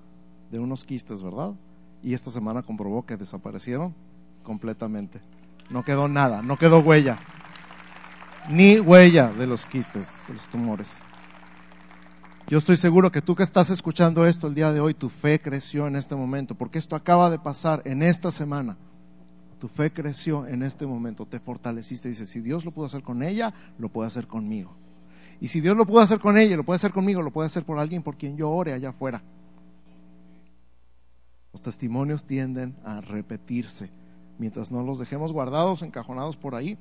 de 0.50 0.58
unos 0.58 0.84
quistes, 0.84 1.22
¿verdad? 1.22 1.54
Y 2.02 2.12
esta 2.12 2.30
semana 2.30 2.62
comprobó 2.62 3.06
que 3.06 3.16
desaparecieron 3.16 3.94
completamente. 4.42 5.22
No 5.70 5.82
quedó 5.84 6.06
nada, 6.06 6.42
no 6.42 6.58
quedó 6.58 6.80
huella 6.80 7.16
ni 8.50 8.78
huella 8.78 9.32
de 9.32 9.46
los 9.46 9.64
quistes, 9.64 10.12
de 10.28 10.34
los 10.34 10.46
tumores. 10.48 11.02
Yo 12.46 12.58
estoy 12.58 12.76
seguro 12.76 13.10
que 13.10 13.22
tú 13.22 13.34
que 13.34 13.42
estás 13.42 13.70
escuchando 13.70 14.26
esto 14.26 14.48
el 14.48 14.54
día 14.54 14.70
de 14.70 14.80
hoy, 14.80 14.92
tu 14.92 15.08
fe 15.08 15.40
creció 15.40 15.86
en 15.86 15.96
este 15.96 16.14
momento, 16.14 16.54
porque 16.56 16.78
esto 16.78 16.94
acaba 16.94 17.30
de 17.30 17.38
pasar 17.38 17.80
en 17.86 18.02
esta 18.02 18.30
semana. 18.30 18.76
Tu 19.62 19.68
fe 19.68 19.92
creció 19.92 20.44
en 20.48 20.64
este 20.64 20.88
momento, 20.88 21.24
te 21.24 21.38
fortaleciste. 21.38 22.08
Dices, 22.08 22.28
si 22.28 22.40
Dios 22.40 22.64
lo 22.64 22.72
pudo 22.72 22.86
hacer 22.86 23.04
con 23.04 23.22
ella, 23.22 23.54
lo 23.78 23.90
puede 23.90 24.08
hacer 24.08 24.26
conmigo. 24.26 24.72
Y 25.40 25.46
si 25.46 25.60
Dios 25.60 25.76
lo 25.76 25.86
pudo 25.86 26.00
hacer 26.00 26.18
con 26.18 26.36
ella, 26.36 26.56
lo 26.56 26.64
puede 26.64 26.78
hacer 26.78 26.90
conmigo, 26.90 27.22
lo 27.22 27.30
puede 27.30 27.46
hacer 27.46 27.62
por 27.64 27.78
alguien 27.78 28.02
por 28.02 28.16
quien 28.16 28.36
yo 28.36 28.50
ore 28.50 28.72
allá 28.72 28.88
afuera. 28.88 29.22
Los 31.52 31.62
testimonios 31.62 32.24
tienden 32.24 32.74
a 32.84 33.02
repetirse. 33.02 33.88
Mientras 34.36 34.72
no 34.72 34.82
los 34.82 34.98
dejemos 34.98 35.32
guardados, 35.32 35.82
encajonados 35.82 36.36
por 36.36 36.56
ahí, 36.56 36.76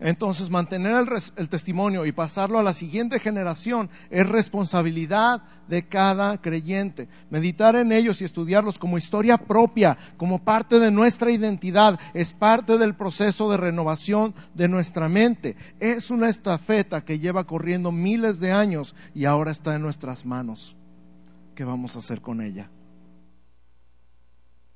entonces, 0.00 0.48
mantener 0.48 1.06
el, 1.36 1.48
testimonio 1.48 2.06
y 2.06 2.12
pasarlo 2.12 2.60
a 2.60 2.62
la 2.62 2.72
siguiente 2.72 3.18
generación 3.18 3.90
es 4.10 4.28
responsabilidad 4.28 5.42
de 5.66 5.88
cada 5.88 6.40
creyente. 6.40 7.08
Meditar 7.30 7.74
en 7.74 7.90
ellos 7.90 8.22
y 8.22 8.24
estudiarlos 8.24 8.78
como 8.78 8.96
historia 8.96 9.38
propia, 9.38 9.98
como 10.16 10.44
parte 10.44 10.78
de 10.78 10.92
nuestra 10.92 11.32
identidad, 11.32 11.98
es 12.14 12.32
parte 12.32 12.78
del 12.78 12.94
proceso 12.94 13.50
de 13.50 13.56
renovación 13.56 14.34
de 14.54 14.68
nuestra 14.68 15.08
mente. 15.08 15.56
Es 15.80 16.12
una 16.12 16.28
estafeta 16.28 17.04
que 17.04 17.18
lleva 17.18 17.44
corriendo 17.44 17.90
miles 17.90 18.38
de 18.38 18.52
años 18.52 18.94
y 19.16 19.24
ahora 19.24 19.50
está 19.50 19.74
en 19.74 19.82
nuestras 19.82 20.24
manos. 20.24 20.76
¿Qué 21.56 21.64
vamos 21.64 21.96
a 21.96 21.98
hacer 21.98 22.20
con 22.20 22.40
ella? 22.40 22.70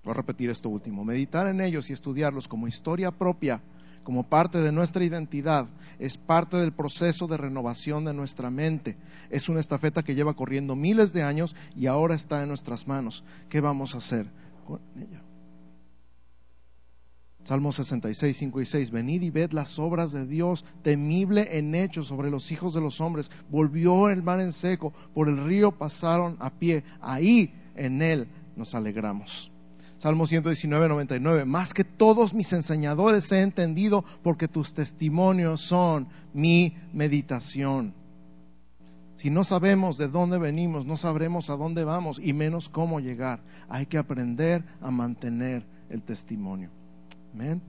Voy 0.03 0.11
a 0.11 0.14
repetir 0.14 0.51
esto 0.51 0.68
último. 0.68 1.05
Meditar 1.05 1.47
en 1.47 1.61
ellos 1.61 1.91
y 1.91 1.93
estudiarlos 1.93 2.49
como 2.49 2.66
historia 2.66 3.12
propia 3.12 3.62
como 4.03 4.24
parte 4.24 4.59
de 4.59 4.72
nuestra 4.72 5.05
identidad, 5.05 5.68
es 5.98 6.18
parte 6.18 6.57
del 6.57 6.72
proceso 6.72 7.26
de 7.26 7.36
renovación 7.36 8.05
de 8.05 8.14
nuestra 8.14 8.50
mente. 8.50 8.96
Es 9.30 9.48
una 9.48 9.61
estafeta 9.61 10.03
que 10.03 10.14
lleva 10.14 10.34
corriendo 10.34 10.74
miles 10.74 11.12
de 11.12 11.22
años 11.22 11.55
y 11.76 11.86
ahora 11.86 12.14
está 12.14 12.42
en 12.42 12.48
nuestras 12.48 12.88
manos. 12.88 13.24
¿Qué 13.48 13.61
vamos 13.61 13.94
a 13.94 13.98
hacer 13.98 14.26
con 14.66 14.80
ella? 14.96 15.22
Salmo 17.44 17.72
66, 17.72 18.36
5 18.36 18.61
y 18.61 18.66
6. 18.66 18.90
Venid 18.90 19.22
y 19.22 19.30
ved 19.30 19.53
las 19.53 19.78
obras 19.78 20.12
de 20.12 20.26
Dios, 20.26 20.64
temible 20.82 21.59
en 21.59 21.74
hechos 21.74 22.07
sobre 22.07 22.30
los 22.30 22.53
hijos 22.53 22.72
de 22.74 22.80
los 22.80 23.00
hombres. 23.00 23.30
Volvió 23.50 24.09
el 24.09 24.22
mar 24.22 24.40
en 24.40 24.53
seco, 24.53 24.92
por 25.12 25.28
el 25.28 25.44
río 25.44 25.72
pasaron 25.72 26.36
a 26.38 26.50
pie. 26.50 26.84
Ahí 27.00 27.53
en 27.74 28.00
él 28.00 28.28
nos 28.57 28.74
alegramos. 28.74 29.50
Salmo 30.03 30.26
119, 30.26 30.88
99. 30.88 31.44
Más 31.44 31.72
que 31.72 31.84
todos 31.84 32.34
mis 32.34 32.53
enseñadores 32.53 33.30
he 33.30 33.40
entendido 33.40 34.05
porque 34.24 34.48
tus 34.48 34.74
testimonios 34.74 35.61
son 35.61 36.09
mi 36.34 36.76
meditación. 36.92 37.94
Si 39.14 39.30
no 39.30 39.44
sabemos 39.44 39.98
de 39.98 40.09
dónde 40.09 40.38
venimos, 40.38 40.84
no 40.86 40.96
sabremos 40.96 41.50
a 41.50 41.57
dónde 41.57 41.84
vamos 41.84 42.20
y 42.20 42.32
menos 42.32 42.68
cómo 42.68 42.98
llegar. 42.98 43.44
Hay 43.68 43.86
que 43.86 43.96
aprender 43.96 44.64
a 44.80 44.90
mantener 44.90 45.64
el 45.88 46.03
testimonio. 46.03 46.70
Amén. 47.32 47.62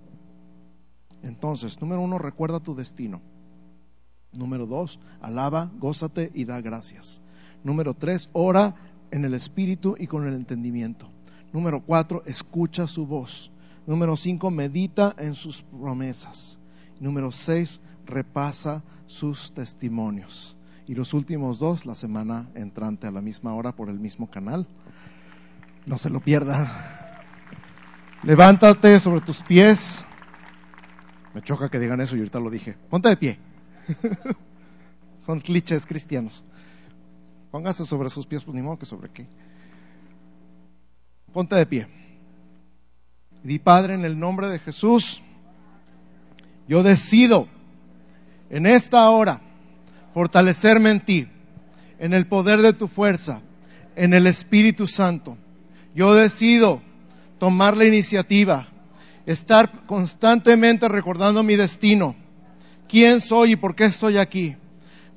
Entonces, 1.21 1.79
número 1.79 2.01
uno, 2.01 2.17
recuerda 2.17 2.59
tu 2.59 2.73
destino. 2.73 3.21
Número 4.31 4.65
dos, 4.65 4.99
alaba, 5.21 5.69
gózate 5.77 6.31
y 6.33 6.45
da 6.45 6.61
gracias. 6.61 7.21
Número 7.63 7.93
tres, 7.93 8.31
ora 8.33 8.73
en 9.11 9.23
el 9.23 9.35
espíritu 9.35 9.95
y 9.99 10.07
con 10.07 10.25
el 10.25 10.33
entendimiento. 10.33 11.12
Número 11.53 11.81
cuatro, 11.81 12.23
escucha 12.25 12.87
su 12.87 13.05
voz. 13.05 13.51
Número 13.85 14.17
cinco, 14.17 14.49
medita 14.49 15.15
en 15.17 15.35
sus 15.35 15.61
promesas. 15.61 16.59
Número 16.99 17.31
seis, 17.31 17.79
repasa 18.05 18.83
sus 19.05 19.53
testimonios. 19.53 20.57
Y 20.87 20.95
los 20.95 21.13
últimos 21.13 21.59
dos, 21.59 21.85
la 21.85 21.95
semana 21.95 22.49
entrante 22.55 23.07
a 23.07 23.11
la 23.11 23.21
misma 23.21 23.53
hora 23.53 23.71
por 23.71 23.89
el 23.89 23.99
mismo 23.99 24.29
canal. 24.29 24.67
No 25.85 25.97
se 25.97 26.09
lo 26.09 26.19
pierda. 26.19 27.21
Levántate 28.23 28.99
sobre 28.99 29.21
tus 29.21 29.43
pies. 29.43 30.05
Me 31.33 31.41
choca 31.41 31.69
que 31.69 31.79
digan 31.79 32.01
eso 32.01 32.15
y 32.15 32.19
ahorita 32.19 32.39
lo 32.39 32.49
dije. 32.49 32.75
Ponte 32.89 33.09
de 33.09 33.17
pie. 33.17 33.39
Son 35.19 35.39
clichés 35.39 35.85
cristianos. 35.85 36.43
Póngase 37.51 37.85
sobre 37.85 38.09
sus 38.09 38.25
pies, 38.25 38.43
pues 38.43 38.55
ni 38.55 38.61
modo 38.61 38.79
que 38.79 38.85
sobre 38.85 39.09
qué. 39.09 39.27
Ponte 41.33 41.55
de 41.55 41.65
pie. 41.65 41.87
Di 43.43 43.57
Padre, 43.57 43.95
en 43.95 44.05
el 44.05 44.17
nombre 44.19 44.47
de 44.47 44.59
Jesús, 44.59 45.21
yo 46.67 46.83
decido 46.83 47.47
en 48.49 48.67
esta 48.67 49.09
hora 49.09 49.41
fortalecerme 50.13 50.91
en 50.91 50.99
ti, 51.03 51.27
en 51.97 52.13
el 52.13 52.27
poder 52.27 52.61
de 52.61 52.71
tu 52.73 52.87
fuerza, 52.87 53.41
en 53.95 54.13
el 54.13 54.27
Espíritu 54.27 54.85
Santo. 54.85 55.35
Yo 55.95 56.13
decido 56.13 56.81
tomar 57.39 57.75
la 57.75 57.85
iniciativa, 57.85 58.67
estar 59.25 59.85
constantemente 59.87 60.87
recordando 60.87 61.41
mi 61.41 61.55
destino, 61.55 62.15
quién 62.87 63.21
soy 63.21 63.53
y 63.53 63.55
por 63.55 63.75
qué 63.75 63.85
estoy 63.85 64.17
aquí. 64.17 64.55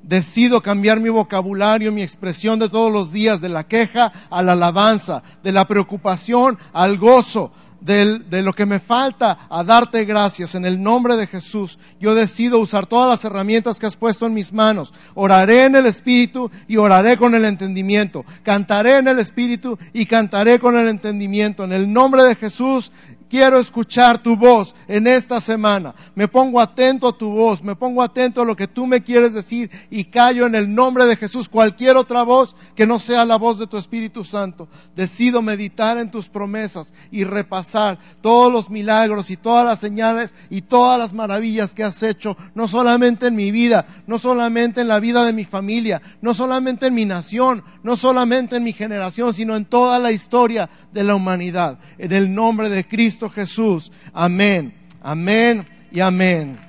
Decido 0.03 0.61
cambiar 0.61 0.99
mi 0.99 1.09
vocabulario, 1.09 1.91
mi 1.91 2.01
expresión 2.01 2.59
de 2.59 2.69
todos 2.69 2.91
los 2.91 3.11
días, 3.11 3.41
de 3.41 3.49
la 3.49 3.67
queja 3.67 4.11
a 4.29 4.41
la 4.41 4.53
alabanza, 4.53 5.23
de 5.43 5.51
la 5.51 5.67
preocupación 5.67 6.57
al 6.71 6.97
gozo, 6.97 7.51
de 7.79 8.41
lo 8.41 8.53
que 8.53 8.65
me 8.65 8.79
falta 8.79 9.47
a 9.49 9.63
darte 9.63 10.03
gracias 10.05 10.55
en 10.55 10.65
el 10.65 10.81
nombre 10.81 11.15
de 11.15 11.27
Jesús. 11.27 11.77
Yo 11.99 12.15
decido 12.15 12.59
usar 12.59 12.85
todas 12.85 13.09
las 13.09 13.23
herramientas 13.25 13.79
que 13.79 13.85
has 13.85 13.95
puesto 13.95 14.25
en 14.25 14.33
mis 14.33 14.51
manos. 14.51 14.93
Oraré 15.13 15.65
en 15.65 15.75
el 15.75 15.85
Espíritu 15.85 16.49
y 16.67 16.77
oraré 16.77 17.17
con 17.17 17.35
el 17.35 17.45
entendimiento. 17.45 18.25
Cantaré 18.43 18.97
en 18.97 19.07
el 19.07 19.19
Espíritu 19.19 19.77
y 19.93 20.05
cantaré 20.05 20.59
con 20.59 20.77
el 20.77 20.87
entendimiento. 20.87 21.63
En 21.63 21.71
el 21.71 21.91
nombre 21.91 22.23
de 22.23 22.35
Jesús 22.35 22.91
quiero 23.29 23.59
escuchar 23.59 24.21
tu 24.21 24.35
voz 24.35 24.75
en 24.87 25.07
esta 25.07 25.39
semana. 25.41 25.93
Me 26.15 26.27
pongo 26.27 26.59
atento 26.59 27.07
a 27.07 27.17
tu 27.17 27.29
voz, 27.29 27.63
me 27.63 27.75
pongo 27.75 28.01
atento 28.01 28.41
a 28.41 28.45
lo 28.45 28.55
que 28.55 28.67
tú 28.67 28.87
me 28.87 29.03
quieres 29.03 29.33
decir 29.33 29.69
y 29.89 30.05
callo 30.05 30.45
en 30.45 30.55
el 30.55 30.73
nombre 30.73 31.05
de 31.05 31.15
Jesús 31.15 31.49
cualquier 31.49 31.95
otra 31.97 32.23
voz 32.23 32.55
que 32.75 32.87
no 32.87 32.99
sea 32.99 33.25
la 33.25 33.37
voz 33.37 33.59
de 33.59 33.67
tu 33.67 33.77
Espíritu 33.77 34.23
Santo. 34.23 34.67
Decido 34.95 35.41
meditar 35.41 35.97
en 35.97 36.11
tus 36.11 36.29
promesas 36.29 36.93
y 37.11 37.23
repasar 37.23 37.99
todos 38.21 38.51
los 38.51 38.69
milagros 38.69 39.29
y 39.29 39.37
todas 39.37 39.65
las 39.65 39.79
señales 39.79 40.35
y 40.49 40.61
todas 40.61 40.99
las 40.99 41.13
maravillas 41.13 41.73
que 41.73 41.83
has 41.83 42.01
hecho, 42.03 42.37
no 42.55 42.67
solamente 42.67 43.27
en 43.27 43.35
mi 43.35 43.51
vida, 43.51 43.85
no 44.07 44.19
solamente 44.19 44.81
en 44.81 44.87
la 44.87 44.99
vida 44.99 45.23
de 45.23 45.33
mi 45.33 45.45
familia, 45.45 46.01
no 46.21 46.33
solamente 46.33 46.87
en 46.87 46.93
mi 46.93 47.05
nación, 47.05 47.63
no 47.83 47.97
solamente 47.97 48.55
en 48.55 48.63
mi 48.63 48.73
generación, 48.73 49.33
sino 49.33 49.55
en 49.55 49.65
toda 49.65 49.99
la 49.99 50.11
historia 50.11 50.69
de 50.91 51.03
la 51.03 51.15
humanidad. 51.15 51.79
En 51.97 52.11
el 52.11 52.33
nombre 52.33 52.69
de 52.69 52.87
Cristo 53.17 53.29
Jesús. 53.31 53.91
Amén, 54.13 54.71
amén 55.01 55.67
y 55.91 55.99
amén. 56.01 56.59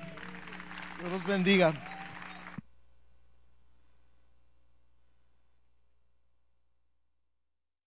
Dios 0.99 1.12
los 1.12 1.26
bendiga. 1.26 1.88